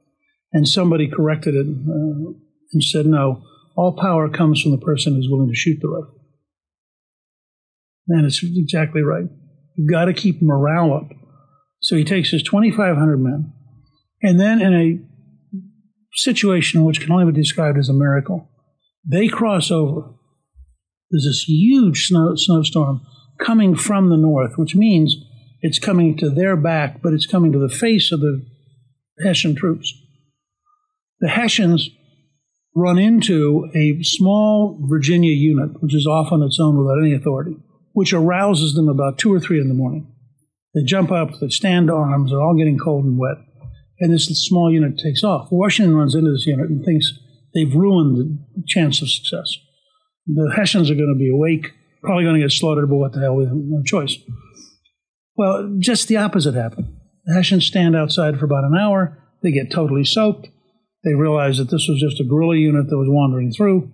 And 0.53 0.69
somebody 0.69 1.09
corrected 1.09 1.55
it 1.55 1.67
uh, 1.67 2.33
and 2.73 2.85
said, 2.85 3.07
no, 3.07 3.43
all 3.77 3.97
power 3.99 4.29
comes 4.29 4.61
from 4.61 4.73
the 4.73 4.79
person 4.79 5.15
who's 5.15 5.29
willing 5.31 5.49
to 5.49 5.55
shoot 5.55 5.79
the 5.81 5.89
rifle. 5.89 6.21
And 8.09 8.27
it's 8.27 8.43
exactly 8.43 9.03
right. 9.03 9.29
Got 9.87 10.07
to 10.07 10.15
keep 10.15 10.43
morale 10.43 10.93
up. 10.93 11.09
So 11.81 11.97
he 11.97 12.05
takes 12.05 12.31
his 12.31 12.43
2,500 12.43 13.17
men, 13.19 13.53
and 14.23 14.41
then 14.41 14.61
in 14.61 14.75
a 14.75 14.99
situation 16.15 16.85
which 16.85 17.01
can 17.01 17.13
only 17.13 17.31
be 17.31 17.41
described 17.41 17.79
as 17.79 17.89
a 17.89 17.93
miracle, 17.93 18.49
they 19.09 19.29
cross 19.29 19.71
over. 19.71 20.15
There's 21.11 21.25
this 21.25 21.45
huge 21.45 22.07
snow, 22.09 22.35
snowstorm 22.35 23.03
coming 23.39 23.77
from 23.77 24.09
the 24.09 24.17
north, 24.17 24.53
which 24.57 24.75
means 24.75 25.17
it's 25.61 25.79
coming 25.79 26.17
to 26.17 26.29
their 26.31 26.57
back, 26.57 27.01
but 27.01 27.13
it's 27.13 27.27
coming 27.27 27.53
to 27.53 27.59
the 27.59 27.69
face 27.69 28.11
of 28.11 28.21
the 28.21 28.45
Hessian 29.25 29.55
troops. 29.55 29.93
The 31.21 31.29
Hessians 31.29 31.89
run 32.75 32.99
into 32.99 33.69
a 33.75 34.03
small 34.03 34.79
Virginia 34.89 35.33
unit, 35.33 35.81
which 35.81 35.95
is 35.95 36.07
off 36.07 36.33
on 36.33 36.43
its 36.43 36.59
own 36.61 36.77
without 36.77 37.01
any 37.01 37.15
authority, 37.15 37.57
which 37.99 38.13
arouses 38.13 38.75
them 38.75 38.89
about 38.89 39.19
two 39.19 39.35
or 39.35 39.41
three 39.41 39.61
in 39.61 39.67
the 39.67 39.75
morning. 39.75 40.07
They 40.73 40.85
jump 40.85 41.11
up, 41.11 41.31
they 41.41 41.49
stand 41.49 41.89
to 41.89 41.95
arms, 41.95 42.31
they're 42.31 42.41
all 42.41 42.57
getting 42.57 42.79
cold 42.79 43.05
and 43.05 43.19
wet, 43.19 43.39
and 43.99 44.13
this 44.13 44.27
small 44.47 44.73
unit 44.73 44.97
takes 44.99 45.25
off. 45.25 45.49
Washington 45.51 45.97
runs 45.97 46.15
into 46.15 46.31
this 46.31 46.47
unit 46.47 46.71
and 46.71 46.85
thinks 46.85 47.13
they've 47.55 47.75
ruined 47.75 48.17
the 48.17 48.63
chance 48.69 49.03
of 49.03 49.11
success. 49.11 49.53
The 50.29 50.53
Hessians 50.55 50.93
are 50.93 50.95
going 50.95 51.13
to 51.13 51.19
be 51.19 51.29
awake, 51.29 51.73
probably 52.01 52.23
going 52.23 52.37
to 52.37 52.41
get 52.41 52.53
slaughtered, 52.53 52.89
but 52.89 52.99
what 52.99 53.15
the 53.15 53.21
hell, 53.21 53.35
we 53.35 53.47
have 53.47 53.55
no 53.57 53.83
choice. 53.83 54.17
Well, 55.35 55.75
just 55.81 56.07
the 56.07 56.19
opposite 56.19 56.55
happened. 56.55 56.95
The 57.25 57.35
Hessians 57.35 57.67
stand 57.67 57.97
outside 57.97 58.39
for 58.39 58.45
about 58.45 58.63
an 58.63 58.79
hour. 58.79 59.19
They 59.43 59.51
get 59.51 59.73
totally 59.73 60.05
soaked. 60.05 60.51
They 61.03 61.15
realize 61.15 61.59
that 61.59 61.71
this 61.71 61.89
was 61.89 62.01
just 62.01 62.21
a 62.21 62.25
guerrilla 62.25 62.55
unit 62.55 62.89
that 62.89 62.97
was 62.97 63.09
wandering 63.11 63.51
through. 63.51 63.91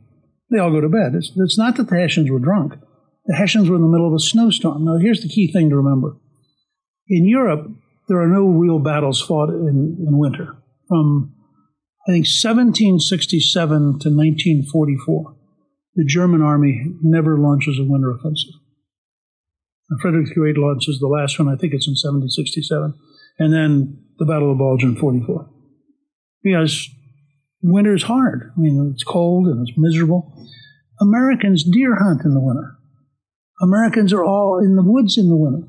They 0.51 0.59
all 0.59 0.71
go 0.71 0.83
to 0.83 0.91
bed. 0.91 1.15
It's, 1.15 1.33
it's 1.35 1.57
not 1.57 1.77
that 1.77 1.89
the 1.89 1.97
Hessians 1.97 2.31
were 2.31 2.39
drunk. 2.39 2.75
The 3.27 3.37
Hessians 3.37 3.71
were 3.71 3.77
in 3.77 3.83
the 3.83 3.89
middle 3.89 4.07
of 4.07 4.15
a 4.15 4.19
snowstorm. 4.19 4.85
Now, 4.85 4.99
here's 4.99 5.23
the 5.23 5.29
key 5.29 5.51
thing 5.51 5.71
to 5.71 5.77
remember. 5.77 6.17
In 7.09 7.27
Europe, 7.27 7.71
there 8.09 8.21
are 8.21 8.29
no 8.29 8.47
real 8.47 8.79
battles 8.79 9.21
fought 9.21 9.49
in, 9.49 9.97
in 10.07 10.19
winter. 10.19 10.57
From, 10.89 11.35
I 12.07 12.13
think, 12.13 12.27
1767 12.27 13.79
to 13.79 14.09
1944, 14.11 15.37
the 15.95 16.05
German 16.05 16.43
army 16.43 16.87
never 17.03 17.39
launches 17.39 17.79
a 17.79 17.85
winter 17.85 18.11
offensive. 18.11 18.55
Frederick 20.01 20.29
the 20.29 20.35
Great 20.35 20.59
launches 20.59 20.99
the 20.99 21.07
last 21.07 21.39
one, 21.39 21.49
I 21.49 21.57
think 21.57 21.73
it's 21.73 21.87
in 21.87 21.93
1767, 21.93 22.95
and 23.39 23.53
then 23.53 23.99
the 24.19 24.25
Battle 24.25 24.53
of 24.53 24.59
Bulge 24.59 24.83
in 24.83 24.97
44. 24.97 25.49
Because 26.43 26.89
winter 27.63 27.95
is 27.95 28.05
hard. 28.05 28.51
I 28.57 28.61
mean, 28.61 28.93
it's 28.93 29.05
cold 29.05 29.47
and 29.47 29.67
it's 29.67 29.77
miserable. 29.79 30.33
Americans 31.01 31.65
deer 31.65 31.97
hunt 31.97 32.23
in 32.25 32.35
the 32.35 32.41
winter. 32.41 32.74
Americans 33.61 34.13
are 34.13 34.25
all 34.25 34.59
in 34.59 34.77
the 34.77 34.83
woods 34.83 35.17
in 35.17 35.29
the 35.29 35.37
winter. 35.37 35.69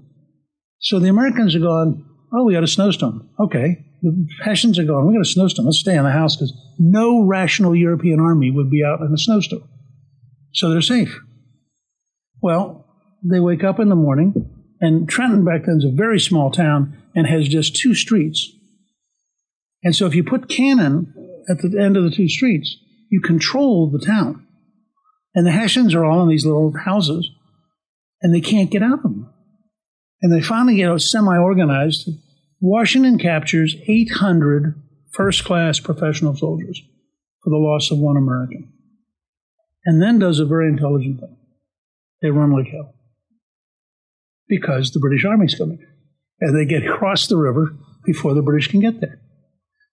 So 0.79 0.99
the 0.99 1.09
Americans 1.09 1.55
are 1.55 1.59
going, 1.59 2.05
oh, 2.33 2.45
we 2.45 2.53
got 2.53 2.63
a 2.63 2.67
snowstorm. 2.67 3.29
Okay. 3.39 3.77
The 4.01 4.27
Hessians 4.43 4.77
are 4.77 4.83
going, 4.83 5.07
we 5.07 5.13
got 5.13 5.21
a 5.21 5.25
snowstorm. 5.25 5.65
Let's 5.65 5.79
stay 5.79 5.95
in 5.95 6.03
the 6.03 6.11
house 6.11 6.35
because 6.35 6.53
no 6.77 7.25
rational 7.25 7.75
European 7.75 8.19
army 8.19 8.51
would 8.51 8.69
be 8.69 8.83
out 8.83 8.99
in 9.01 9.11
a 9.13 9.17
snowstorm. 9.17 9.63
So 10.53 10.69
they're 10.69 10.81
safe. 10.81 11.19
Well, 12.41 12.85
they 13.23 13.39
wake 13.39 13.63
up 13.63 13.79
in 13.79 13.89
the 13.89 13.95
morning, 13.95 14.33
and 14.79 15.09
Trenton 15.09 15.43
back 15.43 15.65
then 15.65 15.77
is 15.77 15.85
a 15.85 15.95
very 15.95 16.19
small 16.19 16.51
town 16.51 17.01
and 17.15 17.25
has 17.25 17.47
just 17.47 17.75
two 17.75 17.95
streets. 17.95 18.51
And 19.83 19.95
so 19.95 20.05
if 20.05 20.13
you 20.13 20.23
put 20.23 20.49
cannon 20.49 21.13
at 21.49 21.57
the 21.59 21.79
end 21.81 21.97
of 21.97 22.03
the 22.03 22.11
two 22.11 22.29
streets, 22.29 22.75
you 23.09 23.21
control 23.21 23.89
the 23.89 24.05
town. 24.05 24.45
And 25.33 25.47
the 25.47 25.51
Hessians 25.51 25.93
are 25.93 26.05
all 26.05 26.21
in 26.21 26.29
these 26.29 26.45
little 26.45 26.73
houses, 26.85 27.29
and 28.21 28.33
they 28.33 28.41
can't 28.41 28.71
get 28.71 28.83
out 28.83 28.93
of 28.93 29.03
them. 29.03 29.31
And 30.21 30.31
they 30.31 30.41
finally 30.41 30.77
get 30.77 30.99
semi 31.01 31.37
organized. 31.37 32.09
Washington 32.61 33.19
captures 33.19 33.75
800 33.87 34.81
first 35.13 35.43
class 35.43 35.79
professional 35.79 36.35
soldiers 36.35 36.81
for 37.43 37.49
the 37.49 37.57
loss 37.57 37.91
of 37.91 37.99
one 37.99 38.17
American. 38.17 38.71
And 39.85 40.01
then 40.01 40.19
does 40.19 40.39
a 40.39 40.45
very 40.45 40.67
intelligent 40.67 41.19
thing. 41.19 41.37
They 42.21 42.31
run 42.31 42.51
like 42.51 42.71
hell 42.71 42.93
because 44.47 44.91
the 44.91 44.99
British 44.99 45.25
Army's 45.25 45.55
coming. 45.55 45.79
And 46.39 46.57
they 46.57 46.65
get 46.65 46.85
across 46.85 47.27
the 47.27 47.37
river 47.37 47.75
before 48.03 48.33
the 48.33 48.41
British 48.41 48.67
can 48.67 48.79
get 48.79 48.99
there. 48.99 49.21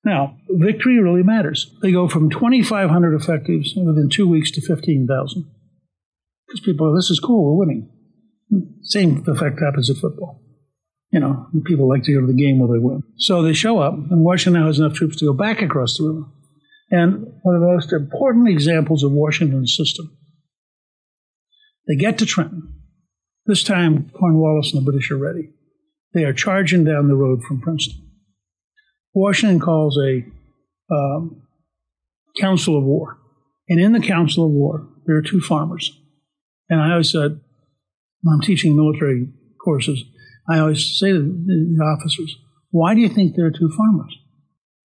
Now, 0.05 0.37
victory 0.51 1.01
really 1.01 1.23
matters. 1.23 1.73
They 1.81 1.93
go 1.93 2.09
from 2.09 2.31
2,500 2.31 3.15
effectives 3.15 3.75
within 3.77 4.09
two 4.09 4.29
weeks 4.29 4.51
to 4.53 4.61
15,000. 4.61 5.49
Because 6.47 6.61
people, 6.61 6.91
are, 6.91 6.97
this 6.97 7.11
is 7.11 7.21
cool, 7.21 7.45
we're 7.45 7.65
winning. 7.65 7.89
Same 8.83 9.25
effect 9.27 9.61
happens 9.61 9.91
at 9.91 9.97
football. 9.97 10.41
You 11.11 11.21
know, 11.21 11.47
people 11.65 11.89
like 11.89 12.05
to 12.05 12.15
go 12.15 12.21
to 12.21 12.27
the 12.27 12.33
game 12.33 12.59
where 12.59 12.69
they 12.69 12.83
win. 12.83 13.03
So 13.17 13.43
they 13.43 13.53
show 13.53 13.79
up, 13.79 13.95
and 13.95 14.25
Washington 14.25 14.61
now 14.61 14.67
has 14.67 14.79
enough 14.79 14.95
troops 14.95 15.17
to 15.19 15.27
go 15.27 15.33
back 15.33 15.61
across 15.61 15.97
the 15.97 16.05
river. 16.05 16.27
And 16.91 17.27
one 17.43 17.55
of 17.55 17.61
the 17.61 17.67
most 17.67 17.93
important 17.93 18.49
examples 18.49 19.03
of 19.03 19.13
Washington's 19.13 19.77
system, 19.77 20.17
they 21.87 21.97
get 21.97 22.19
to 22.19 22.27
Trenton. 22.27 22.75
This 23.47 23.63
time, 23.63 24.11
Cornwallis 24.19 24.73
and 24.73 24.81
the 24.81 24.91
British 24.91 25.11
are 25.11 25.17
ready. 25.17 25.51
They 26.15 26.25
are 26.25 26.33
charging 26.33 26.85
down 26.85 27.09
the 27.09 27.17
road 27.17 27.43
from 27.43 27.61
Princeton. 27.61 28.11
Washington 29.15 29.61
calls 29.61 29.99
a 29.99 30.25
um, 30.91 31.43
council 32.39 32.77
of 32.77 32.85
war. 32.85 33.19
And 33.69 33.81
in 33.81 33.93
the 33.93 34.01
council 34.01 34.45
of 34.45 34.51
war, 34.51 34.89
there 35.07 35.17
are 35.17 35.23
two 35.23 35.41
farmers. 35.41 35.91
And 36.69 36.81
I 36.81 36.93
always 36.93 37.11
said, 37.11 37.41
when 38.23 38.35
I'm 38.35 38.41
teaching 38.41 38.77
military 38.77 39.29
courses, 39.63 40.03
I 40.49 40.59
always 40.59 40.99
say 40.99 41.13
to 41.13 41.19
the 41.19 41.85
officers, 41.85 42.37
why 42.71 42.95
do 42.95 43.01
you 43.01 43.09
think 43.09 43.35
there 43.35 43.47
are 43.47 43.51
two 43.51 43.71
farmers? 43.77 44.17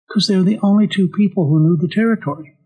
Because 0.08 0.26
they're 0.26 0.42
the 0.42 0.58
only 0.62 0.86
two 0.86 1.08
people 1.08 1.48
who 1.48 1.60
knew 1.60 1.76
the 1.76 1.92
territory. 1.92 2.56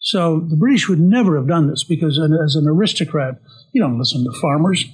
So 0.00 0.40
the 0.40 0.56
British 0.56 0.88
would 0.88 1.00
never 1.00 1.36
have 1.36 1.48
done 1.48 1.68
this 1.68 1.84
because 1.84 2.18
as 2.18 2.56
an 2.56 2.66
aristocrat, 2.66 3.36
you 3.72 3.82
don't 3.82 3.98
listen 3.98 4.24
to 4.24 4.40
farmers. 4.40 4.84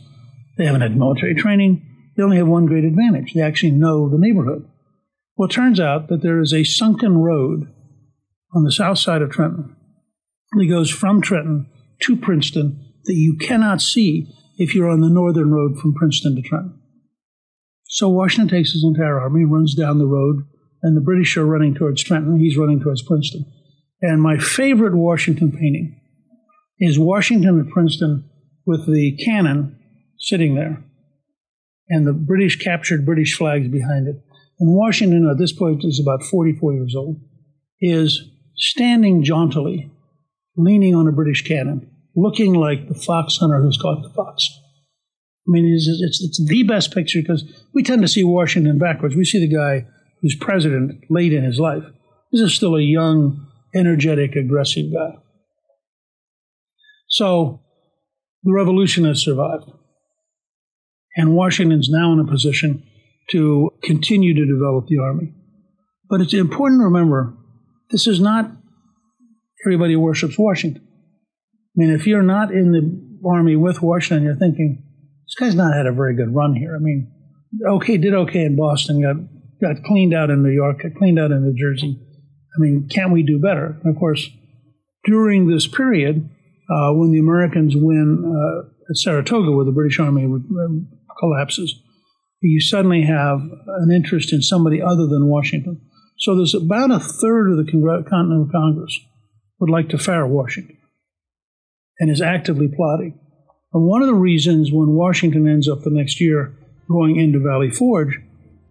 They 0.58 0.66
haven't 0.66 0.80
had 0.80 0.96
military 0.96 1.34
training. 1.34 1.86
They 2.16 2.22
only 2.22 2.38
have 2.38 2.48
one 2.48 2.66
great 2.66 2.84
advantage. 2.84 3.34
They 3.34 3.42
actually 3.42 3.72
know 3.72 4.08
the 4.08 4.18
neighborhood. 4.18 4.68
Well, 5.36 5.48
it 5.48 5.52
turns 5.52 5.78
out 5.78 6.08
that 6.08 6.22
there 6.22 6.40
is 6.40 6.52
a 6.52 6.64
sunken 6.64 7.18
road 7.18 7.72
on 8.54 8.64
the 8.64 8.72
south 8.72 8.98
side 8.98 9.22
of 9.22 9.30
Trenton 9.30 9.76
that 10.52 10.66
goes 10.66 10.90
from 10.90 11.20
Trenton 11.20 11.66
to 12.00 12.16
Princeton 12.16 12.84
that 13.04 13.14
you 13.14 13.36
cannot 13.36 13.82
see 13.82 14.32
if 14.56 14.74
you're 14.74 14.88
on 14.88 15.00
the 15.00 15.10
northern 15.10 15.50
road 15.50 15.78
from 15.78 15.94
Princeton 15.94 16.36
to 16.36 16.42
Trenton. 16.42 16.80
So 17.84 18.08
Washington 18.08 18.48
takes 18.48 18.72
his 18.72 18.84
entire 18.84 19.20
army, 19.20 19.44
runs 19.44 19.74
down 19.74 19.98
the 19.98 20.06
road, 20.06 20.44
and 20.82 20.96
the 20.96 21.00
British 21.00 21.36
are 21.36 21.46
running 21.46 21.74
towards 21.74 22.02
Trenton. 22.02 22.38
He's 22.38 22.56
running 22.56 22.80
towards 22.80 23.02
Princeton. 23.02 23.44
And 24.02 24.20
my 24.20 24.38
favorite 24.38 24.94
Washington 24.94 25.52
painting 25.52 26.00
is 26.78 26.98
Washington 26.98 27.60
at 27.60 27.72
Princeton 27.72 28.28
with 28.66 28.86
the 28.86 29.16
cannon 29.24 29.78
sitting 30.18 30.54
there 30.54 30.84
and 31.88 32.06
the 32.06 32.12
British 32.12 32.58
captured 32.58 33.06
British 33.06 33.36
flags 33.36 33.68
behind 33.68 34.08
it. 34.08 34.16
And 34.58 34.74
Washington, 34.74 35.28
at 35.28 35.38
this 35.38 35.52
point, 35.52 35.84
is 35.84 36.00
about 36.00 36.22
44 36.22 36.74
years 36.74 36.94
old, 36.96 37.20
is 37.80 38.28
standing 38.56 39.22
jauntily, 39.22 39.90
leaning 40.56 40.94
on 40.94 41.06
a 41.06 41.12
British 41.12 41.46
cannon, 41.46 41.90
looking 42.16 42.54
like 42.54 42.88
the 42.88 42.94
fox 42.94 43.36
hunter 43.36 43.60
who's 43.60 43.78
caught 43.78 44.02
the 44.02 44.10
fox. 44.10 44.48
I 45.46 45.50
mean, 45.50 45.72
it's, 45.72 45.86
it's, 45.86 46.22
it's 46.22 46.44
the 46.48 46.62
best 46.64 46.92
picture 46.92 47.20
because 47.20 47.44
we 47.72 47.82
tend 47.82 48.02
to 48.02 48.08
see 48.08 48.24
Washington 48.24 48.78
backwards. 48.78 49.14
We 49.14 49.24
see 49.24 49.38
the 49.38 49.54
guy 49.54 49.86
who's 50.20 50.34
president 50.34 51.04
late 51.10 51.32
in 51.32 51.44
his 51.44 51.60
life. 51.60 51.84
This 52.32 52.40
is 52.40 52.54
still 52.54 52.74
a 52.74 52.82
young, 52.82 53.46
energetic, 53.74 54.34
aggressive 54.34 54.86
guy. 54.92 55.18
So 57.08 57.60
the 58.42 58.52
revolution 58.52 59.04
has 59.04 59.22
survived. 59.22 59.70
And 61.16 61.34
Washington's 61.34 61.88
now 61.88 62.12
in 62.12 62.18
a 62.18 62.26
position 62.26 62.82
to 63.30 63.70
continue 63.82 64.34
to 64.34 64.52
develop 64.52 64.86
the 64.86 64.98
Army. 64.98 65.32
But 66.08 66.20
it's 66.20 66.34
important 66.34 66.80
to 66.80 66.84
remember 66.84 67.36
this 67.90 68.06
is 68.06 68.20
not 68.20 68.50
everybody 69.64 69.96
worships 69.96 70.38
Washington. 70.38 70.85
I 71.76 71.80
mean, 71.80 71.90
if 71.90 72.06
you're 72.06 72.22
not 72.22 72.52
in 72.52 72.72
the 72.72 73.28
Army 73.28 73.54
with 73.54 73.82
Washington, 73.82 74.24
you're 74.24 74.34
thinking, 74.34 74.82
this 75.26 75.34
guy's 75.34 75.54
not 75.54 75.74
had 75.74 75.86
a 75.86 75.92
very 75.92 76.16
good 76.16 76.34
run 76.34 76.54
here. 76.54 76.74
I 76.74 76.78
mean, 76.78 77.12
okay, 77.68 77.98
did 77.98 78.14
okay 78.14 78.44
in 78.44 78.56
Boston, 78.56 79.02
got 79.02 79.16
got 79.60 79.84
cleaned 79.84 80.14
out 80.14 80.30
in 80.30 80.42
New 80.42 80.50
York, 80.50 80.82
got 80.82 80.94
cleaned 80.94 81.18
out 81.18 81.32
in 81.32 81.42
New 81.42 81.54
Jersey. 81.54 81.98
I 81.98 82.58
mean, 82.58 82.88
can 82.88 83.10
we 83.10 83.22
do 83.22 83.38
better? 83.38 83.78
And 83.84 83.94
of 83.94 83.98
course, 83.98 84.30
during 85.04 85.48
this 85.48 85.66
period, 85.66 86.28
uh, 86.70 86.92
when 86.92 87.10
the 87.12 87.18
Americans 87.18 87.74
win 87.76 88.24
uh, 88.24 88.68
at 88.90 88.96
Saratoga, 88.96 89.52
where 89.52 89.64
the 89.66 89.72
British 89.72 89.98
Army 89.98 90.26
collapses, 91.18 91.74
you 92.40 92.60
suddenly 92.60 93.02
have 93.02 93.40
an 93.40 93.90
interest 93.92 94.32
in 94.32 94.40
somebody 94.40 94.80
other 94.80 95.06
than 95.06 95.26
Washington. 95.26 95.80
So 96.18 96.34
there's 96.34 96.54
about 96.54 96.90
a 96.90 97.00
third 97.00 97.50
of 97.50 97.58
the 97.58 97.70
Continental 98.08 98.48
Congress 98.50 98.98
would 99.58 99.70
like 99.70 99.90
to 99.90 99.98
fire 99.98 100.26
Washington 100.26 100.76
and 101.98 102.10
is 102.10 102.22
actively 102.22 102.68
plotting. 102.68 103.18
And 103.72 103.84
one 103.84 104.02
of 104.02 104.08
the 104.08 104.14
reasons 104.14 104.72
when 104.72 104.94
Washington 104.94 105.48
ends 105.48 105.68
up 105.68 105.82
the 105.82 105.90
next 105.90 106.20
year 106.20 106.54
going 106.88 107.16
into 107.16 107.38
Valley 107.40 107.70
Forge, 107.70 108.18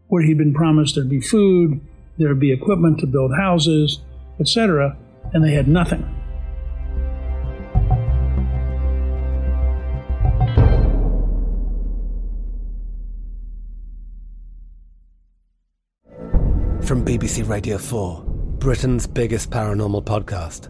where 0.07 0.23
he'd 0.23 0.37
been 0.37 0.53
promised 0.53 0.95
there'd 0.95 1.09
be 1.09 1.21
food, 1.21 1.81
there'd 2.17 2.39
be 2.39 2.51
equipment 2.51 2.99
to 2.99 3.07
build 3.07 3.31
houses, 3.35 3.99
etc., 4.39 4.97
and 5.33 5.43
they 5.43 5.53
had 5.53 5.67
nothing. 5.67 6.03
From 16.81 17.03
BBC 17.03 17.47
Radio 17.49 17.79
4, 17.79 18.23
Britain's 18.59 19.07
biggest 19.07 19.49
paranormal 19.49 20.03
podcast 20.05 20.69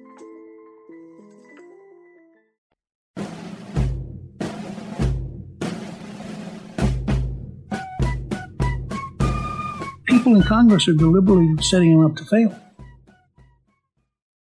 People 10.21 10.35
in 10.35 10.43
Congress 10.43 10.87
are 10.87 10.93
deliberately 10.93 11.51
setting 11.63 11.93
him 11.93 12.05
up 12.05 12.15
to 12.15 12.23
fail 12.23 12.55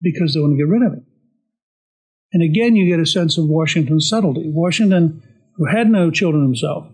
because 0.01 0.33
they 0.33 0.39
want 0.39 0.53
to 0.53 0.57
get 0.57 0.67
rid 0.67 0.81
of 0.81 0.93
him. 0.93 1.05
And 2.33 2.41
again, 2.41 2.75
you 2.75 2.89
get 2.89 2.99
a 2.99 3.05
sense 3.05 3.37
of 3.37 3.45
Washington's 3.45 4.09
subtlety. 4.09 4.49
Washington, 4.49 5.21
who 5.57 5.67
had 5.67 5.87
no 5.87 6.09
children 6.09 6.41
himself, 6.41 6.87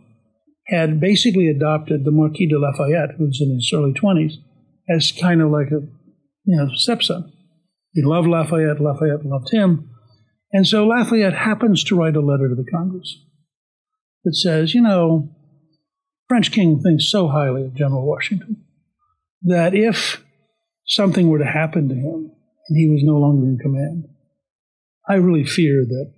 had 0.68 1.00
basically 1.00 1.48
adopted 1.48 2.04
the 2.04 2.12
Marquis 2.12 2.48
de 2.48 2.60
Lafayette, 2.60 3.16
who 3.18 3.28
was 3.28 3.40
in 3.40 3.56
his 3.56 3.72
early 3.74 3.94
20s, 3.94 4.34
as 4.90 5.14
kind 5.14 5.42
of 5.42 5.52
like 5.52 5.68
a 5.68 5.80
you 6.44 6.58
know, 6.58 6.68
stepson. 6.74 7.32
He 7.94 8.04
loved 8.04 8.28
Lafayette, 8.28 8.82
Lafayette 8.82 9.26
loved 9.26 9.54
him. 9.54 9.90
And 10.52 10.68
so 10.68 10.86
Lafayette 10.86 11.34
happens 11.34 11.82
to 11.86 11.96
write 11.96 12.18
a 12.18 12.20
letter 12.20 12.50
to 12.50 12.56
the 12.56 12.70
Congress 12.70 13.24
that 14.26 14.36
says, 14.36 14.74
you 14.74 14.82
know, 14.82 15.30
French 16.28 16.52
king 16.52 16.82
thinks 16.82 17.10
so 17.10 17.30
highly 17.30 17.64
of 17.64 17.74
General 17.74 18.06
Washington 18.06 18.65
that 19.46 19.74
if 19.74 20.24
something 20.86 21.30
were 21.30 21.40
to 21.40 21.46
happen 21.46 21.88
to 21.90 21.96
him 21.96 22.32
and 22.68 22.78
he 22.78 22.90
was 22.90 23.02
no 23.04 23.18
longer 23.18 23.46
in 23.48 23.58
command, 23.58 24.06
I 25.08 25.16
really 25.16 25.46
fear 25.46 25.86
that 25.86 26.14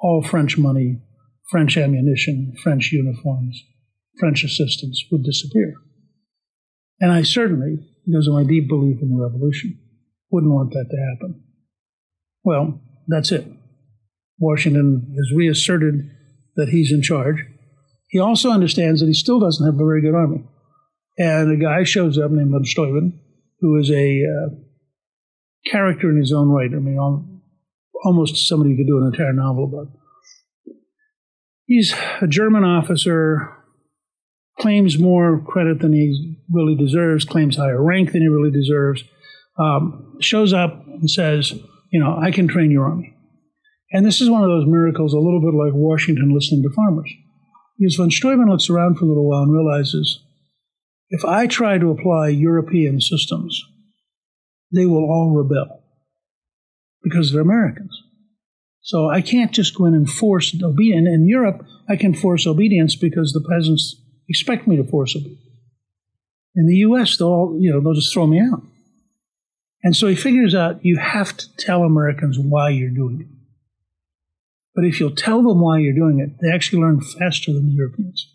all 0.00 0.22
French 0.22 0.58
money, 0.58 1.00
French 1.50 1.76
ammunition, 1.76 2.54
French 2.62 2.90
uniforms, 2.92 3.62
French 4.18 4.44
assistance 4.44 5.04
would 5.10 5.22
disappear. 5.22 5.74
And 7.00 7.12
I 7.12 7.22
certainly, 7.22 7.78
because 8.06 8.26
of 8.26 8.34
my 8.34 8.44
deep 8.44 8.68
belief 8.68 8.98
in 9.00 9.10
the 9.10 9.22
revolution, 9.22 9.78
wouldn't 10.30 10.52
want 10.52 10.72
that 10.72 10.86
to 10.90 10.96
happen. 10.96 11.42
Well, 12.42 12.80
that's 13.06 13.30
it. 13.30 13.46
Washington 14.38 15.14
has 15.16 15.36
reasserted 15.36 16.10
that 16.56 16.70
he's 16.70 16.92
in 16.92 17.02
charge. 17.02 17.44
He 18.08 18.18
also 18.18 18.50
understands 18.50 19.00
that 19.00 19.06
he 19.06 19.14
still 19.14 19.38
doesn't 19.38 19.64
have 19.64 19.74
a 19.74 19.84
very 19.84 20.02
good 20.02 20.14
army. 20.14 20.44
And 21.18 21.52
a 21.52 21.56
guy 21.56 21.84
shows 21.84 22.18
up 22.18 22.30
named 22.30 22.52
von 22.52 22.64
Steuben, 22.64 23.20
who 23.60 23.78
is 23.78 23.90
a 23.90 24.22
uh, 24.24 24.54
character 25.70 26.10
in 26.10 26.18
his 26.18 26.32
own 26.32 26.48
right. 26.48 26.70
I 26.72 26.78
mean, 26.78 26.98
almost 28.04 28.48
somebody 28.48 28.70
you 28.70 28.76
could 28.76 28.86
do 28.86 28.98
an 28.98 29.12
entire 29.12 29.32
novel 29.32 29.64
about. 29.64 29.92
He's 31.66 31.94
a 32.20 32.26
German 32.26 32.64
officer, 32.64 33.56
claims 34.58 34.98
more 34.98 35.42
credit 35.46 35.80
than 35.80 35.92
he 35.92 36.36
really 36.50 36.74
deserves, 36.74 37.24
claims 37.24 37.56
higher 37.56 37.82
rank 37.82 38.12
than 38.12 38.22
he 38.22 38.28
really 38.28 38.50
deserves, 38.50 39.04
um, 39.58 40.16
shows 40.20 40.52
up 40.52 40.86
and 40.86 41.10
says, 41.10 41.52
you 41.90 42.00
know, 42.00 42.16
I 42.20 42.30
can 42.30 42.48
train 42.48 42.70
your 42.70 42.84
army. 42.84 43.14
And 43.92 44.06
this 44.06 44.20
is 44.20 44.30
one 44.30 44.42
of 44.42 44.48
those 44.48 44.66
miracles, 44.66 45.12
a 45.12 45.18
little 45.18 45.40
bit 45.40 45.54
like 45.54 45.74
Washington 45.74 46.34
listening 46.34 46.62
to 46.62 46.74
farmers. 46.74 47.12
Because 47.78 47.96
von 47.96 48.10
Steuben 48.10 48.48
looks 48.48 48.70
around 48.70 48.96
for 48.96 49.04
a 49.04 49.08
little 49.08 49.28
while 49.28 49.42
and 49.42 49.52
realizes 49.52 50.22
If 51.12 51.26
I 51.26 51.46
try 51.46 51.76
to 51.76 51.90
apply 51.90 52.28
European 52.28 52.98
systems, 52.98 53.62
they 54.72 54.86
will 54.86 55.04
all 55.04 55.34
rebel 55.36 55.84
because 57.02 57.30
they're 57.30 57.42
Americans. 57.42 57.92
So 58.80 59.10
I 59.10 59.20
can't 59.20 59.52
just 59.52 59.76
go 59.76 59.84
in 59.84 59.94
and 59.94 60.08
force 60.08 60.56
obedience. 60.62 61.06
In 61.06 61.28
Europe, 61.28 61.66
I 61.86 61.96
can 61.96 62.14
force 62.14 62.46
obedience 62.46 62.96
because 62.96 63.32
the 63.32 63.46
peasants 63.46 63.94
expect 64.26 64.66
me 64.66 64.76
to 64.76 64.84
force 64.84 65.14
obedience. 65.14 65.38
In 66.56 66.66
the 66.66 66.76
U.S., 66.76 67.18
they'll 67.18 67.28
all, 67.28 67.58
you 67.60 67.70
know 67.70 67.80
they'll 67.80 67.92
just 67.92 68.12
throw 68.12 68.26
me 68.26 68.40
out. 68.40 68.62
And 69.84 69.94
so 69.94 70.06
he 70.06 70.14
figures 70.14 70.54
out 70.54 70.82
you 70.82 70.96
have 70.96 71.36
to 71.36 71.56
tell 71.56 71.82
Americans 71.82 72.38
why 72.38 72.70
you're 72.70 72.88
doing 72.88 73.20
it. 73.20 73.26
But 74.74 74.86
if 74.86 74.98
you'll 74.98 75.14
tell 75.14 75.42
them 75.42 75.60
why 75.60 75.80
you're 75.80 75.94
doing 75.94 76.20
it, 76.20 76.40
they 76.40 76.50
actually 76.50 76.80
learn 76.80 77.02
faster 77.02 77.52
than 77.52 77.66
the 77.66 77.72
Europeans. 77.72 78.31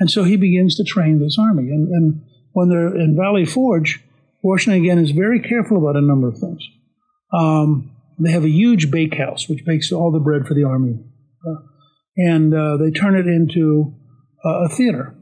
And 0.00 0.10
so 0.10 0.24
he 0.24 0.36
begins 0.36 0.76
to 0.76 0.84
train 0.84 1.20
this 1.20 1.36
army. 1.38 1.70
And, 1.70 1.88
and 1.88 2.22
when 2.52 2.70
they're 2.70 2.96
in 2.96 3.16
Valley 3.16 3.44
Forge, 3.44 4.02
Washington 4.42 4.82
again 4.82 4.98
is 4.98 5.10
very 5.10 5.40
careful 5.40 5.76
about 5.76 5.96
a 5.96 6.04
number 6.04 6.28
of 6.28 6.38
things. 6.38 6.66
Um, 7.32 7.94
they 8.18 8.32
have 8.32 8.44
a 8.44 8.50
huge 8.50 8.90
bakehouse 8.90 9.48
which 9.48 9.64
bakes 9.64 9.92
all 9.92 10.10
the 10.10 10.18
bread 10.18 10.46
for 10.46 10.54
the 10.54 10.64
army, 10.64 10.98
uh, 11.46 11.62
and 12.16 12.52
uh, 12.52 12.76
they 12.76 12.90
turn 12.90 13.14
it 13.14 13.26
into 13.26 13.94
uh, 14.44 14.64
a 14.64 14.68
theater. 14.68 15.14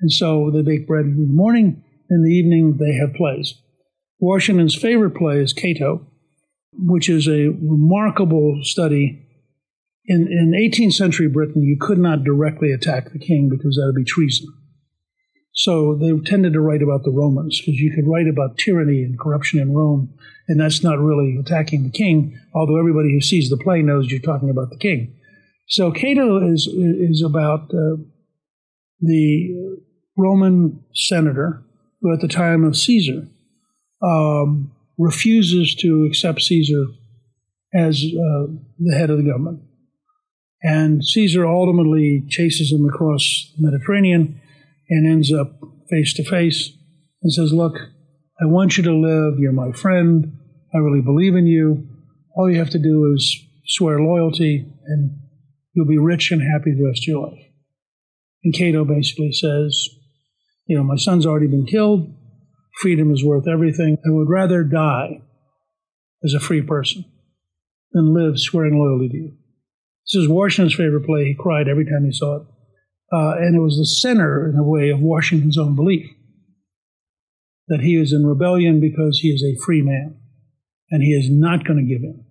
And 0.00 0.12
so 0.12 0.50
they 0.50 0.62
bake 0.62 0.86
bread 0.86 1.04
in 1.04 1.28
the 1.28 1.32
morning. 1.32 1.84
In 2.10 2.24
the 2.24 2.30
evening, 2.30 2.78
they 2.78 2.94
have 2.98 3.14
plays. 3.14 3.54
Washington's 4.18 4.74
favorite 4.74 5.14
play 5.14 5.38
is 5.38 5.52
Cato, 5.52 6.06
which 6.72 7.08
is 7.08 7.28
a 7.28 7.48
remarkable 7.48 8.60
study. 8.62 9.26
In, 10.06 10.26
in 10.26 10.52
18th 10.52 10.94
century 10.94 11.28
Britain, 11.28 11.62
you 11.62 11.76
could 11.80 11.98
not 11.98 12.24
directly 12.24 12.72
attack 12.72 13.12
the 13.12 13.18
king 13.18 13.48
because 13.48 13.76
that 13.76 13.86
would 13.86 14.04
be 14.04 14.04
treason. 14.04 14.48
So 15.54 15.94
they 15.94 16.10
tended 16.24 16.54
to 16.54 16.60
write 16.60 16.82
about 16.82 17.04
the 17.04 17.12
Romans 17.12 17.60
because 17.60 17.78
you 17.78 17.92
could 17.94 18.10
write 18.10 18.26
about 18.26 18.58
tyranny 18.58 19.02
and 19.02 19.18
corruption 19.18 19.60
in 19.60 19.74
Rome, 19.74 20.12
and 20.48 20.60
that's 20.60 20.82
not 20.82 20.98
really 20.98 21.36
attacking 21.38 21.84
the 21.84 21.90
king, 21.90 22.38
although 22.54 22.78
everybody 22.78 23.12
who 23.12 23.20
sees 23.20 23.48
the 23.48 23.58
play 23.58 23.82
knows 23.82 24.10
you're 24.10 24.20
talking 24.20 24.50
about 24.50 24.70
the 24.70 24.78
king. 24.78 25.14
So 25.68 25.92
Cato 25.92 26.50
is, 26.52 26.66
is 26.66 27.22
about 27.22 27.70
uh, 27.72 28.02
the 29.00 29.78
Roman 30.16 30.82
senator 30.94 31.62
who, 32.00 32.12
at 32.12 32.20
the 32.20 32.28
time 32.28 32.64
of 32.64 32.76
Caesar, 32.76 33.28
um, 34.02 34.72
refuses 34.98 35.74
to 35.76 36.04
accept 36.04 36.42
Caesar 36.42 36.86
as 37.74 38.02
uh, 38.04 38.46
the 38.78 38.96
head 38.96 39.10
of 39.10 39.18
the 39.18 39.24
government. 39.24 39.62
And 40.62 41.04
Caesar 41.04 41.46
ultimately 41.46 42.24
chases 42.28 42.72
him 42.72 42.88
across 42.88 43.52
the 43.56 43.70
Mediterranean 43.70 44.40
and 44.88 45.06
ends 45.06 45.32
up 45.32 45.60
face 45.90 46.14
to 46.14 46.24
face 46.24 46.70
and 47.22 47.32
says, 47.32 47.52
Look, 47.52 47.76
I 48.40 48.46
want 48.46 48.76
you 48.76 48.82
to 48.84 48.92
live. 48.92 49.38
You're 49.38 49.52
my 49.52 49.72
friend. 49.72 50.38
I 50.74 50.78
really 50.78 51.02
believe 51.02 51.34
in 51.34 51.46
you. 51.46 51.88
All 52.36 52.50
you 52.50 52.58
have 52.58 52.70
to 52.70 52.78
do 52.78 53.12
is 53.12 53.40
swear 53.66 54.00
loyalty, 54.00 54.66
and 54.86 55.18
you'll 55.74 55.86
be 55.86 55.98
rich 55.98 56.30
and 56.30 56.42
happy 56.42 56.72
the 56.72 56.86
rest 56.86 57.04
of 57.04 57.08
your 57.08 57.26
life. 57.28 57.44
And 58.44 58.54
Cato 58.54 58.84
basically 58.84 59.32
says, 59.32 59.88
You 60.66 60.76
know, 60.78 60.84
my 60.84 60.96
son's 60.96 61.26
already 61.26 61.46
been 61.46 61.66
killed. 61.66 62.12
Freedom 62.80 63.12
is 63.12 63.24
worth 63.24 63.46
everything. 63.46 63.98
I 64.06 64.10
would 64.10 64.28
rather 64.28 64.64
die 64.64 65.22
as 66.24 66.34
a 66.34 66.40
free 66.40 66.62
person 66.62 67.04
than 67.92 68.14
live 68.14 68.40
swearing 68.40 68.78
loyalty 68.78 69.08
to 69.08 69.16
you. 69.16 69.32
This 70.06 70.22
is 70.22 70.28
Washington's 70.28 70.74
favorite 70.74 71.06
play. 71.06 71.26
He 71.26 71.34
cried 71.38 71.68
every 71.68 71.84
time 71.84 72.04
he 72.04 72.12
saw 72.12 72.36
it. 72.36 72.42
Uh, 73.12 73.34
and 73.38 73.54
it 73.54 73.60
was 73.60 73.76
the 73.76 73.86
center, 73.86 74.48
in 74.48 74.58
a 74.58 74.62
way, 74.62 74.90
of 74.90 75.00
Washington's 75.00 75.58
own 75.58 75.76
belief 75.76 76.08
that 77.68 77.80
he 77.80 77.96
is 77.96 78.12
in 78.12 78.26
rebellion 78.26 78.80
because 78.80 79.20
he 79.20 79.28
is 79.28 79.42
a 79.42 79.60
free 79.64 79.82
man 79.82 80.16
and 80.90 81.02
he 81.02 81.12
is 81.12 81.30
not 81.30 81.64
going 81.64 81.78
to 81.78 81.84
give 81.84 82.02
in. 82.02 82.24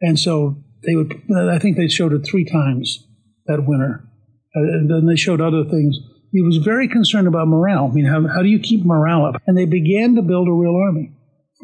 And 0.00 0.18
so 0.18 0.62
they 0.86 0.94
would, 0.94 1.12
I 1.36 1.58
think 1.58 1.76
they 1.76 1.88
showed 1.88 2.12
it 2.12 2.26
three 2.26 2.44
times 2.44 3.06
that 3.46 3.66
winter. 3.66 4.08
Uh, 4.54 4.60
and 4.60 4.90
then 4.90 5.06
they 5.06 5.16
showed 5.16 5.40
other 5.40 5.64
things. 5.64 5.98
He 6.32 6.42
was 6.42 6.58
very 6.58 6.88
concerned 6.88 7.26
about 7.26 7.48
morale. 7.48 7.88
I 7.90 7.94
mean, 7.94 8.06
how, 8.06 8.26
how 8.26 8.42
do 8.42 8.48
you 8.48 8.58
keep 8.58 8.84
morale 8.84 9.26
up? 9.26 9.42
And 9.46 9.56
they 9.56 9.66
began 9.66 10.14
to 10.16 10.22
build 10.22 10.48
a 10.48 10.52
real 10.52 10.76
army. 10.76 11.12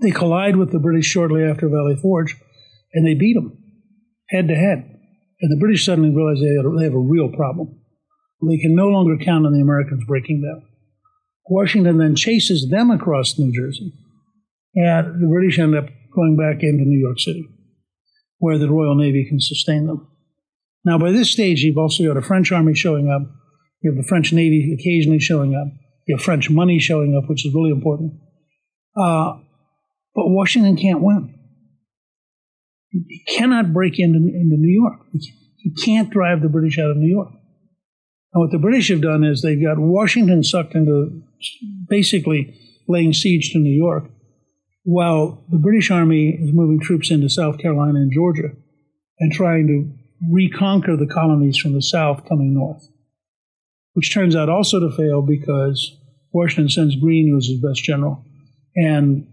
They 0.00 0.10
collide 0.10 0.56
with 0.56 0.72
the 0.72 0.78
British 0.78 1.06
shortly 1.06 1.44
after 1.44 1.68
Valley 1.68 1.96
Forge, 1.96 2.36
and 2.92 3.06
they 3.06 3.14
beat 3.14 3.34
them 3.34 3.58
head 4.30 4.48
to 4.48 4.54
head. 4.54 4.91
And 5.42 5.50
the 5.50 5.60
British 5.60 5.84
suddenly 5.84 6.10
realize 6.10 6.40
they 6.40 6.54
have, 6.54 6.78
they 6.78 6.84
have 6.84 6.94
a 6.94 6.98
real 6.98 7.28
problem. 7.28 7.80
They 8.48 8.58
can 8.58 8.74
no 8.74 8.88
longer 8.88 9.22
count 9.22 9.44
on 9.44 9.52
the 9.52 9.60
Americans 9.60 10.04
breaking 10.06 10.40
them. 10.40 10.68
Washington 11.48 11.98
then 11.98 12.16
chases 12.16 12.70
them 12.70 12.90
across 12.90 13.38
New 13.38 13.52
Jersey, 13.52 13.92
and 14.74 15.22
the 15.22 15.28
British 15.28 15.58
end 15.58 15.74
up 15.74 15.86
going 16.14 16.36
back 16.36 16.62
into 16.62 16.84
New 16.84 16.98
York 16.98 17.18
City, 17.18 17.44
where 18.38 18.58
the 18.58 18.70
Royal 18.70 18.94
Navy 18.94 19.26
can 19.28 19.40
sustain 19.40 19.86
them. 19.86 20.08
Now, 20.84 20.98
by 20.98 21.10
this 21.12 21.30
stage, 21.30 21.62
you've 21.62 21.78
also 21.78 22.04
got 22.06 22.16
a 22.16 22.22
French 22.22 22.50
army 22.52 22.74
showing 22.74 23.08
up. 23.10 23.22
You 23.82 23.90
have 23.90 24.02
the 24.02 24.08
French 24.08 24.32
Navy 24.32 24.76
occasionally 24.78 25.18
showing 25.18 25.54
up. 25.54 25.68
You 26.06 26.16
have 26.16 26.24
French 26.24 26.50
money 26.50 26.78
showing 26.78 27.16
up, 27.16 27.28
which 27.28 27.44
is 27.44 27.54
really 27.54 27.70
important. 27.70 28.14
Uh, 28.96 29.34
but 30.14 30.28
Washington 30.28 30.76
can't 30.76 31.00
win. 31.00 31.34
He 32.92 33.24
cannot 33.36 33.72
break 33.72 33.98
into, 33.98 34.18
into 34.18 34.56
New 34.56 34.72
York. 34.72 35.00
He 35.56 35.70
can't 35.70 36.10
drive 36.10 36.42
the 36.42 36.48
British 36.48 36.78
out 36.78 36.90
of 36.90 36.96
New 36.96 37.10
York. 37.10 37.32
And 38.34 38.40
what 38.40 38.50
the 38.50 38.58
British 38.58 38.88
have 38.88 39.00
done 39.00 39.24
is 39.24 39.42
they've 39.42 39.62
got 39.62 39.78
Washington 39.78 40.42
sucked 40.42 40.74
into 40.74 41.22
basically 41.88 42.58
laying 42.88 43.12
siege 43.12 43.52
to 43.52 43.58
New 43.58 43.74
York, 43.74 44.10
while 44.84 45.44
the 45.50 45.58
British 45.58 45.90
Army 45.90 46.30
is 46.30 46.52
moving 46.52 46.80
troops 46.80 47.10
into 47.10 47.28
South 47.28 47.58
Carolina 47.58 48.00
and 48.00 48.12
Georgia 48.12 48.48
and 49.20 49.32
trying 49.32 49.66
to 49.66 49.92
reconquer 50.30 50.96
the 50.96 51.06
colonies 51.06 51.56
from 51.56 51.72
the 51.72 51.82
south 51.82 52.24
coming 52.28 52.54
north, 52.54 52.88
which 53.94 54.12
turns 54.12 54.36
out 54.36 54.48
also 54.48 54.80
to 54.80 54.94
fail 54.94 55.22
because 55.22 55.96
Washington 56.32 56.68
sends 56.68 56.96
Greene, 56.96 57.28
who 57.28 57.34
was 57.34 57.48
his 57.48 57.60
best 57.60 57.84
general, 57.84 58.24
and 58.74 59.26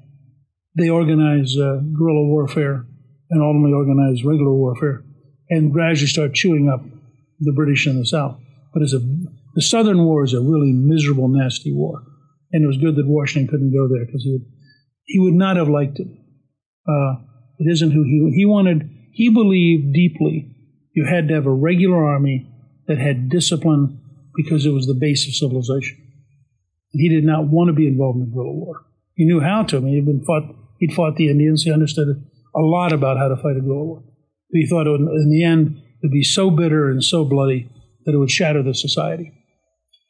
they 0.78 0.90
organize 0.90 1.58
uh, 1.58 1.80
guerrilla 1.98 2.26
warfare 2.26 2.86
and 3.30 3.42
ultimately 3.42 3.74
organize 3.74 4.24
regular 4.24 4.54
warfare 4.54 5.04
and 5.50 5.72
gradually 5.72 6.08
start 6.08 6.34
chewing 6.34 6.70
up 6.70 6.82
the 7.40 7.54
British 7.54 7.88
in 7.88 7.98
the 7.98 8.06
south. 8.06 8.40
But 8.74 8.84
as 8.84 8.94
a, 8.94 9.00
the 9.56 9.62
Southern 9.62 10.04
War 10.04 10.24
is 10.24 10.34
a 10.34 10.42
really 10.42 10.74
miserable, 10.74 11.28
nasty 11.28 11.74
war. 11.74 12.04
And 12.52 12.64
it 12.64 12.68
was 12.68 12.78
good 12.78 12.96
that 12.96 13.08
Washington 13.08 13.50
couldn't 13.50 13.74
go 13.74 13.88
there 13.88 14.06
because 14.06 14.24
he 14.24 14.32
would, 14.32 14.46
he 15.06 15.20
would 15.20 15.34
not 15.34 15.58
have 15.58 15.70
liked 15.70 16.00
it. 16.00 16.08
Uh, 16.88 17.22
it 17.60 17.72
isn't 17.72 17.92
who 17.92 18.04
he, 18.04 18.32
he 18.36 18.46
wanted, 18.46 18.90
he 19.14 19.30
believed 19.30 19.94
deeply 19.94 20.56
you 21.00 21.06
had 21.06 21.28
to 21.28 21.34
have 21.34 21.46
a 21.46 21.52
regular 21.52 22.04
army 22.04 22.46
that 22.88 22.98
had 22.98 23.30
discipline 23.30 24.02
because 24.36 24.66
it 24.66 24.72
was 24.72 24.88
the 24.88 24.98
base 25.00 25.28
of 25.28 25.34
civilization. 25.34 25.98
And 26.94 27.02
he 27.02 27.10
did 27.10 27.24
not 27.24 27.48
want 27.48 27.70
to 27.70 27.74
be 27.74 27.88
involved 27.88 28.20
in 28.20 28.32
guerrilla 28.34 28.52
war. 28.52 28.86
He 29.16 29.26
knew 29.26 29.40
how 29.40 29.64
to. 29.64 29.78
I 29.78 29.80
mean, 29.80 29.96
he'd 29.96 30.06
been 30.06 30.26
fought, 30.26 30.56
he'd 30.80 30.94
fought 30.94 31.16
the 31.16 31.30
Indians. 31.30 31.64
He 31.64 31.72
understood 31.72 32.08
a 32.56 32.62
lot 32.62 32.92
about 32.94 33.18
how 33.18 33.28
to 33.28 33.36
fight 33.36 33.58
a 33.58 33.62
guerrilla 33.62 33.86
war. 33.86 34.04
He 34.52 34.66
thought 34.66 34.88
would, 34.88 35.02
in 35.02 35.30
the 35.30 35.44
end, 35.44 35.78
it 35.78 36.08
would 36.08 36.12
be 36.12 36.24
so 36.24 36.50
bitter 36.50 36.90
and 36.90 37.04
so 37.04 37.24
bloody 37.24 37.70
that 38.06 38.14
it 38.14 38.18
would 38.18 38.32
shatter 38.32 38.64
the 38.64 38.74
society. 38.74 39.32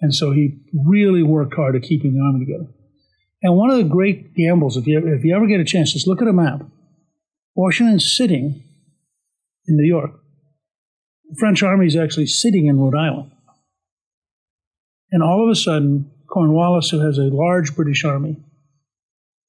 And 0.01 0.13
so 0.13 0.31
he 0.31 0.59
really 0.85 1.23
worked 1.23 1.55
hard 1.55 1.75
at 1.75 1.81
keeping 1.81 2.13
the 2.13 2.21
army 2.21 2.45
together. 2.45 2.71
And 3.41 3.55
one 3.55 3.69
of 3.69 3.77
the 3.77 3.83
great 3.83 4.35
gambles, 4.35 4.77
if 4.77 4.87
you, 4.87 4.99
if 4.99 5.23
you 5.23 5.35
ever 5.35 5.47
get 5.47 5.59
a 5.59 5.65
chance, 5.65 5.93
just 5.93 6.07
look 6.07 6.21
at 6.21 6.27
a 6.27 6.33
map. 6.33 6.61
Washington's 7.55 8.15
sitting 8.15 8.63
in 9.67 9.75
New 9.77 9.87
York. 9.87 10.11
The 11.29 11.37
French 11.39 11.61
army 11.63 11.87
is 11.87 11.95
actually 11.95 12.27
sitting 12.27 12.67
in 12.67 12.79
Rhode 12.79 12.95
Island. 12.95 13.31
And 15.11 15.23
all 15.23 15.43
of 15.43 15.49
a 15.49 15.55
sudden, 15.55 16.11
Cornwallis, 16.31 16.89
who 16.89 16.99
has 16.99 17.17
a 17.17 17.23
large 17.23 17.75
British 17.75 18.03
army, 18.05 18.37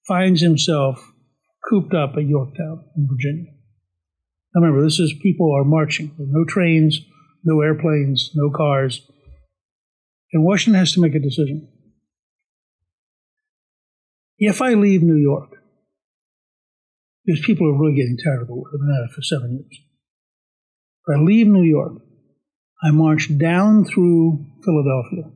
finds 0.06 0.40
himself 0.40 1.09
cooped 1.70 1.94
up 1.94 2.16
at 2.16 2.26
Yorktown 2.26 2.84
in 2.96 3.08
Virginia. 3.08 3.52
Now 4.54 4.62
remember, 4.62 4.82
this 4.82 4.98
is 4.98 5.14
people 5.22 5.54
are 5.56 5.64
marching. 5.64 6.12
No 6.18 6.44
trains, 6.44 7.00
no 7.44 7.60
airplanes, 7.60 8.32
no 8.34 8.50
cars. 8.50 9.08
And 10.32 10.44
Washington 10.44 10.78
has 10.78 10.92
to 10.94 11.00
make 11.00 11.14
a 11.14 11.20
decision. 11.20 11.68
If 14.38 14.60
I 14.60 14.74
leave 14.74 15.02
New 15.02 15.16
York, 15.16 15.50
because 17.24 17.44
people 17.44 17.68
are 17.68 17.78
really 17.78 17.96
getting 17.96 18.16
tired 18.16 18.42
of 18.42 18.48
the 18.48 18.54
war, 18.54 18.64
they've 18.72 18.80
been 18.80 18.96
at 18.96 19.10
it 19.10 19.14
for 19.14 19.22
seven 19.22 19.52
years. 19.52 19.80
If 21.06 21.16
I 21.16 21.22
leave 21.22 21.46
New 21.46 21.62
York, 21.62 22.02
I 22.82 22.90
march 22.90 23.28
down 23.38 23.84
through 23.84 24.46
Philadelphia 24.64 25.30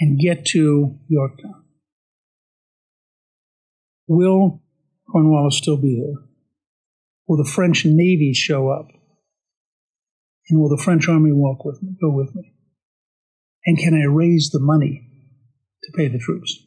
and 0.00 0.20
get 0.20 0.44
to 0.46 0.98
Yorktown. 1.08 1.64
Will 4.06 4.62
Cornwallis 5.12 5.56
still 5.56 5.76
be 5.76 6.00
there? 6.00 6.22
Will 7.26 7.36
the 7.42 7.50
French 7.50 7.84
Navy 7.84 8.32
show 8.34 8.70
up? 8.70 8.88
And 10.48 10.60
will 10.60 10.68
the 10.68 10.82
French 10.82 11.08
army 11.08 11.32
walk 11.32 11.64
with 11.64 11.82
me, 11.82 11.96
go 12.00 12.10
with 12.10 12.34
me? 12.34 12.54
And 13.66 13.78
can 13.78 13.94
I 13.94 14.04
raise 14.04 14.50
the 14.50 14.60
money 14.60 15.10
to 15.84 15.96
pay 15.96 16.08
the 16.08 16.18
troops. 16.18 16.58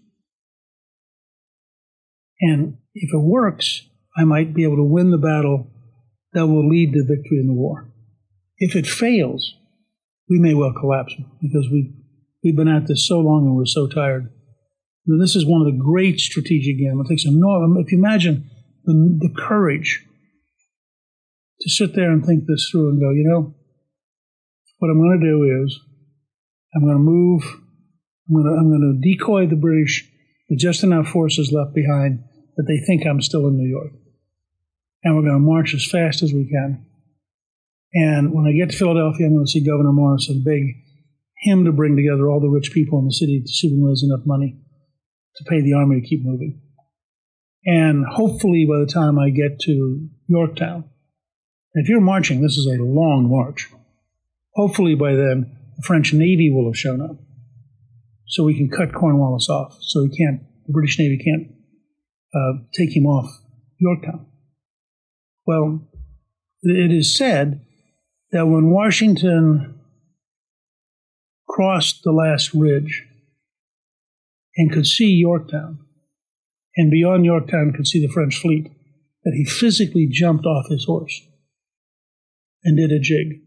And 2.41 2.77
if 2.93 3.13
it 3.13 3.21
works, 3.21 3.87
I 4.17 4.23
might 4.23 4.53
be 4.53 4.63
able 4.63 4.77
to 4.77 4.83
win 4.83 5.11
the 5.11 5.17
battle 5.17 5.67
that 6.33 6.47
will 6.47 6.67
lead 6.67 6.93
to 6.93 7.05
victory 7.05 7.39
in 7.39 7.47
the 7.47 7.53
war. 7.53 7.89
If 8.57 8.75
it 8.75 8.87
fails, 8.87 9.55
we 10.29 10.39
may 10.39 10.53
well 10.53 10.73
collapse 10.73 11.13
because 11.41 11.69
we, 11.71 11.93
we've 12.43 12.55
been 12.55 12.67
at 12.67 12.87
this 12.87 13.07
so 13.07 13.19
long 13.19 13.45
and 13.45 13.55
we're 13.55 13.65
so 13.65 13.87
tired. 13.87 14.31
Now, 15.05 15.21
this 15.21 15.35
is 15.35 15.45
one 15.45 15.61
of 15.61 15.67
the 15.67 15.83
great 15.83 16.19
strategic 16.19 16.77
takes 17.09 17.25
enormous, 17.25 17.85
if 17.85 17.91
you 17.91 17.97
imagine 17.97 18.49
the, 18.85 18.93
the 19.19 19.33
courage 19.35 20.05
to 21.59 21.69
sit 21.69 21.95
there 21.95 22.11
and 22.11 22.25
think 22.25 22.45
this 22.45 22.69
through 22.71 22.89
and 22.89 23.01
go, 23.01 23.11
you 23.11 23.27
know, 23.27 23.53
what 24.79 24.89
I'm 24.89 24.99
going 24.99 25.19
to 25.19 25.27
do 25.27 25.63
is 25.63 25.79
I'm 26.75 26.83
going 26.83 26.97
to 26.97 27.03
move, 27.03 27.43
I'm 28.27 28.35
going 28.35 28.45
to, 28.45 28.59
I'm 28.59 28.69
going 28.69 29.01
to 29.01 29.09
decoy 29.09 29.47
the 29.47 29.55
British 29.55 30.09
with 30.49 30.59
just 30.59 30.83
enough 30.83 31.07
forces 31.07 31.51
left 31.51 31.75
behind 31.75 32.23
that 32.55 32.65
they 32.67 32.79
think 32.85 33.05
I'm 33.05 33.21
still 33.21 33.47
in 33.47 33.57
New 33.57 33.69
York. 33.69 33.91
And 35.03 35.15
we're 35.15 35.23
going 35.23 35.33
to 35.33 35.39
march 35.39 35.73
as 35.73 35.85
fast 35.85 36.23
as 36.23 36.31
we 36.31 36.49
can. 36.49 36.85
And 37.93 38.33
when 38.33 38.47
I 38.47 38.53
get 38.53 38.71
to 38.71 38.77
Philadelphia, 38.77 39.27
I'm 39.27 39.33
going 39.33 39.45
to 39.45 39.51
see 39.51 39.63
Gouverneur 39.63 39.91
Morris 39.91 40.29
and 40.29 40.43
beg 40.43 40.63
him 41.39 41.65
to 41.65 41.73
bring 41.73 41.95
together 41.95 42.29
all 42.29 42.39
the 42.39 42.49
rich 42.49 42.71
people 42.71 42.99
in 42.99 43.05
the 43.05 43.13
city 43.13 43.41
to 43.41 43.51
see 43.51 43.67
if 43.67 43.73
we 43.73 43.87
raise 43.87 44.03
enough 44.03 44.25
money 44.25 44.62
to 45.35 45.43
pay 45.49 45.61
the 45.61 45.73
army 45.73 45.99
to 45.99 46.07
keep 46.07 46.23
moving. 46.23 46.61
And 47.65 48.05
hopefully, 48.05 48.65
by 48.69 48.79
the 48.79 48.91
time 48.91 49.17
I 49.17 49.29
get 49.29 49.59
to 49.61 50.09
Yorktown, 50.27 50.85
if 51.73 51.89
you're 51.89 52.01
marching, 52.01 52.41
this 52.41 52.57
is 52.57 52.67
a 52.67 52.83
long 52.83 53.29
march. 53.29 53.69
Hopefully, 54.53 54.95
by 54.95 55.15
then, 55.15 55.57
the 55.75 55.83
French 55.83 56.13
Navy 56.13 56.51
will 56.51 56.65
have 56.65 56.77
shown 56.77 57.01
up. 57.01 57.17
So 58.27 58.43
we 58.43 58.55
can 58.55 58.69
cut 58.69 58.93
Cornwallis 58.93 59.49
off. 59.49 59.77
So 59.81 60.03
he 60.03 60.09
can't, 60.09 60.41
the 60.67 60.73
British 60.73 60.99
Navy 60.99 61.17
can't 61.17 61.51
uh, 62.33 62.63
take 62.77 62.95
him 62.95 63.05
off 63.05 63.31
Yorktown. 63.79 64.25
Well, 65.45 65.87
it 66.61 66.91
is 66.91 67.15
said 67.15 67.65
that 68.31 68.47
when 68.47 68.71
Washington 68.71 69.79
crossed 71.47 72.03
the 72.03 72.11
last 72.11 72.53
ridge 72.53 73.05
and 74.57 74.71
could 74.71 74.85
see 74.85 75.13
Yorktown, 75.13 75.79
and 76.75 76.91
beyond 76.91 77.25
Yorktown 77.25 77.73
could 77.75 77.87
see 77.87 78.05
the 78.05 78.11
French 78.11 78.37
fleet, 78.37 78.67
that 79.23 79.33
he 79.33 79.45
physically 79.45 80.07
jumped 80.09 80.45
off 80.45 80.69
his 80.69 80.85
horse 80.85 81.21
and 82.63 82.77
did 82.77 82.91
a 82.91 82.99
jig. 82.99 83.39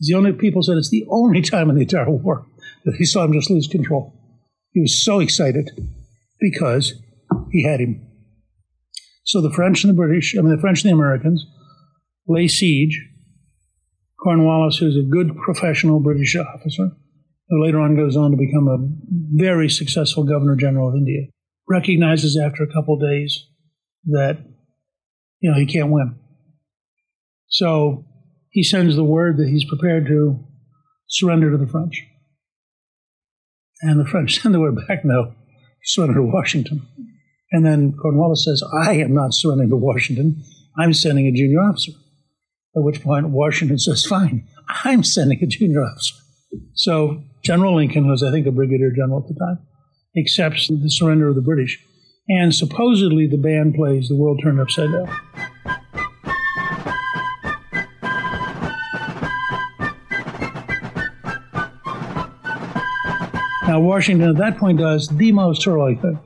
The 0.00 0.14
only 0.14 0.32
people 0.32 0.62
said 0.62 0.76
it's 0.76 0.90
the 0.90 1.06
only 1.10 1.42
time 1.42 1.70
in 1.70 1.76
the 1.76 1.82
entire 1.82 2.10
war 2.10 2.46
that 2.84 2.96
he 2.96 3.04
saw 3.04 3.24
him 3.24 3.32
just 3.32 3.50
lose 3.50 3.68
control. 3.68 4.12
He 4.72 4.80
was 4.80 5.02
so 5.02 5.20
excited 5.20 5.70
because 6.40 6.94
he 7.50 7.62
had 7.62 7.80
him. 7.80 8.06
So 9.24 9.40
the 9.40 9.52
French 9.52 9.84
and 9.84 9.92
the 9.92 9.96
British, 9.96 10.36
I 10.36 10.42
mean 10.42 10.54
the 10.54 10.60
French 10.60 10.82
and 10.82 10.90
the 10.90 10.94
Americans, 10.94 11.46
lay 12.26 12.48
siege. 12.48 13.00
Cornwallis, 14.22 14.78
who's 14.78 14.96
a 14.96 15.02
good 15.02 15.36
professional 15.36 16.00
British 16.00 16.34
officer, 16.36 16.90
who 17.48 17.62
later 17.62 17.80
on 17.80 17.96
goes 17.96 18.16
on 18.16 18.30
to 18.30 18.36
become 18.36 18.68
a 18.68 18.78
very 19.36 19.68
successful 19.68 20.24
Governor 20.24 20.56
General 20.56 20.88
of 20.88 20.94
India, 20.94 21.22
recognizes 21.68 22.38
after 22.38 22.62
a 22.62 22.72
couple 22.72 22.98
days 22.98 23.46
that 24.06 24.38
you 25.40 25.50
know 25.50 25.58
he 25.58 25.66
can't 25.66 25.90
win. 25.90 26.16
So 27.48 28.04
he 28.50 28.62
sends 28.62 28.96
the 28.96 29.04
word 29.04 29.36
that 29.38 29.48
he's 29.48 29.64
prepared 29.64 30.06
to 30.06 30.44
surrender 31.08 31.50
to 31.50 31.58
the 31.58 31.66
French. 31.66 32.04
And 33.82 34.00
the 34.00 34.06
French 34.06 34.40
send 34.42 34.54
the 34.54 34.60
word 34.60 34.76
back, 34.88 35.04
no, 35.04 35.34
surrender 35.84 36.14
to 36.14 36.22
Washington. 36.22 36.86
And 37.52 37.64
then 37.64 37.92
Cornwallis 37.92 38.44
says, 38.44 38.62
I 38.82 38.94
am 38.94 39.14
not 39.14 39.34
surrendering 39.34 39.70
to 39.70 39.76
Washington. 39.76 40.42
I'm 40.78 40.92
sending 40.92 41.26
a 41.26 41.32
junior 41.32 41.60
officer. 41.60 41.92
At 42.76 42.82
which 42.82 43.02
point 43.02 43.28
Washington 43.28 43.78
says, 43.78 44.04
fine, 44.04 44.48
I'm 44.84 45.04
sending 45.04 45.40
a 45.40 45.46
junior 45.46 45.84
officer. 45.84 46.16
So 46.74 47.22
General 47.42 47.76
Lincoln, 47.76 48.04
who 48.04 48.10
was, 48.10 48.22
I 48.22 48.30
think, 48.30 48.46
a 48.46 48.50
brigadier 48.50 48.90
general 48.90 49.20
at 49.20 49.28
the 49.28 49.38
time, 49.38 49.58
accepts 50.16 50.68
the 50.68 50.90
surrender 50.90 51.28
of 51.28 51.34
the 51.34 51.42
British. 51.42 51.78
And 52.28 52.54
supposedly 52.54 53.26
the 53.26 53.36
band 53.36 53.74
plays 53.74 54.08
The 54.08 54.16
World 54.16 54.40
Turned 54.42 54.60
Upside 54.60 54.92
Down. 54.92 55.08
Now, 63.66 63.80
Washington 63.80 64.28
at 64.28 64.36
that 64.36 64.58
point 64.58 64.78
does 64.78 65.08
the 65.08 65.32
most 65.32 65.64
heroic 65.64 66.00
thing, 66.00 66.20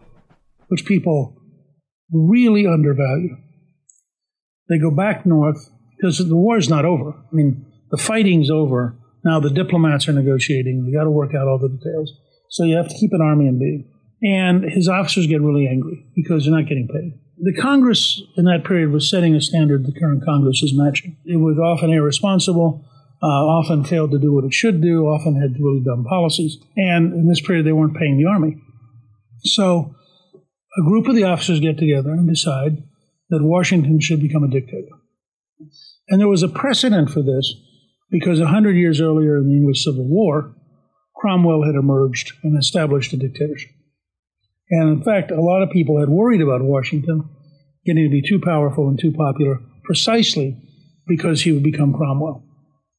which 0.68 0.84
people 0.84 1.40
really 2.12 2.66
undervalue. 2.66 3.36
They 4.68 4.78
go 4.78 4.90
back 4.90 5.24
north 5.24 5.70
because 5.96 6.18
the 6.18 6.36
war 6.36 6.58
is 6.58 6.68
not 6.68 6.84
over. 6.84 7.10
I 7.10 7.34
mean, 7.34 7.64
the 7.90 7.96
fighting's 7.96 8.50
over. 8.50 8.98
Now 9.24 9.40
the 9.40 9.50
diplomats 9.50 10.08
are 10.08 10.12
negotiating. 10.12 10.84
They 10.84 10.92
got 10.92 11.04
to 11.04 11.10
work 11.10 11.34
out 11.34 11.48
all 11.48 11.58
the 11.58 11.68
details. 11.68 12.12
So 12.50 12.64
you 12.64 12.76
have 12.76 12.88
to 12.88 12.94
keep 12.94 13.12
an 13.12 13.20
army 13.20 13.46
in 13.46 13.58
being. 13.58 13.92
And 14.22 14.64
his 14.64 14.88
officers 14.88 15.26
get 15.26 15.42
really 15.42 15.68
angry 15.68 16.06
because 16.16 16.44
they're 16.44 16.54
not 16.54 16.68
getting 16.68 16.88
paid. 16.88 17.18
The 17.40 17.60
Congress 17.60 18.20
in 18.36 18.46
that 18.46 18.64
period 18.64 18.90
was 18.90 19.08
setting 19.08 19.34
a 19.34 19.40
standard 19.40 19.86
the 19.86 19.98
current 19.98 20.24
Congress 20.24 20.62
is 20.62 20.74
matching. 20.74 21.16
It 21.24 21.36
was 21.36 21.56
often 21.58 21.90
irresponsible 21.90 22.84
uh, 23.22 23.26
often 23.26 23.84
failed 23.84 24.12
to 24.12 24.18
do 24.18 24.32
what 24.32 24.44
it 24.44 24.54
should 24.54 24.80
do, 24.80 25.06
often 25.06 25.40
had 25.40 25.58
really 25.60 25.82
dumb 25.84 26.04
policies. 26.04 26.58
And 26.76 27.12
in 27.12 27.28
this 27.28 27.40
period, 27.40 27.66
they 27.66 27.72
weren't 27.72 27.96
paying 27.96 28.16
the 28.16 28.26
army. 28.26 28.62
So 29.42 29.94
a 30.78 30.82
group 30.82 31.08
of 31.08 31.16
the 31.16 31.24
officers 31.24 31.60
get 31.60 31.78
together 31.78 32.10
and 32.10 32.28
decide 32.28 32.84
that 33.30 33.42
Washington 33.42 34.00
should 34.00 34.20
become 34.20 34.44
a 34.44 34.48
dictator. 34.48 34.94
And 36.08 36.20
there 36.20 36.28
was 36.28 36.42
a 36.42 36.48
precedent 36.48 37.10
for 37.10 37.22
this 37.22 37.54
because 38.10 38.40
a 38.40 38.46
hundred 38.46 38.76
years 38.76 39.00
earlier 39.00 39.36
in 39.36 39.48
the 39.48 39.54
English 39.54 39.84
Civil 39.84 40.06
War, 40.08 40.54
Cromwell 41.16 41.64
had 41.64 41.74
emerged 41.74 42.32
and 42.42 42.56
established 42.58 43.12
a 43.12 43.16
dictatorship. 43.16 43.70
And 44.70 44.88
in 44.90 45.02
fact, 45.02 45.30
a 45.30 45.40
lot 45.40 45.62
of 45.62 45.70
people 45.70 45.98
had 46.00 46.08
worried 46.08 46.40
about 46.40 46.62
Washington 46.62 47.28
getting 47.84 48.04
to 48.04 48.10
be 48.10 48.22
too 48.22 48.40
powerful 48.40 48.88
and 48.88 48.98
too 48.98 49.12
popular 49.12 49.60
precisely 49.84 50.56
because 51.06 51.42
he 51.42 51.52
would 51.52 51.62
become 51.62 51.94
Cromwell. 51.94 52.44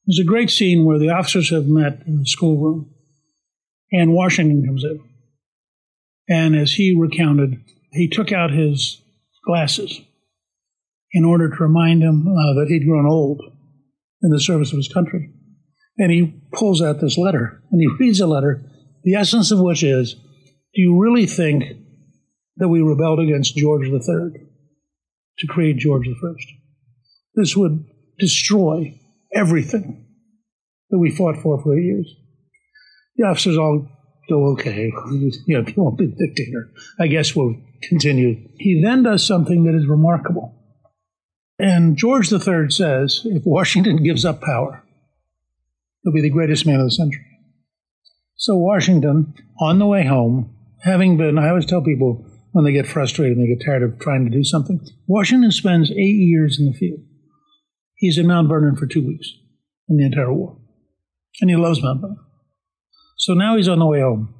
There's 0.05 0.19
a 0.19 0.27
great 0.27 0.49
scene 0.49 0.85
where 0.85 0.97
the 0.97 1.11
officers 1.11 1.51
have 1.51 1.67
met 1.67 2.01
in 2.07 2.17
the 2.17 2.25
schoolroom, 2.25 2.91
and 3.91 4.13
Washington 4.13 4.65
comes 4.65 4.83
in. 4.83 4.99
And 6.27 6.55
as 6.55 6.73
he 6.73 6.95
recounted, 6.97 7.63
he 7.91 8.07
took 8.07 8.31
out 8.31 8.51
his 8.51 9.01
glasses 9.45 10.01
in 11.11 11.25
order 11.25 11.49
to 11.49 11.63
remind 11.63 12.01
him 12.01 12.27
uh, 12.27 12.53
that 12.53 12.67
he'd 12.69 12.87
grown 12.87 13.05
old 13.05 13.41
in 14.21 14.29
the 14.29 14.41
service 14.41 14.71
of 14.71 14.77
his 14.77 14.91
country. 14.91 15.31
And 15.97 16.11
he 16.11 16.41
pulls 16.53 16.81
out 16.81 17.01
this 17.01 17.17
letter 17.17 17.61
and 17.71 17.81
he 17.81 17.87
reads 17.99 18.19
a 18.19 18.27
letter, 18.27 18.63
the 19.03 19.15
essence 19.15 19.51
of 19.51 19.59
which 19.59 19.83
is 19.83 20.13
Do 20.13 20.81
you 20.81 20.99
really 20.99 21.25
think 21.25 21.63
that 22.57 22.69
we 22.69 22.81
rebelled 22.81 23.19
against 23.19 23.57
George 23.57 23.87
III 23.87 24.31
to 25.39 25.47
create 25.47 25.77
George 25.77 26.07
I? 26.07 26.33
This 27.35 27.55
would 27.55 27.85
destroy 28.17 28.99
everything 29.33 30.05
that 30.89 30.99
we 30.99 31.11
fought 31.11 31.37
for 31.37 31.61
for 31.61 31.77
years. 31.77 32.13
The 33.15 33.25
officers 33.25 33.57
all 33.57 33.87
go, 34.29 34.51
okay, 34.53 34.91
you 35.11 35.31
know, 35.47 35.63
you 35.67 35.73
won't 35.75 35.97
be 35.97 36.05
the 36.05 36.27
dictator, 36.27 36.69
I 36.99 37.07
guess 37.07 37.35
we'll 37.35 37.55
continue. 37.83 38.47
He 38.57 38.81
then 38.83 39.03
does 39.03 39.25
something 39.25 39.63
that 39.63 39.75
is 39.75 39.87
remarkable. 39.87 40.58
And 41.59 41.97
George 41.97 42.31
III 42.31 42.69
says 42.69 43.21
if 43.25 43.43
Washington 43.45 44.01
gives 44.01 44.23
up 44.23 44.41
power, 44.41 44.83
he'll 46.03 46.13
be 46.13 46.21
the 46.21 46.29
greatest 46.29 46.65
man 46.65 46.79
of 46.79 46.85
the 46.85 46.91
century. 46.91 47.25
So 48.37 48.55
Washington, 48.55 49.33
on 49.59 49.79
the 49.79 49.85
way 49.85 50.05
home, 50.05 50.55
having 50.83 51.17
been, 51.17 51.37
I 51.37 51.49
always 51.49 51.65
tell 51.65 51.81
people 51.81 52.25
when 52.53 52.63
they 52.63 52.71
get 52.71 52.87
frustrated 52.87 53.37
and 53.37 53.45
they 53.45 53.53
get 53.53 53.65
tired 53.65 53.83
of 53.83 53.99
trying 53.99 54.23
to 54.23 54.31
do 54.31 54.45
something, 54.45 54.79
Washington 55.07 55.51
spends 55.51 55.91
eight 55.91 56.15
years 56.15 56.57
in 56.57 56.65
the 56.65 56.73
field. 56.73 57.01
He's 57.95 58.17
in 58.17 58.27
Mount 58.27 58.47
Vernon 58.47 58.77
for 58.77 58.87
two 58.87 59.05
weeks 59.05 59.29
in 59.89 59.97
the 59.97 60.05
entire 60.05 60.33
war. 60.33 60.57
And 61.41 61.49
he 61.49 61.57
loves 61.57 61.83
Mount 61.83 61.99
Vernon. 61.99 62.17
So 63.17 63.33
now 63.33 63.57
he's 63.57 63.67
on 63.67 63.79
the 63.79 63.85
way 63.85 63.99
home. 63.99 64.33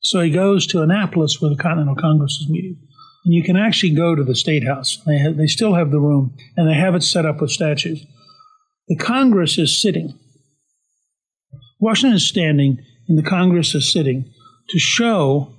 So 0.00 0.20
he 0.20 0.30
goes 0.30 0.66
to 0.68 0.82
Annapolis 0.82 1.40
where 1.40 1.50
the 1.50 1.62
Continental 1.62 1.94
Congress 1.94 2.32
is 2.40 2.48
meeting. 2.48 2.78
And 3.28 3.34
you 3.34 3.42
can 3.42 3.58
actually 3.58 3.94
go 3.94 4.14
to 4.14 4.24
the 4.24 4.34
State 4.34 4.66
House. 4.66 5.02
They, 5.04 5.22
they 5.36 5.46
still 5.46 5.74
have 5.74 5.90
the 5.90 6.00
room, 6.00 6.34
and 6.56 6.66
they 6.66 6.74
have 6.74 6.94
it 6.94 7.02
set 7.02 7.26
up 7.26 7.42
with 7.42 7.50
statues. 7.50 8.06
The 8.88 8.96
Congress 8.96 9.58
is 9.58 9.76
sitting. 9.76 10.18
Washington 11.78 12.16
is 12.16 12.26
standing, 12.26 12.78
and 13.06 13.18
the 13.18 13.28
Congress 13.28 13.74
is 13.74 13.92
sitting 13.92 14.32
to 14.70 14.78
show 14.78 15.52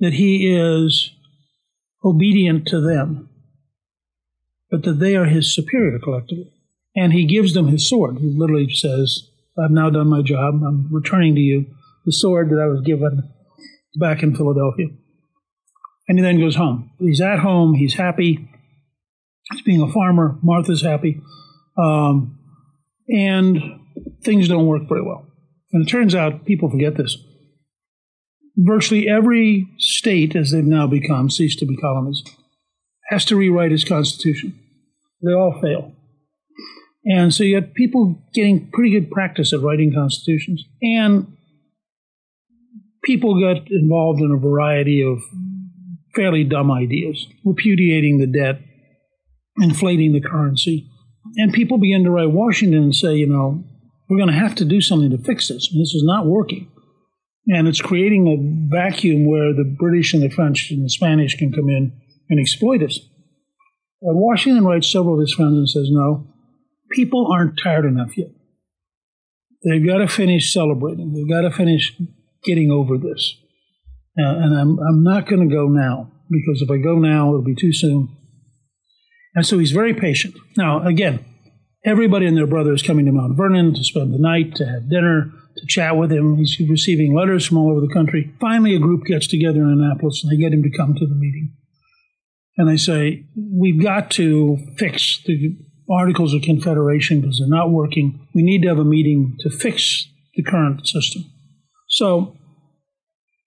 that 0.00 0.12
he 0.12 0.54
is 0.54 1.10
obedient 2.04 2.66
to 2.68 2.80
them 2.80 3.30
but 4.70 4.82
that 4.82 4.98
they 4.98 5.16
are 5.16 5.26
his 5.26 5.54
superior 5.54 5.98
collectively. 5.98 6.52
And 6.94 7.12
he 7.12 7.26
gives 7.26 7.54
them 7.54 7.68
his 7.68 7.88
sword. 7.88 8.18
He 8.18 8.32
literally 8.34 8.68
says, 8.72 9.28
I've 9.58 9.70
now 9.70 9.90
done 9.90 10.08
my 10.08 10.22
job. 10.22 10.62
I'm 10.66 10.88
returning 10.92 11.34
to 11.34 11.40
you 11.40 11.66
the 12.04 12.12
sword 12.12 12.50
that 12.50 12.60
I 12.60 12.66
was 12.66 12.80
given 12.82 13.22
back 13.98 14.22
in 14.22 14.34
Philadelphia. 14.34 14.86
And 16.08 16.18
he 16.18 16.22
then 16.22 16.38
goes 16.38 16.56
home. 16.56 16.90
He's 16.98 17.20
at 17.20 17.40
home. 17.40 17.74
He's 17.74 17.94
happy. 17.94 18.48
He's 19.50 19.62
being 19.62 19.80
a 19.80 19.92
farmer. 19.92 20.38
Martha's 20.42 20.82
happy. 20.82 21.20
Um, 21.78 22.38
and 23.08 23.58
things 24.22 24.48
don't 24.48 24.66
work 24.66 24.88
very 24.88 25.02
well. 25.02 25.26
And 25.72 25.86
it 25.86 25.90
turns 25.90 26.14
out, 26.14 26.44
people 26.44 26.70
forget 26.70 26.96
this. 26.96 27.16
Virtually 28.56 29.08
every 29.08 29.68
state, 29.78 30.34
as 30.34 30.50
they've 30.50 30.64
now 30.64 30.86
become, 30.86 31.28
ceased 31.28 31.58
to 31.58 31.66
be 31.66 31.76
colonies, 31.76 32.22
has 33.08 33.24
to 33.26 33.36
rewrite 33.36 33.72
its 33.72 33.84
constitution. 33.84 34.58
They 35.22 35.32
all 35.32 35.58
fail. 35.60 35.92
And 37.04 37.32
so 37.32 37.44
you 37.44 37.56
have 37.56 37.74
people 37.74 38.22
getting 38.34 38.70
pretty 38.72 38.90
good 38.90 39.10
practice 39.10 39.52
at 39.52 39.60
writing 39.60 39.92
constitutions. 39.94 40.64
And 40.82 41.36
people 43.04 43.40
got 43.40 43.70
involved 43.70 44.20
in 44.20 44.32
a 44.32 44.36
variety 44.36 45.02
of 45.02 45.20
fairly 46.16 46.42
dumb 46.42 46.70
ideas, 46.72 47.26
repudiating 47.44 48.18
the 48.18 48.26
debt, 48.26 48.60
inflating 49.60 50.12
the 50.12 50.20
currency. 50.20 50.90
And 51.36 51.52
people 51.52 51.78
began 51.78 52.04
to 52.04 52.10
write 52.10 52.30
Washington 52.30 52.82
and 52.84 52.94
say, 52.94 53.14
you 53.14 53.26
know, 53.26 53.62
we're 54.08 54.18
going 54.18 54.32
to 54.32 54.38
have 54.38 54.54
to 54.56 54.64
do 54.64 54.80
something 54.80 55.10
to 55.10 55.18
fix 55.18 55.48
this. 55.48 55.68
This 55.68 55.94
is 55.94 56.02
not 56.04 56.26
working. 56.26 56.70
And 57.48 57.68
it's 57.68 57.80
creating 57.80 58.26
a 58.26 58.74
vacuum 58.74 59.26
where 59.26 59.52
the 59.52 59.76
British 59.78 60.14
and 60.14 60.22
the 60.22 60.30
French 60.30 60.70
and 60.70 60.84
the 60.84 60.88
Spanish 60.88 61.36
can 61.36 61.52
come 61.52 61.68
in 61.68 61.92
and 62.28 62.40
exploit 62.40 62.82
us. 62.82 62.98
And 64.02 64.18
Washington 64.18 64.64
writes 64.64 64.90
several 64.90 65.14
of 65.14 65.20
his 65.20 65.34
friends 65.34 65.56
and 65.56 65.68
says, 65.68 65.88
no, 65.90 66.26
people 66.90 67.30
aren't 67.32 67.58
tired 67.62 67.84
enough 67.84 68.16
yet. 68.16 68.30
They've 69.64 69.86
got 69.86 69.98
to 69.98 70.08
finish 70.08 70.52
celebrating. 70.52 71.12
They've 71.12 71.28
got 71.28 71.48
to 71.48 71.50
finish 71.50 71.92
getting 72.44 72.70
over 72.70 72.98
this. 72.98 73.36
Uh, 74.18 74.36
and 74.36 74.58
I'm, 74.58 74.78
I'm 74.78 75.02
not 75.02 75.26
going 75.28 75.46
to 75.46 75.54
go 75.54 75.68
now 75.68 76.10
because 76.30 76.62
if 76.62 76.70
I 76.70 76.78
go 76.78 76.98
now, 76.98 77.28
it'll 77.28 77.44
be 77.44 77.54
too 77.54 77.72
soon. 77.72 78.08
And 79.34 79.46
so 79.46 79.58
he's 79.58 79.72
very 79.72 79.92
patient. 79.92 80.34
Now, 80.56 80.86
again, 80.86 81.24
everybody 81.84 82.26
and 82.26 82.36
their 82.36 82.46
brother 82.46 82.72
is 82.72 82.82
coming 82.82 83.04
to 83.06 83.12
Mount 83.12 83.36
Vernon 83.36 83.74
to 83.74 83.84
spend 83.84 84.12
the 84.12 84.18
night, 84.18 84.54
to 84.56 84.66
have 84.66 84.88
dinner, 84.88 85.30
to 85.56 85.66
chat 85.66 85.96
with 85.96 86.10
him. 86.10 86.36
He's 86.36 86.58
receiving 86.68 87.14
letters 87.14 87.46
from 87.46 87.58
all 87.58 87.70
over 87.70 87.80
the 87.80 87.92
country. 87.92 88.34
Finally, 88.40 88.74
a 88.74 88.78
group 88.78 89.04
gets 89.04 89.26
together 89.26 89.60
in 89.60 89.70
Annapolis 89.70 90.22
and 90.22 90.32
they 90.32 90.40
get 90.40 90.52
him 90.52 90.62
to 90.62 90.76
come 90.76 90.94
to 90.94 91.06
the 91.06 91.14
meeting. 91.14 91.54
And 92.56 92.68
they 92.68 92.78
say, 92.78 93.26
We've 93.36 93.82
got 93.82 94.10
to 94.12 94.58
fix 94.78 95.22
the 95.24 95.56
Articles 95.90 96.34
of 96.34 96.42
Confederation 96.42 97.20
because 97.20 97.38
they're 97.38 97.48
not 97.48 97.70
working. 97.70 98.26
We 98.34 98.42
need 98.42 98.62
to 98.62 98.68
have 98.68 98.78
a 98.78 98.84
meeting 98.84 99.36
to 99.40 99.50
fix 99.50 100.06
the 100.34 100.42
current 100.42 100.86
system. 100.86 101.24
So 101.88 102.36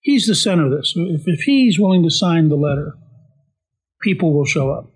he's 0.02 0.28
the 0.28 0.36
center 0.36 0.66
of 0.66 0.72
this. 0.72 0.94
If, 0.96 1.24
if 1.26 1.42
he's 1.42 1.80
willing 1.80 2.04
to 2.04 2.10
sign 2.10 2.50
the 2.50 2.56
letter, 2.56 2.96
people 4.02 4.34
will 4.34 4.46
show 4.46 4.72
up. 4.72 4.92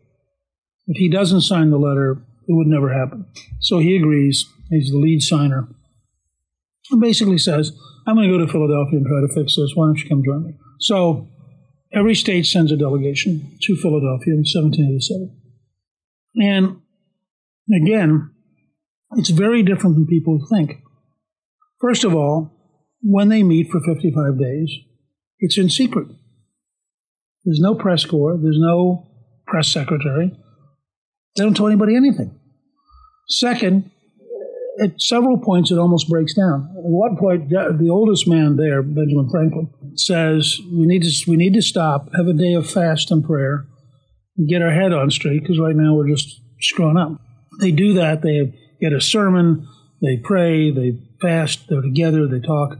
If 0.87 0.97
he 0.97 1.09
doesn't 1.09 1.41
sign 1.41 1.69
the 1.69 1.77
letter, 1.77 2.21
it 2.47 2.53
would 2.53 2.67
never 2.67 2.93
happen. 2.93 3.25
So 3.59 3.79
he 3.79 3.95
agrees. 3.95 4.45
He's 4.69 4.91
the 4.91 4.97
lead 4.97 5.21
signer. 5.21 5.67
And 6.91 6.99
basically 6.99 7.37
says, 7.37 7.71
I'm 8.05 8.15
going 8.15 8.29
to 8.29 8.37
go 8.37 8.45
to 8.45 8.51
Philadelphia 8.51 8.97
and 8.97 9.05
try 9.05 9.21
to 9.21 9.33
fix 9.33 9.55
this. 9.55 9.71
Why 9.75 9.87
don't 9.87 9.97
you 9.97 10.09
come 10.09 10.23
join 10.23 10.45
me? 10.45 10.53
So 10.79 11.29
every 11.93 12.15
state 12.15 12.45
sends 12.45 12.71
a 12.71 12.77
delegation 12.77 13.57
to 13.61 13.75
Philadelphia 13.77 14.33
in 14.33 14.43
1787. 14.43 15.39
And 16.35 16.81
again, 17.73 18.31
it's 19.15 19.29
very 19.29 19.63
different 19.63 19.95
than 19.95 20.07
people 20.07 20.45
think. 20.49 20.81
First 21.79 22.03
of 22.03 22.13
all, 22.13 22.51
when 23.01 23.29
they 23.29 23.43
meet 23.43 23.69
for 23.69 23.79
55 23.79 24.39
days, 24.39 24.71
it's 25.43 25.57
in 25.57 25.69
secret. 25.69 26.07
There's 27.43 27.59
no 27.59 27.75
press 27.75 28.05
corps, 28.05 28.39
there's 28.41 28.59
no 28.59 29.05
press 29.45 29.67
secretary. 29.67 30.31
They 31.35 31.43
don't 31.43 31.53
tell 31.53 31.67
anybody 31.67 31.97
anything. 31.97 32.39
Second, 33.27 33.91
at 34.81 35.01
several 35.01 35.37
points 35.37 35.69
it 35.69 35.77
almost 35.77 36.09
breaks 36.09 36.33
down. 36.33 36.73
At 36.77 36.83
one 36.83 37.17
point, 37.17 37.49
the 37.49 37.89
oldest 37.91 38.25
man 38.25 38.55
there, 38.55 38.81
Benjamin 38.81 39.29
Franklin, 39.29 39.69
says 39.95 40.59
we 40.71 40.85
need 40.85 41.03
to 41.03 41.29
we 41.29 41.35
need 41.35 41.53
to 41.55 41.61
stop, 41.61 42.09
have 42.15 42.27
a 42.27 42.33
day 42.33 42.53
of 42.53 42.69
fast 42.69 43.11
and 43.11 43.23
prayer, 43.23 43.65
and 44.37 44.47
get 44.47 44.61
our 44.61 44.71
head 44.71 44.93
on 44.93 45.11
straight 45.11 45.41
because 45.41 45.59
right 45.59 45.75
now 45.75 45.93
we're 45.93 46.07
just 46.07 46.39
screwing 46.61 46.97
up. 46.97 47.19
They 47.59 47.71
do 47.71 47.93
that. 47.95 48.21
They 48.21 48.57
get 48.79 48.93
a 48.93 49.01
sermon, 49.01 49.67
they 50.01 50.17
pray, 50.23 50.71
they 50.71 50.99
fast, 51.21 51.67
they're 51.67 51.81
together, 51.81 52.27
they 52.27 52.39
talk. 52.39 52.77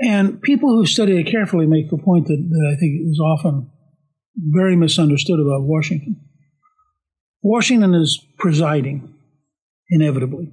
And 0.00 0.42
people 0.42 0.70
who 0.70 0.86
study 0.86 1.18
it 1.18 1.30
carefully 1.30 1.66
make 1.66 1.90
the 1.90 1.98
point 1.98 2.26
that, 2.26 2.36
that 2.36 2.72
I 2.72 2.78
think 2.78 3.00
is 3.08 3.20
often 3.20 3.70
very 4.36 4.76
misunderstood 4.76 5.38
about 5.38 5.62
Washington. 5.62 6.20
Washington 7.42 7.94
is 7.94 8.24
presiding, 8.38 9.14
inevitably. 9.90 10.52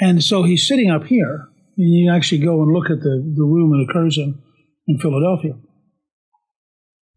And 0.00 0.22
so 0.22 0.42
he's 0.42 0.66
sitting 0.66 0.90
up 0.90 1.04
here, 1.04 1.48
and 1.76 1.94
you 1.94 2.10
actually 2.10 2.40
go 2.40 2.62
and 2.62 2.72
look 2.72 2.90
at 2.90 3.00
the, 3.00 3.34
the 3.36 3.44
room 3.44 3.72
it 3.74 3.88
occurs 3.88 4.18
in 4.18 4.42
in 4.86 4.98
Philadelphia. 4.98 5.54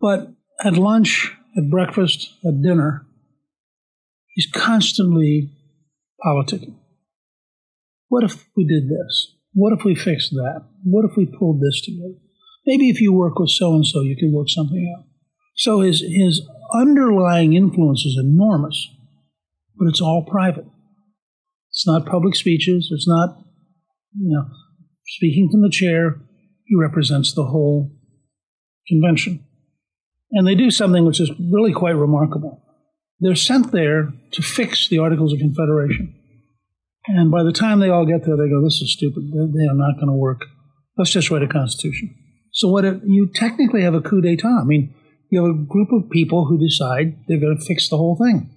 But 0.01 0.29
at 0.63 0.73
lunch, 0.73 1.33
at 1.57 1.69
breakfast, 1.69 2.33
at 2.45 2.61
dinner, 2.61 3.05
he's 4.33 4.47
constantly 4.51 5.51
politicking. 6.25 6.75
What 8.07 8.23
if 8.23 8.45
we 8.55 8.65
did 8.65 8.89
this? 8.89 9.35
What 9.53 9.73
if 9.73 9.83
we 9.83 9.95
fixed 9.95 10.31
that? 10.31 10.61
What 10.83 11.05
if 11.05 11.17
we 11.17 11.25
pulled 11.25 11.61
this 11.61 11.81
together? 11.81 12.15
Maybe 12.65 12.89
if 12.89 13.01
you 13.01 13.13
work 13.13 13.39
with 13.39 13.49
so 13.49 13.73
and 13.73 13.85
so, 13.85 14.01
you 14.01 14.15
could 14.15 14.31
work 14.31 14.49
something 14.49 14.93
out. 14.95 15.05
So 15.55 15.81
his, 15.81 16.01
his 16.01 16.47
underlying 16.73 17.53
influence 17.53 18.05
is 18.05 18.17
enormous, 18.19 18.87
but 19.77 19.87
it's 19.87 20.01
all 20.01 20.25
private. 20.29 20.65
It's 21.71 21.87
not 21.87 22.05
public 22.05 22.35
speeches. 22.35 22.89
It's 22.91 23.07
not, 23.07 23.37
you 24.17 24.35
know, 24.35 24.45
speaking 25.07 25.49
from 25.51 25.61
the 25.61 25.69
chair. 25.69 26.21
He 26.65 26.75
represents 26.75 27.33
the 27.33 27.45
whole 27.45 27.91
convention. 28.87 29.45
And 30.31 30.45
they 30.45 30.55
do 30.55 30.69
something 30.69 31.05
which 31.05 31.19
is 31.19 31.31
really 31.51 31.73
quite 31.73 31.95
remarkable. 31.95 32.63
They're 33.19 33.35
sent 33.35 33.71
there 33.71 34.13
to 34.31 34.41
fix 34.41 34.87
the 34.87 34.99
Articles 34.99 35.33
of 35.33 35.39
Confederation. 35.39 36.18
And 37.09 37.31
by 37.31 37.43
the 37.43 37.51
time 37.51 37.79
they 37.79 37.89
all 37.89 38.05
get 38.05 38.25
there, 38.25 38.37
they 38.37 38.49
go, 38.49 38.63
this 38.63 38.81
is 38.81 38.93
stupid. 38.93 39.31
They 39.33 39.65
are 39.65 39.75
not 39.75 39.95
going 39.95 40.07
to 40.07 40.13
work. 40.13 40.45
Let's 40.97 41.11
just 41.11 41.31
write 41.31 41.41
a 41.41 41.47
constitution. 41.47 42.13
So 42.51 42.67
what 42.67 42.85
if, 42.85 43.01
you 43.03 43.29
technically 43.33 43.81
have 43.81 43.95
a 43.95 44.01
coup 44.01 44.21
d'etat. 44.21 44.59
I 44.61 44.63
mean, 44.63 44.93
you 45.31 45.43
have 45.43 45.49
a 45.49 45.65
group 45.65 45.89
of 45.91 46.09
people 46.11 46.45
who 46.45 46.59
decide 46.59 47.17
they're 47.27 47.39
going 47.39 47.57
to 47.57 47.65
fix 47.65 47.89
the 47.89 47.97
whole 47.97 48.15
thing. 48.15 48.51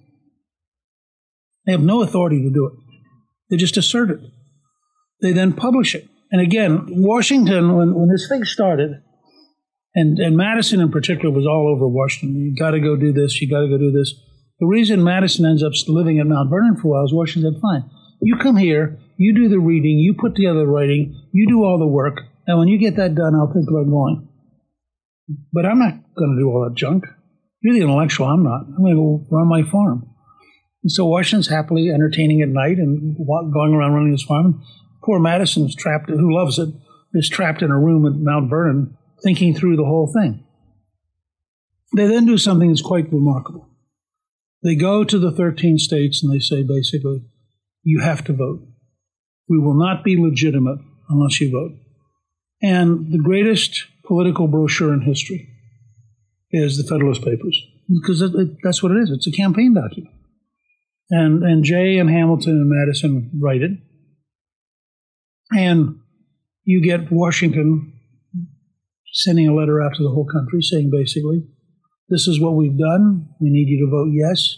They 1.65 1.71
have 1.71 1.81
no 1.81 2.01
authority 2.01 2.41
to 2.43 2.53
do 2.53 2.67
it. 2.67 2.73
They 3.49 3.57
just 3.57 3.77
assert 3.77 4.11
it. 4.11 4.19
They 5.21 5.31
then 5.31 5.53
publish 5.53 5.95
it. 5.95 6.07
And 6.31 6.41
again, 6.41 6.85
Washington, 6.89 7.75
when, 7.75 7.93
when 7.95 8.09
this 8.09 8.27
thing 8.27 8.43
started, 8.43 9.01
and, 9.95 10.17
and 10.19 10.35
Madison 10.35 10.81
in 10.81 10.91
particular 10.91 11.33
was 11.33 11.45
all 11.45 11.71
over 11.73 11.87
Washington. 11.87 12.41
You 12.41 12.55
got 12.55 12.71
to 12.71 12.79
go 12.79 12.95
do 12.95 13.13
this. 13.13 13.39
You 13.41 13.49
got 13.49 13.61
to 13.61 13.67
go 13.67 13.77
do 13.77 13.91
this. 13.91 14.13
The 14.59 14.65
reason 14.65 15.03
Madison 15.03 15.45
ends 15.45 15.63
up 15.63 15.73
living 15.87 16.19
at 16.19 16.27
Mount 16.27 16.49
Vernon 16.49 16.75
for 16.75 16.87
a 16.87 16.91
while 16.91 17.05
is 17.05 17.13
Washington 17.13 17.53
said, 17.53 17.61
fine, 17.61 17.89
you 18.21 18.37
come 18.37 18.57
here, 18.57 18.99
you 19.17 19.33
do 19.33 19.49
the 19.49 19.59
reading, 19.59 19.97
you 19.99 20.13
put 20.13 20.35
together 20.35 20.59
the 20.59 20.67
writing, 20.67 21.21
you 21.31 21.47
do 21.47 21.63
all 21.63 21.77
the 21.77 21.87
work, 21.87 22.21
and 22.47 22.59
when 22.59 22.67
you 22.67 22.77
get 22.77 22.95
that 22.97 23.15
done, 23.15 23.35
I'll 23.35 23.51
think 23.51 23.69
about 23.69 23.89
going. 23.89 24.27
But 25.51 25.65
I'm 25.65 25.79
not 25.79 25.93
going 26.15 26.35
to 26.35 26.41
do 26.41 26.49
all 26.49 26.65
that 26.67 26.75
junk. 26.75 27.05
You're 27.61 27.73
the 27.73 27.81
intellectual, 27.81 28.27
I'm 28.27 28.43
not. 28.43 28.65
I'm 28.67 28.83
going 28.83 28.95
to 28.95 28.97
go 28.97 29.25
run 29.29 29.47
my 29.47 29.63
farm. 29.63 30.09
And 30.83 30.91
so 30.91 31.05
Washington's 31.05 31.47
happily 31.47 31.89
entertaining 31.89 32.41
at 32.41 32.49
night 32.49 32.77
and 32.77 33.15
going 33.17 33.73
around 33.73 33.93
running 33.93 34.11
his 34.11 34.23
farm. 34.23 34.61
Poor 35.01 35.19
Madison's 35.19 35.75
trapped, 35.75 36.09
who 36.09 36.35
loves 36.35 36.59
it, 36.59 36.69
is 37.13 37.29
trapped 37.29 37.61
in 37.61 37.71
a 37.71 37.79
room 37.79 38.05
at 38.05 38.13
Mount 38.13 38.49
Vernon 38.49 38.97
thinking 39.23 39.55
through 39.55 39.77
the 39.77 39.85
whole 39.85 40.11
thing. 40.11 40.43
They 41.95 42.07
then 42.07 42.25
do 42.25 42.37
something 42.37 42.69
that's 42.69 42.81
quite 42.81 43.13
remarkable. 43.13 43.69
They 44.63 44.75
go 44.75 45.03
to 45.03 45.19
the 45.19 45.31
13 45.31 45.77
states 45.77 46.23
and 46.23 46.33
they 46.33 46.39
say 46.39 46.63
basically, 46.63 47.23
you 47.83 48.01
have 48.01 48.23
to 48.25 48.33
vote. 48.33 48.61
We 49.49 49.59
will 49.59 49.77
not 49.77 50.03
be 50.03 50.17
legitimate 50.17 50.79
unless 51.09 51.39
you 51.41 51.51
vote. 51.51 51.77
And 52.61 53.11
the 53.11 53.21
greatest 53.21 53.85
political 54.05 54.47
brochure 54.47 54.93
in 54.93 55.01
history 55.01 55.49
is 56.51 56.77
the 56.77 56.83
Federalist 56.83 57.23
Papers, 57.23 57.61
because 57.89 58.21
it, 58.21 58.33
it, 58.35 58.57
that's 58.63 58.81
what 58.81 58.91
it 58.91 58.99
is. 58.99 59.11
It's 59.11 59.27
a 59.27 59.31
campaign 59.31 59.73
document. 59.73 60.15
And, 61.09 61.43
and 61.43 61.63
Jay 61.63 61.97
and 61.97 62.09
Hamilton 62.09 62.53
and 62.53 62.69
Madison 62.69 63.31
write 63.41 63.61
it. 63.61 63.71
And 65.51 65.99
you 66.63 66.81
get 66.81 67.11
Washington 67.11 67.93
sending 69.11 69.47
a 69.47 69.53
letter 69.53 69.81
out 69.81 69.95
to 69.95 70.03
the 70.03 70.09
whole 70.09 70.25
country 70.25 70.61
saying 70.61 70.89
basically, 70.91 71.43
this 72.09 72.27
is 72.27 72.39
what 72.39 72.55
we've 72.55 72.77
done. 72.77 73.29
We 73.41 73.49
need 73.49 73.67
you 73.67 73.85
to 73.85 73.91
vote 73.91 74.11
yes. 74.13 74.57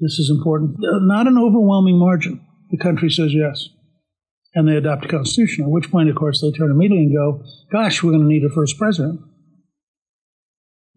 This 0.00 0.18
is 0.18 0.30
important. 0.30 0.76
Not 0.78 1.26
an 1.26 1.38
overwhelming 1.38 1.98
margin. 1.98 2.44
The 2.74 2.82
country 2.82 3.08
says 3.08 3.32
yes. 3.32 3.68
and 4.54 4.68
they 4.68 4.76
adopt 4.76 5.04
a 5.04 5.08
constitution. 5.08 5.64
At 5.64 5.70
which 5.70 5.90
point, 5.90 6.08
of 6.08 6.16
course, 6.16 6.40
they 6.40 6.50
turn 6.50 6.70
immediately 6.70 7.06
and 7.06 7.14
go, 7.14 7.44
"Gosh, 7.70 8.02
we're 8.02 8.10
going 8.12 8.22
to 8.22 8.28
need 8.28 8.44
a 8.44 8.50
first 8.50 8.78
president." 8.78 9.20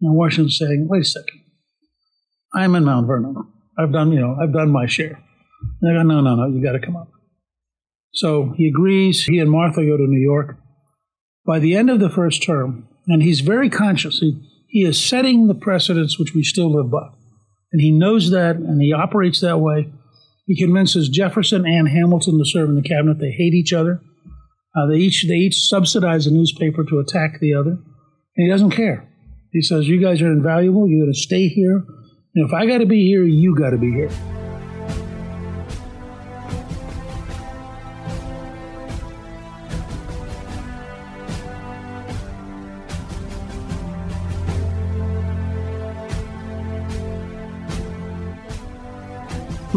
Now 0.00 0.12
Washington's 0.12 0.58
saying, 0.58 0.86
"Wait 0.88 1.02
a 1.02 1.04
second, 1.04 1.40
I'm 2.52 2.74
in 2.74 2.84
Mount 2.84 3.06
Vernon. 3.06 3.36
I've 3.78 3.92
done, 3.92 4.10
you 4.12 4.20
know, 4.20 4.36
I've 4.40 4.52
done 4.52 4.70
my 4.70 4.86
share." 4.86 5.22
And 5.80 5.82
they 5.82 5.94
go, 5.94 6.02
"No, 6.02 6.20
no, 6.20 6.34
no, 6.34 6.46
you 6.46 6.62
got 6.62 6.72
to 6.72 6.84
come 6.84 6.96
up." 6.96 7.10
So 8.12 8.54
he 8.56 8.66
agrees. 8.68 9.24
He 9.24 9.38
and 9.38 9.50
Martha 9.50 9.84
go 9.84 9.96
to 9.96 10.06
New 10.06 10.20
York. 10.20 10.58
By 11.46 11.60
the 11.60 11.76
end 11.76 11.90
of 11.90 12.00
the 12.00 12.10
first 12.10 12.42
term, 12.42 12.88
and 13.06 13.22
he's 13.22 13.40
very 13.40 13.70
conscious. 13.70 14.18
He, 14.18 14.40
he 14.66 14.82
is 14.84 15.02
setting 15.02 15.46
the 15.46 15.54
precedents 15.54 16.18
which 16.18 16.34
we 16.34 16.42
still 16.42 16.72
live 16.72 16.90
by. 16.90 17.08
And 17.72 17.80
he 17.80 17.90
knows 17.90 18.30
that, 18.30 18.56
and 18.56 18.80
he 18.80 18.92
operates 18.92 19.40
that 19.40 19.58
way. 19.60 19.92
He 20.48 20.56
convinces 20.56 21.10
Jefferson 21.10 21.66
and 21.66 21.86
Hamilton 21.86 22.38
to 22.38 22.44
serve 22.46 22.70
in 22.70 22.74
the 22.74 22.82
cabinet. 22.82 23.18
They 23.18 23.30
hate 23.30 23.52
each 23.52 23.74
other. 23.74 24.00
Uh, 24.74 24.86
they 24.86 24.96
each 24.96 25.26
they 25.28 25.34
each 25.34 25.68
subsidize 25.68 26.26
a 26.26 26.32
newspaper 26.32 26.84
to 26.84 26.98
attack 27.00 27.38
the 27.38 27.52
other, 27.52 27.72
and 27.72 27.80
he 28.34 28.48
doesn't 28.48 28.70
care. 28.70 29.06
He 29.52 29.60
says, 29.60 29.86
"You 29.86 30.00
guys 30.00 30.22
are 30.22 30.32
invaluable. 30.32 30.88
You're 30.88 31.04
going 31.04 31.12
to 31.12 31.20
stay 31.20 31.48
here. 31.48 31.84
If 32.34 32.54
I 32.54 32.64
got 32.64 32.78
to 32.78 32.86
be 32.86 33.06
here, 33.06 33.24
you 33.24 33.54
got 33.54 33.70
to 33.70 33.78
be 33.78 33.92
here." 33.92 34.10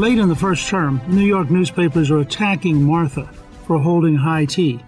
Late 0.01 0.17
in 0.17 0.29
the 0.29 0.35
first 0.35 0.67
term, 0.67 0.99
New 1.07 1.23
York 1.23 1.51
newspapers 1.51 2.09
are 2.09 2.17
attacking 2.17 2.81
Martha 2.81 3.31
for 3.67 3.77
holding 3.77 4.15
high 4.15 4.45
tea, 4.45 4.83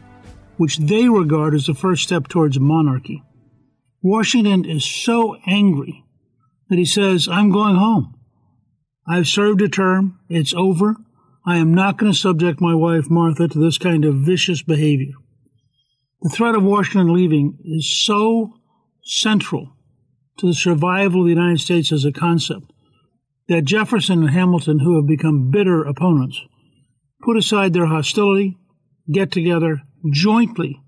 which 0.57 0.77
they 0.77 1.07
regard 1.07 1.53
as 1.53 1.67
the 1.67 1.75
first 1.75 2.01
step 2.01 2.27
towards 2.27 2.59
monarchy. 2.59 3.21
Washington 4.01 4.65
is 4.65 4.83
so 4.83 5.37
angry 5.45 6.03
that 6.67 6.79
he 6.79 6.85
says, 6.85 7.27
I'm 7.27 7.51
going 7.51 7.75
home. 7.75 8.15
I've 9.07 9.27
served 9.27 9.61
a 9.61 9.69
term. 9.69 10.17
It's 10.29 10.55
over. 10.55 10.95
I 11.45 11.57
am 11.57 11.75
not 11.75 11.99
going 11.99 12.11
to 12.11 12.17
subject 12.17 12.59
my 12.59 12.73
wife, 12.73 13.07
Martha, 13.07 13.47
to 13.47 13.59
this 13.59 13.77
kind 13.77 14.05
of 14.05 14.15
vicious 14.15 14.63
behavior. 14.63 15.13
The 16.23 16.29
threat 16.29 16.55
of 16.55 16.63
Washington 16.63 17.13
leaving 17.13 17.59
is 17.63 17.87
so 17.87 18.55
central 19.03 19.77
to 20.37 20.47
the 20.47 20.55
survival 20.55 21.19
of 21.19 21.27
the 21.27 21.35
United 21.35 21.59
States 21.59 21.91
as 21.91 22.03
a 22.03 22.11
concept 22.11 22.72
that 23.49 23.65
Jefferson 23.65 24.21
and 24.21 24.31
Hamilton, 24.31 24.79
who 24.79 24.95
have 24.95 25.07
become 25.07 25.51
bitter 25.51 25.83
opponents, 25.83 26.39
put 27.21 27.37
aside 27.37 27.73
their 27.73 27.87
hostility, 27.87 28.57
get 29.11 29.31
together, 29.31 29.81
jointly 30.11 30.81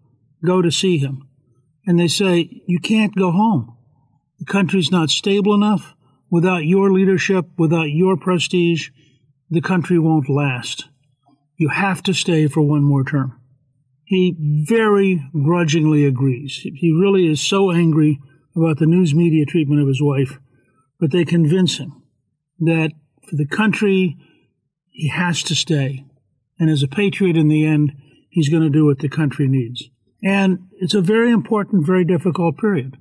go 0.46 0.62
to 0.62 0.72
see 0.72 0.98
him. 0.98 1.28
And 1.86 2.00
they 2.00 2.08
say, 2.08 2.62
You 2.68 2.80
can't 2.80 3.16
go 3.16 3.32
home. 3.32 3.78
The 4.40 4.46
country's 4.46 4.92
not 4.92 5.10
stable 5.10 5.54
enough. 5.54 5.94
Without 6.30 6.66
your 6.66 6.92
leadership, 6.92 7.46
without 7.58 7.90
your 7.90 8.18
prestige, 8.18 8.90
the 9.50 9.62
country 9.62 10.00
won't 10.00 10.30
last. 10.30 10.86
You 11.58 11.70
have 11.70 12.04
to 12.04 12.14
stay 12.14 12.48
for 12.48 12.62
one 12.62 12.84
more 12.84 13.04
term. 13.04 13.40
He 14.04 14.36
very 14.68 15.24
grudgingly 15.32 16.06
agrees. 16.06 16.60
He 16.64 16.92
really 16.92 17.28
is 17.28 17.46
so 17.46 17.72
angry 17.72 18.20
about 18.56 18.78
the 18.78 18.86
news 18.86 19.14
media 19.14 19.46
treatment 19.46 19.82
of 19.82 19.88
his 19.88 20.02
wife, 20.02 20.40
but 21.00 21.12
they 21.12 21.26
convince 21.26 21.78
him 21.78 22.04
that 22.60 22.92
for 23.28 23.36
the 23.36 23.48
country, 23.48 24.18
he 24.90 25.10
has 25.10 25.44
to 25.44 25.56
stay. 25.56 26.06
And 26.60 26.70
as 26.70 26.84
a 26.84 26.88
patriot 26.88 27.36
in 27.36 27.48
the 27.48 27.66
end, 27.66 27.94
he's 28.30 28.50
going 28.50 28.64
to 28.64 28.70
do 28.70 28.86
what 28.86 29.00
the 29.00 29.10
country 29.10 29.48
needs. 29.48 29.90
And 30.24 30.70
it's 30.80 30.94
a 30.94 31.02
very 31.02 31.32
important, 31.32 31.86
very 31.86 32.06
difficult 32.06 32.58
period. 32.58 32.98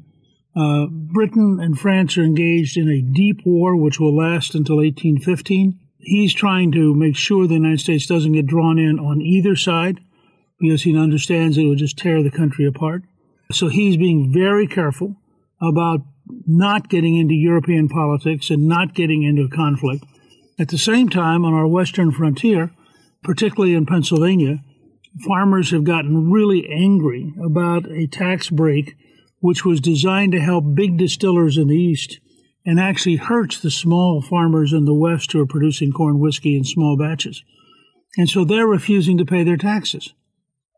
Uh, 0.57 0.87
Britain 0.87 1.59
and 1.61 1.79
France 1.79 2.17
are 2.17 2.23
engaged 2.23 2.77
in 2.77 2.89
a 2.89 3.03
deep 3.03 3.41
war 3.45 3.77
which 3.77 3.99
will 3.99 4.17
last 4.17 4.55
until 4.55 4.77
1815. 4.77 5.79
He's 5.99 6.35
trying 6.35 6.71
to 6.73 6.95
make 6.95 7.17
sure 7.17 7.47
the 7.47 7.55
United 7.55 7.81
States 7.81 8.07
doesn't 8.07 8.33
get 8.33 8.47
drawn 8.47 8.79
in 8.79 8.99
on 8.99 9.21
either 9.21 9.57
side 9.57 10.01
because 10.61 10.83
he 10.83 10.97
understands 10.97 11.59
it 11.59 11.65
would 11.65 11.79
just 11.79 11.99
tear 11.99 12.23
the 12.23 12.31
country 12.31 12.67
apart. 12.67 13.03
So 13.51 13.69
he's 13.69 13.97
being 13.97 14.33
very 14.33 14.67
careful 14.67 15.17
about 15.61 16.01
not 16.47 16.89
getting 16.89 17.17
into 17.17 17.35
European 17.35 17.89
politics 17.89 18.51
and 18.51 18.67
not 18.67 18.95
getting 18.95 19.23
into 19.23 19.49
conflict. 19.49 20.05
At 20.59 20.69
the 20.69 20.79
same 20.79 21.09
time, 21.09 21.45
on 21.45 21.53
our 21.53 21.67
western 21.67 22.13
frontier, 22.13 22.71
particularly 23.23 23.75
in 23.75 23.87
Pennsylvania, 23.87 24.63
farmers 25.27 25.71
have 25.71 25.85
gotten 25.85 26.31
really 26.31 26.69
angry 26.69 27.33
about 27.45 27.91
a 27.91 28.07
tax 28.07 28.51
break 28.51 28.97
which 29.41 29.65
was 29.65 29.81
designed 29.81 30.33
to 30.33 30.41
help 30.41 30.75
big 30.75 30.97
distillers 30.97 31.59
in 31.59 31.69
the 31.69 31.77
east 31.77 32.19
and 32.65 32.81
actually 32.81 33.17
hurts 33.17 33.61
the 33.61 33.71
small 33.71 34.23
farmers 34.23 34.73
in 34.73 34.87
the 34.87 34.95
west 34.95 35.33
who 35.33 35.41
are 35.41 35.47
producing 35.47 35.93
corn 35.93 36.19
whiskey 36.19 36.57
in 36.57 36.65
small 36.65 36.97
batches. 36.97 37.43
And 38.17 38.29
so 38.29 38.45
they're 38.45 38.67
refusing 38.67 39.19
to 39.19 39.27
pay 39.27 39.43
their 39.43 39.57
taxes. 39.57 40.15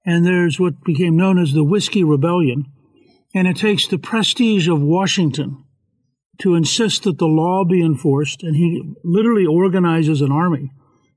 And 0.05 0.27
there's 0.27 0.59
what 0.59 0.83
became 0.85 1.17
known 1.17 1.39
as 1.39 1.53
the 1.53 1.65
Whiskey 1.65 2.03
Rebellion, 2.03 2.67
and 3.37 3.47
it 3.47 3.59
takes 3.59 3.87
the 3.87 3.99
prestige 3.99 4.67
of 4.67 4.81
Washington 4.81 5.63
to 6.39 6.55
insist 6.55 7.03
that 7.03 7.19
the 7.19 7.27
law 7.27 7.65
be 7.69 7.85
enforced. 7.85 8.43
And 8.43 8.57
he 8.57 8.95
literally 9.05 9.45
organizes 9.45 10.23
an 10.23 10.33
army, 10.33 10.71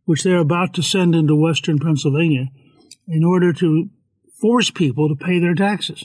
which 0.04 0.24
they're 0.24 0.38
about 0.38 0.74
to 0.74 0.84
send 0.84 1.16
into 1.16 1.34
western 1.34 1.80
Pennsylvania, 1.80 2.48
in 3.08 3.24
order 3.24 3.54
to 3.54 3.90
force 4.42 4.70
people 4.70 5.08
to 5.08 5.16
pay 5.16 5.40
their 5.40 5.56
taxes. 5.56 6.04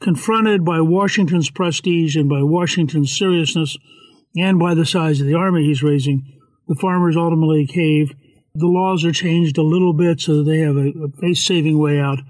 Confronted 0.00 0.64
by 0.64 0.80
Washington's 0.80 1.50
prestige 1.50 2.16
and 2.16 2.26
by 2.26 2.42
Washington's 2.42 3.14
seriousness 3.14 3.76
and 4.34 4.58
by 4.58 4.72
the 4.72 4.86
size 4.86 5.20
of 5.20 5.26
the 5.26 5.34
army 5.34 5.64
he's 5.66 5.82
raising, 5.82 6.24
the 6.68 6.74
farmers 6.80 7.18
ultimately 7.18 7.66
cave. 7.66 8.14
The 8.54 8.66
laws 8.66 9.04
are 9.04 9.12
changed 9.12 9.58
a 9.58 9.62
little 9.62 9.92
bit 9.92 10.22
so 10.22 10.36
that 10.36 10.44
they 10.44 10.60
have 10.60 10.76
a, 10.76 10.88
a 11.04 11.10
face 11.20 11.44
saving 11.44 11.78
way 11.78 12.00
out. 12.00 12.20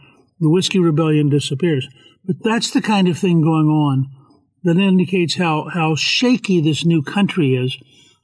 The 0.40 0.50
Whiskey 0.50 0.80
Rebellion 0.80 1.28
disappears. 1.28 1.88
But 2.24 2.36
that's 2.42 2.70
the 2.70 2.82
kind 2.82 3.08
of 3.08 3.18
thing 3.18 3.42
going 3.42 3.68
on 3.68 4.10
that 4.62 4.76
indicates 4.76 5.36
how, 5.36 5.68
how 5.72 5.94
shaky 5.94 6.60
this 6.60 6.84
new 6.84 7.02
country 7.02 7.54
is 7.54 7.76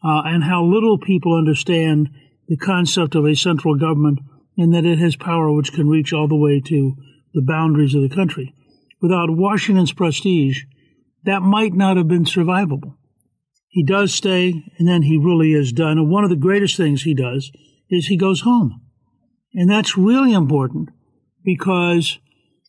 uh, 0.04 0.22
and 0.24 0.44
how 0.44 0.64
little 0.64 0.98
people 0.98 1.36
understand 1.36 2.10
the 2.48 2.56
concept 2.56 3.14
of 3.14 3.24
a 3.24 3.34
central 3.34 3.74
government 3.74 4.20
and 4.56 4.74
that 4.74 4.84
it 4.84 4.98
has 4.98 5.16
power 5.16 5.50
which 5.50 5.72
can 5.72 5.88
reach 5.88 6.12
all 6.12 6.28
the 6.28 6.36
way 6.36 6.60
to 6.60 6.94
the 7.34 7.42
boundaries 7.42 7.94
of 7.94 8.02
the 8.02 8.14
country. 8.14 8.54
Without 9.00 9.30
Washington's 9.30 9.92
prestige, 9.92 10.62
that 11.24 11.42
might 11.42 11.74
not 11.74 11.96
have 11.96 12.08
been 12.08 12.24
survivable. 12.24 12.96
He 13.68 13.84
does 13.84 14.14
stay, 14.14 14.64
and 14.78 14.88
then 14.88 15.02
he 15.02 15.18
really 15.18 15.52
is 15.52 15.72
done. 15.72 15.98
And 15.98 16.10
one 16.10 16.24
of 16.24 16.30
the 16.30 16.36
greatest 16.36 16.76
things 16.76 17.02
he 17.02 17.14
does 17.14 17.50
is 17.90 18.06
he 18.06 18.16
goes 18.16 18.40
home. 18.40 18.80
And 19.52 19.68
that's 19.68 19.98
really 19.98 20.32
important 20.32 20.90
because 21.44 22.18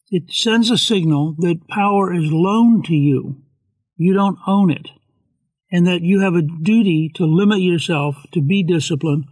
it 0.10 0.32
sends 0.32 0.70
a 0.70 0.78
signal 0.78 1.36
that 1.39 1.68
power 1.68 2.14
is 2.14 2.32
loaned 2.32 2.86
to 2.86 2.95
you. 2.95 3.41
You 3.95 4.14
don't 4.14 4.38
own 4.47 4.72
it. 4.72 4.89
And 5.72 5.86
that 5.86 6.01
you 6.01 6.22
have 6.22 6.36
a 6.36 6.41
duty 6.41 7.12
to 7.16 7.26
limit 7.26 7.60
yourself, 7.60 8.16
to 8.32 8.41
be 8.41 8.64
disciplined. 8.64 9.26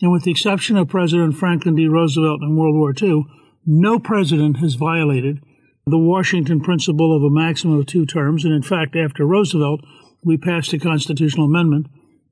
And 0.00 0.12
with 0.12 0.22
the 0.22 0.30
exception 0.30 0.76
of 0.76 0.88
President 0.88 1.36
Franklin 1.36 1.74
D. 1.74 1.88
Roosevelt 1.88 2.42
in 2.42 2.56
World 2.56 2.76
War 2.76 2.94
II, 3.00 3.24
no 3.66 3.98
president 3.98 4.58
has 4.58 4.74
violated 4.74 5.40
the 5.86 5.98
Washington 5.98 6.60
principle 6.60 7.16
of 7.16 7.24
a 7.24 7.30
maximum 7.30 7.80
of 7.80 7.86
two 7.86 8.06
terms. 8.06 8.44
And 8.44 8.54
in 8.54 8.62
fact, 8.62 8.94
after 8.94 9.26
Roosevelt, 9.26 9.80
we 10.24 10.36
passed 10.36 10.72
a 10.72 10.78
constitutional 10.78 11.46
amendment 11.46 11.86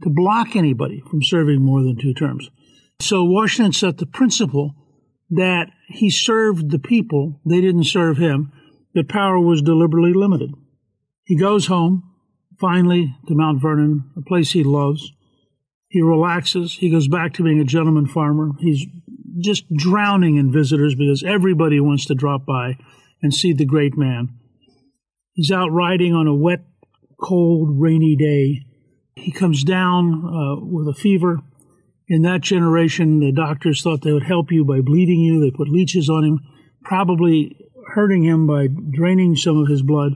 to 0.05 0.11
block 0.11 0.55
anybody 0.55 1.03
from 1.11 1.23
serving 1.23 1.61
more 1.61 1.83
than 1.83 1.97
two 1.97 2.15
terms. 2.15 2.49
So 3.01 3.25
Washington 3.25 3.73
set 3.73 3.99
the 3.99 4.07
principle 4.07 4.75
that 5.31 5.70
he 5.89 6.11
served 6.11 6.70
the 6.70 6.79
people, 6.79 7.41
they 7.45 7.61
didn't 7.61 7.85
serve 7.85 8.18
him, 8.18 8.53
that 8.95 9.09
power 9.09 9.39
was 9.39 9.62
deliberately 9.62 10.12
limited. 10.12 10.53
He 11.24 11.37
goes 11.37 11.66
home, 11.66 12.11
finally, 12.59 13.14
to 13.26 13.35
Mount 13.35 13.61
Vernon, 13.61 14.11
a 14.16 14.22
place 14.22 14.53
he 14.53 14.64
loves. 14.64 15.12
He 15.89 16.03
relaxes. 16.03 16.74
He 16.74 16.91
goes 16.91 17.09
back 17.09 17.35
to 17.35 17.45
being 17.45 17.61
a 17.61 17.64
gentleman 17.64 18.07
farmer. 18.07 18.53
He's 18.59 18.87
just 19.39 19.72
drowning 19.74 20.37
in 20.37 20.53
visitors 20.53 20.95
because 20.95 21.22
everybody 21.22 21.81
wants 21.81 22.07
to 22.07 22.14
drop 22.14 22.45
by 22.45 22.79
and 23.22 23.33
see 23.33 23.53
the 23.53 23.64
great 23.64 23.97
man. 23.97 24.31
He's 25.33 25.51
out 25.51 25.70
riding 25.70 26.14
on 26.14 26.26
a 26.26 26.35
wet, 26.35 26.61
cold, 27.20 27.81
rainy 27.81 28.16
day. 28.16 28.64
He 29.14 29.33
comes 29.33 29.64
down 29.64 30.24
uh, 30.24 30.64
with 30.64 30.89
a 30.89 30.99
fever 30.99 31.43
in 32.09 32.23
that 32.23 32.41
generation, 32.41 33.21
the 33.21 33.33
doctors 33.33 33.83
thought 33.83 34.03
they 34.03 34.13
would 34.13 34.25
help 34.25 34.51
you 34.51 34.65
by 34.65 34.81
bleeding 34.81 35.21
you. 35.21 35.41
They 35.41 35.51
put 35.51 35.69
leeches 35.69 36.09
on 36.09 36.25
him, 36.25 36.41
probably 36.83 37.57
hurting 37.95 38.25
him 38.25 38.47
by 38.47 38.69
draining 38.69 39.37
some 39.37 39.59
of 39.59 39.69
his 39.69 39.83
blood. 39.83 40.15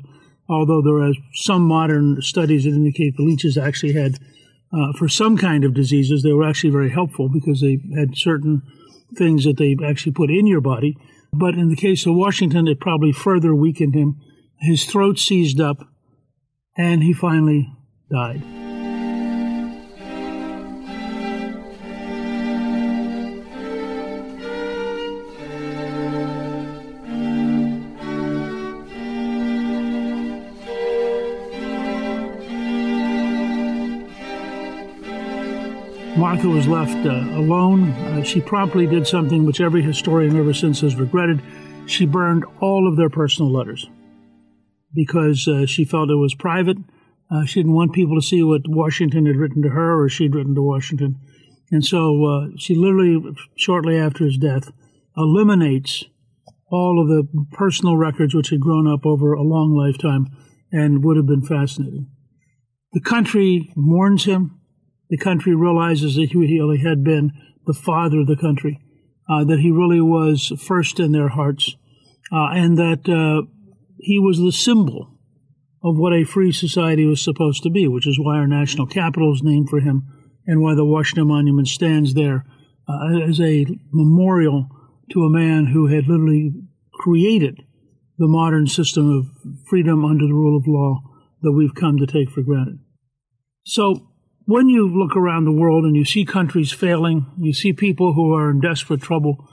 Although 0.48 0.82
there 0.82 1.06
are 1.06 1.12
some 1.34 1.62
modern 1.62 2.20
studies 2.22 2.64
that 2.64 2.70
indicate 2.70 3.16
the 3.16 3.22
leeches 3.22 3.58
actually 3.58 3.92
had, 3.92 4.18
uh, 4.72 4.92
for 4.98 5.08
some 5.08 5.36
kind 5.36 5.64
of 5.64 5.74
diseases, 5.74 6.22
they 6.22 6.32
were 6.32 6.48
actually 6.48 6.70
very 6.70 6.90
helpful 6.90 7.28
because 7.28 7.60
they 7.60 7.78
had 7.94 8.16
certain 8.16 8.62
things 9.16 9.44
that 9.44 9.58
they 9.58 9.76
actually 9.84 10.12
put 10.12 10.30
in 10.30 10.46
your 10.46 10.60
body. 10.62 10.96
But 11.32 11.54
in 11.54 11.68
the 11.68 11.76
case 11.76 12.06
of 12.06 12.14
Washington, 12.14 12.68
it 12.68 12.80
probably 12.80 13.12
further 13.12 13.54
weakened 13.54 13.94
him. 13.94 14.20
His 14.60 14.84
throat 14.84 15.18
seized 15.18 15.60
up, 15.60 15.78
and 16.76 17.02
he 17.02 17.12
finally 17.12 17.70
died. 18.10 18.61
Martha 36.32 36.48
was 36.48 36.66
left 36.66 37.06
uh, 37.06 37.10
alone. 37.36 37.90
Uh, 37.90 38.22
she 38.22 38.40
promptly 38.40 38.86
did 38.86 39.06
something 39.06 39.44
which 39.44 39.60
every 39.60 39.82
historian 39.82 40.34
ever 40.34 40.54
since 40.54 40.80
has 40.80 40.96
regretted. 40.96 41.42
She 41.84 42.06
burned 42.06 42.46
all 42.58 42.88
of 42.88 42.96
their 42.96 43.10
personal 43.10 43.52
letters 43.52 43.86
because 44.94 45.46
uh, 45.46 45.66
she 45.66 45.84
felt 45.84 46.08
it 46.08 46.14
was 46.14 46.34
private. 46.34 46.78
She 47.44 47.60
didn't 47.60 47.74
want 47.74 47.92
people 47.92 48.18
to 48.18 48.26
see 48.26 48.42
what 48.42 48.62
Washington 48.66 49.26
had 49.26 49.36
written 49.36 49.60
to 49.60 49.68
her 49.68 50.02
or 50.02 50.08
she'd 50.08 50.34
written 50.34 50.54
to 50.54 50.62
Washington. 50.62 51.20
And 51.70 51.84
so 51.84 52.24
uh, 52.24 52.46
she 52.56 52.74
literally, 52.74 53.20
shortly 53.58 53.98
after 53.98 54.24
his 54.24 54.38
death, 54.38 54.72
eliminates 55.14 56.02
all 56.70 56.98
of 56.98 57.08
the 57.08 57.28
personal 57.52 57.98
records 57.98 58.34
which 58.34 58.48
had 58.48 58.60
grown 58.60 58.90
up 58.90 59.04
over 59.04 59.34
a 59.34 59.42
long 59.42 59.76
lifetime 59.76 60.28
and 60.72 61.04
would 61.04 61.18
have 61.18 61.26
been 61.26 61.44
fascinating. 61.44 62.06
The 62.94 63.02
country 63.02 63.70
mourns 63.76 64.24
him 64.24 64.61
the 65.12 65.18
country 65.18 65.54
realizes 65.54 66.14
that 66.14 66.30
he 66.30 66.38
really 66.38 66.78
had 66.78 67.04
been 67.04 67.32
the 67.66 67.74
father 67.74 68.20
of 68.20 68.26
the 68.26 68.36
country, 68.36 68.80
uh, 69.28 69.44
that 69.44 69.58
he 69.58 69.70
really 69.70 70.00
was 70.00 70.54
first 70.58 70.98
in 70.98 71.12
their 71.12 71.28
hearts, 71.28 71.76
uh, 72.32 72.48
and 72.52 72.78
that 72.78 73.06
uh, 73.06 73.46
he 73.98 74.18
was 74.18 74.38
the 74.38 74.50
symbol 74.50 75.18
of 75.84 75.98
what 75.98 76.14
a 76.14 76.24
free 76.24 76.50
society 76.50 77.04
was 77.04 77.20
supposed 77.20 77.62
to 77.62 77.68
be, 77.68 77.86
which 77.86 78.06
is 78.06 78.18
why 78.18 78.38
our 78.38 78.46
national 78.46 78.86
capital 78.86 79.34
is 79.34 79.42
named 79.42 79.68
for 79.68 79.80
him 79.80 80.02
and 80.46 80.62
why 80.62 80.74
the 80.74 80.84
Washington 80.84 81.28
Monument 81.28 81.68
stands 81.68 82.14
there 82.14 82.46
uh, 82.88 83.20
as 83.28 83.38
a 83.38 83.66
memorial 83.92 84.66
to 85.12 85.24
a 85.24 85.30
man 85.30 85.66
who 85.66 85.88
had 85.88 86.08
literally 86.08 86.54
created 86.94 87.60
the 88.16 88.28
modern 88.28 88.66
system 88.66 89.10
of 89.10 89.26
freedom 89.68 90.06
under 90.06 90.26
the 90.26 90.32
rule 90.32 90.56
of 90.56 90.66
law 90.66 91.02
that 91.42 91.52
we've 91.52 91.74
come 91.74 91.98
to 91.98 92.06
take 92.06 92.30
for 92.30 92.40
granted. 92.40 92.78
So, 93.66 94.11
when 94.46 94.68
you 94.68 94.88
look 94.88 95.16
around 95.16 95.44
the 95.44 95.52
world 95.52 95.84
and 95.84 95.96
you 95.96 96.04
see 96.04 96.24
countries 96.24 96.72
failing, 96.72 97.26
you 97.38 97.52
see 97.52 97.72
people 97.72 98.14
who 98.14 98.34
are 98.34 98.50
in 98.50 98.60
desperate 98.60 99.00
trouble, 99.00 99.48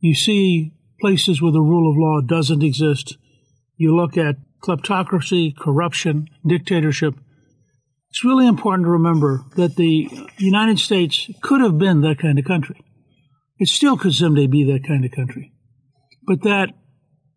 you 0.00 0.14
see 0.14 0.72
places 1.00 1.42
where 1.42 1.52
the 1.52 1.60
rule 1.60 1.90
of 1.90 1.96
law 1.96 2.20
doesn't 2.20 2.62
exist, 2.62 3.16
you 3.76 3.94
look 3.94 4.16
at 4.16 4.36
kleptocracy, 4.62 5.56
corruption, 5.56 6.28
dictatorship. 6.46 7.14
It's 8.10 8.24
really 8.24 8.46
important 8.46 8.86
to 8.86 8.90
remember 8.90 9.44
that 9.56 9.76
the 9.76 10.08
United 10.38 10.78
States 10.78 11.30
could 11.40 11.60
have 11.60 11.78
been 11.78 12.02
that 12.02 12.18
kind 12.18 12.38
of 12.38 12.44
country. 12.44 12.80
It 13.58 13.68
still 13.68 13.96
could 13.96 14.12
someday 14.12 14.46
be 14.46 14.64
that 14.64 14.86
kind 14.86 15.04
of 15.04 15.10
country. 15.10 15.52
But 16.26 16.42
that 16.42 16.68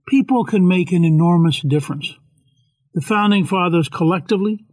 people 0.07 0.43
can 0.43 0.67
make 0.67 0.91
an 0.91 1.03
enormous 1.03 1.61
difference. 1.61 2.13
The 2.93 3.01
founding 3.01 3.45
fathers 3.45 3.89
collectively 3.89 4.65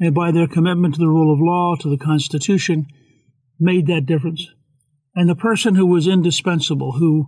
and 0.00 0.14
by 0.14 0.32
their 0.32 0.48
commitment 0.48 0.94
to 0.94 1.00
the 1.00 1.08
rule 1.08 1.32
of 1.32 1.40
law, 1.40 1.76
to 1.76 1.88
the 1.88 2.02
Constitution, 2.02 2.86
made 3.58 3.86
that 3.86 4.06
difference. 4.06 4.48
And 5.14 5.28
the 5.28 5.36
person 5.36 5.74
who 5.74 5.86
was 5.86 6.08
indispensable, 6.08 6.92
who 6.92 7.26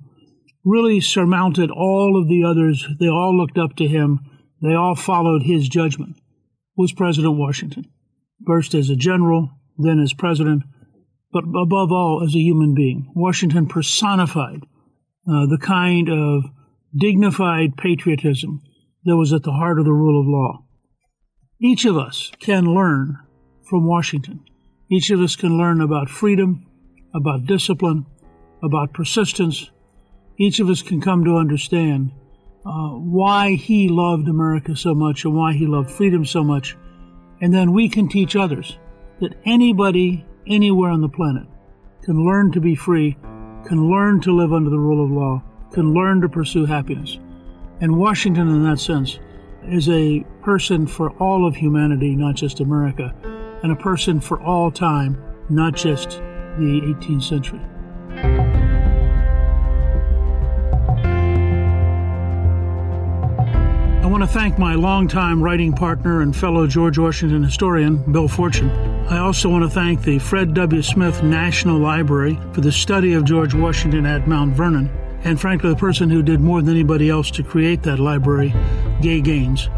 really 0.64 1.00
surmounted 1.00 1.70
all 1.70 2.18
of 2.20 2.28
the 2.28 2.42
others, 2.42 2.86
they 2.98 3.08
all 3.08 3.36
looked 3.36 3.58
up 3.58 3.76
to 3.76 3.86
him, 3.86 4.20
they 4.62 4.74
all 4.74 4.94
followed 4.94 5.42
his 5.42 5.68
judgment, 5.68 6.16
was 6.76 6.92
President 6.92 7.36
Washington. 7.36 7.84
First 8.46 8.74
as 8.74 8.88
a 8.88 8.96
general, 8.96 9.50
then 9.76 10.00
as 10.00 10.12
president, 10.12 10.62
but 11.32 11.44
above 11.44 11.92
all 11.92 12.22
as 12.24 12.34
a 12.34 12.40
human 12.40 12.74
being. 12.74 13.10
Washington 13.14 13.66
personified 13.66 14.62
uh, 15.28 15.46
the 15.46 15.58
kind 15.60 16.08
of 16.08 16.44
dignified 16.96 17.76
patriotism 17.76 18.62
that 19.04 19.16
was 19.16 19.32
at 19.32 19.42
the 19.42 19.52
heart 19.52 19.78
of 19.78 19.84
the 19.84 19.92
rule 19.92 20.20
of 20.20 20.26
law. 20.26 20.64
Each 21.64 21.84
of 21.84 21.96
us 21.96 22.32
can 22.40 22.64
learn 22.64 23.20
from 23.62 23.86
Washington. 23.86 24.40
Each 24.90 25.10
of 25.10 25.20
us 25.20 25.36
can 25.36 25.56
learn 25.56 25.80
about 25.80 26.10
freedom, 26.10 26.66
about 27.14 27.46
discipline, 27.46 28.04
about 28.64 28.92
persistence. 28.92 29.70
Each 30.36 30.58
of 30.58 30.68
us 30.68 30.82
can 30.82 31.00
come 31.00 31.24
to 31.24 31.36
understand 31.36 32.10
uh, 32.66 32.90
why 32.90 33.54
he 33.54 33.88
loved 33.88 34.26
America 34.26 34.74
so 34.74 34.92
much 34.92 35.24
and 35.24 35.36
why 35.36 35.52
he 35.52 35.68
loved 35.68 35.88
freedom 35.88 36.24
so 36.24 36.42
much. 36.42 36.76
And 37.40 37.54
then 37.54 37.72
we 37.72 37.88
can 37.88 38.08
teach 38.08 38.34
others 38.34 38.76
that 39.20 39.36
anybody, 39.44 40.26
anywhere 40.48 40.90
on 40.90 41.00
the 41.00 41.08
planet, 41.08 41.46
can 42.02 42.26
learn 42.26 42.50
to 42.52 42.60
be 42.60 42.74
free, 42.74 43.16
can 43.68 43.88
learn 43.88 44.20
to 44.22 44.34
live 44.34 44.52
under 44.52 44.70
the 44.70 44.80
rule 44.80 45.04
of 45.04 45.12
law, 45.12 45.40
can 45.72 45.94
learn 45.94 46.22
to 46.22 46.28
pursue 46.28 46.66
happiness. 46.66 47.20
And 47.80 47.98
Washington, 47.98 48.48
in 48.48 48.64
that 48.64 48.80
sense, 48.80 49.20
is 49.64 49.88
a 49.88 50.26
person 50.42 50.86
for 50.86 51.10
all 51.18 51.46
of 51.46 51.56
humanity, 51.56 52.14
not 52.16 52.34
just 52.34 52.60
America, 52.60 53.14
and 53.62 53.72
a 53.72 53.76
person 53.76 54.20
for 54.20 54.40
all 54.42 54.70
time, 54.70 55.22
not 55.48 55.74
just 55.74 56.10
the 56.58 56.80
18th 56.84 57.22
century. 57.22 57.60
I 64.02 64.06
want 64.06 64.22
to 64.22 64.28
thank 64.28 64.58
my 64.58 64.74
longtime 64.74 65.42
writing 65.42 65.72
partner 65.72 66.20
and 66.20 66.36
fellow 66.36 66.66
George 66.66 66.98
Washington 66.98 67.42
historian, 67.42 67.96
Bill 68.12 68.28
Forstchen. 68.28 68.70
I 69.10 69.18
also 69.18 69.48
want 69.48 69.64
to 69.64 69.70
thank 69.70 70.02
the 70.02 70.18
Fred 70.18 70.54
W. 70.54 70.82
Smith 70.82 71.22
National 71.22 71.78
Library 71.78 72.38
for 72.52 72.60
the 72.60 72.72
study 72.72 73.14
of 73.14 73.24
George 73.24 73.54
Washington 73.54 74.04
at 74.04 74.28
Mount 74.28 74.54
Vernon 74.54 74.90
and 75.24 75.40
frankly, 75.40 75.70
the 75.70 75.76
person 75.76 76.10
who 76.10 76.22
did 76.22 76.40
more 76.40 76.60
than 76.62 76.74
anybody 76.74 77.08
else 77.08 77.30
to 77.32 77.42
create 77.42 77.82
that 77.84 77.98
library, 77.98 78.52
Gay 79.00 79.20
Gaines. 79.20 79.68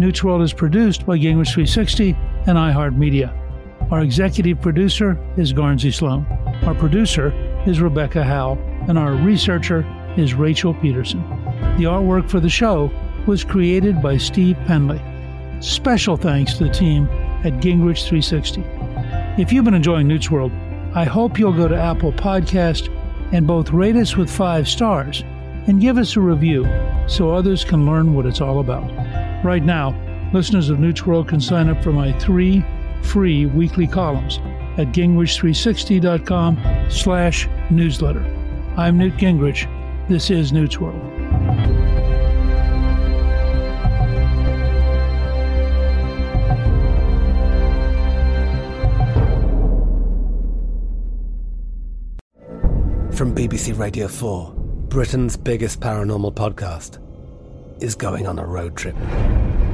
Newt's 0.00 0.24
World 0.24 0.40
is 0.40 0.54
produced 0.54 1.04
by 1.04 1.18
Gingrich 1.18 1.52
360 1.52 2.16
and 2.46 2.56
iHeartMedia. 2.56 3.36
Our 3.92 4.00
executive 4.00 4.58
producer 4.58 5.18
is 5.36 5.52
Guernsey 5.52 5.90
Sloan. 5.90 6.24
Our 6.62 6.74
producer 6.74 7.34
is 7.66 7.82
Rebecca 7.82 8.24
Howe, 8.24 8.56
and 8.88 8.98
our 8.98 9.12
researcher 9.12 9.84
is 10.16 10.32
Rachel 10.32 10.72
Peterson. 10.72 11.20
The 11.76 11.84
artwork 11.84 12.30
for 12.30 12.40
the 12.40 12.48
show 12.48 12.90
was 13.26 13.44
created 13.44 14.00
by 14.00 14.16
Steve 14.16 14.56
Penley. 14.66 15.02
Special 15.60 16.16
thanks 16.16 16.54
to 16.54 16.64
the 16.64 16.70
team 16.70 17.04
at 17.44 17.60
Gingrich 17.60 18.08
360. 18.08 18.64
If 19.36 19.52
you've 19.52 19.66
been 19.66 19.74
enjoying 19.74 20.08
Newt's 20.08 20.30
World, 20.30 20.52
I 20.94 21.04
hope 21.04 21.38
you'll 21.38 21.52
go 21.52 21.68
to 21.68 21.78
Apple 21.78 22.14
Podcast 22.14 22.88
and 23.34 23.46
both 23.46 23.70
rate 23.70 23.96
us 23.96 24.16
with 24.16 24.30
five 24.30 24.66
stars 24.66 25.24
and 25.66 25.78
give 25.78 25.98
us 25.98 26.16
a 26.16 26.20
review 26.20 26.66
so 27.06 27.34
others 27.34 27.64
can 27.64 27.84
learn 27.84 28.14
what 28.14 28.24
it's 28.24 28.40
all 28.40 28.60
about. 28.60 28.90
Right 29.42 29.64
now, 29.64 29.94
listeners 30.34 30.68
of 30.68 30.80
Newt's 30.80 31.06
World 31.06 31.28
can 31.28 31.40
sign 31.40 31.70
up 31.70 31.82
for 31.82 31.92
my 31.92 32.12
three 32.18 32.62
free 33.02 33.46
weekly 33.46 33.86
columns 33.86 34.36
at 34.76 34.88
gingrich360.com 34.88 36.90
slash 36.90 37.48
newsletter. 37.70 38.22
I'm 38.76 38.98
Newt 38.98 39.14
Gingrich. 39.14 39.66
This 40.08 40.30
is 40.30 40.52
Newt's 40.52 40.78
World. 40.78 41.00
From 53.14 53.34
BBC 53.34 53.78
Radio 53.78 54.08
4, 54.08 54.52
Britain's 54.88 55.36
biggest 55.36 55.80
paranormal 55.80 56.34
podcast 56.34 56.98
is 57.82 57.94
going 57.94 58.26
on 58.26 58.38
a 58.38 58.46
road 58.46 58.76
trip. 58.76 58.96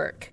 work. 0.00 0.32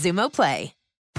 Xumo 0.01 0.31
Play. 0.31 0.80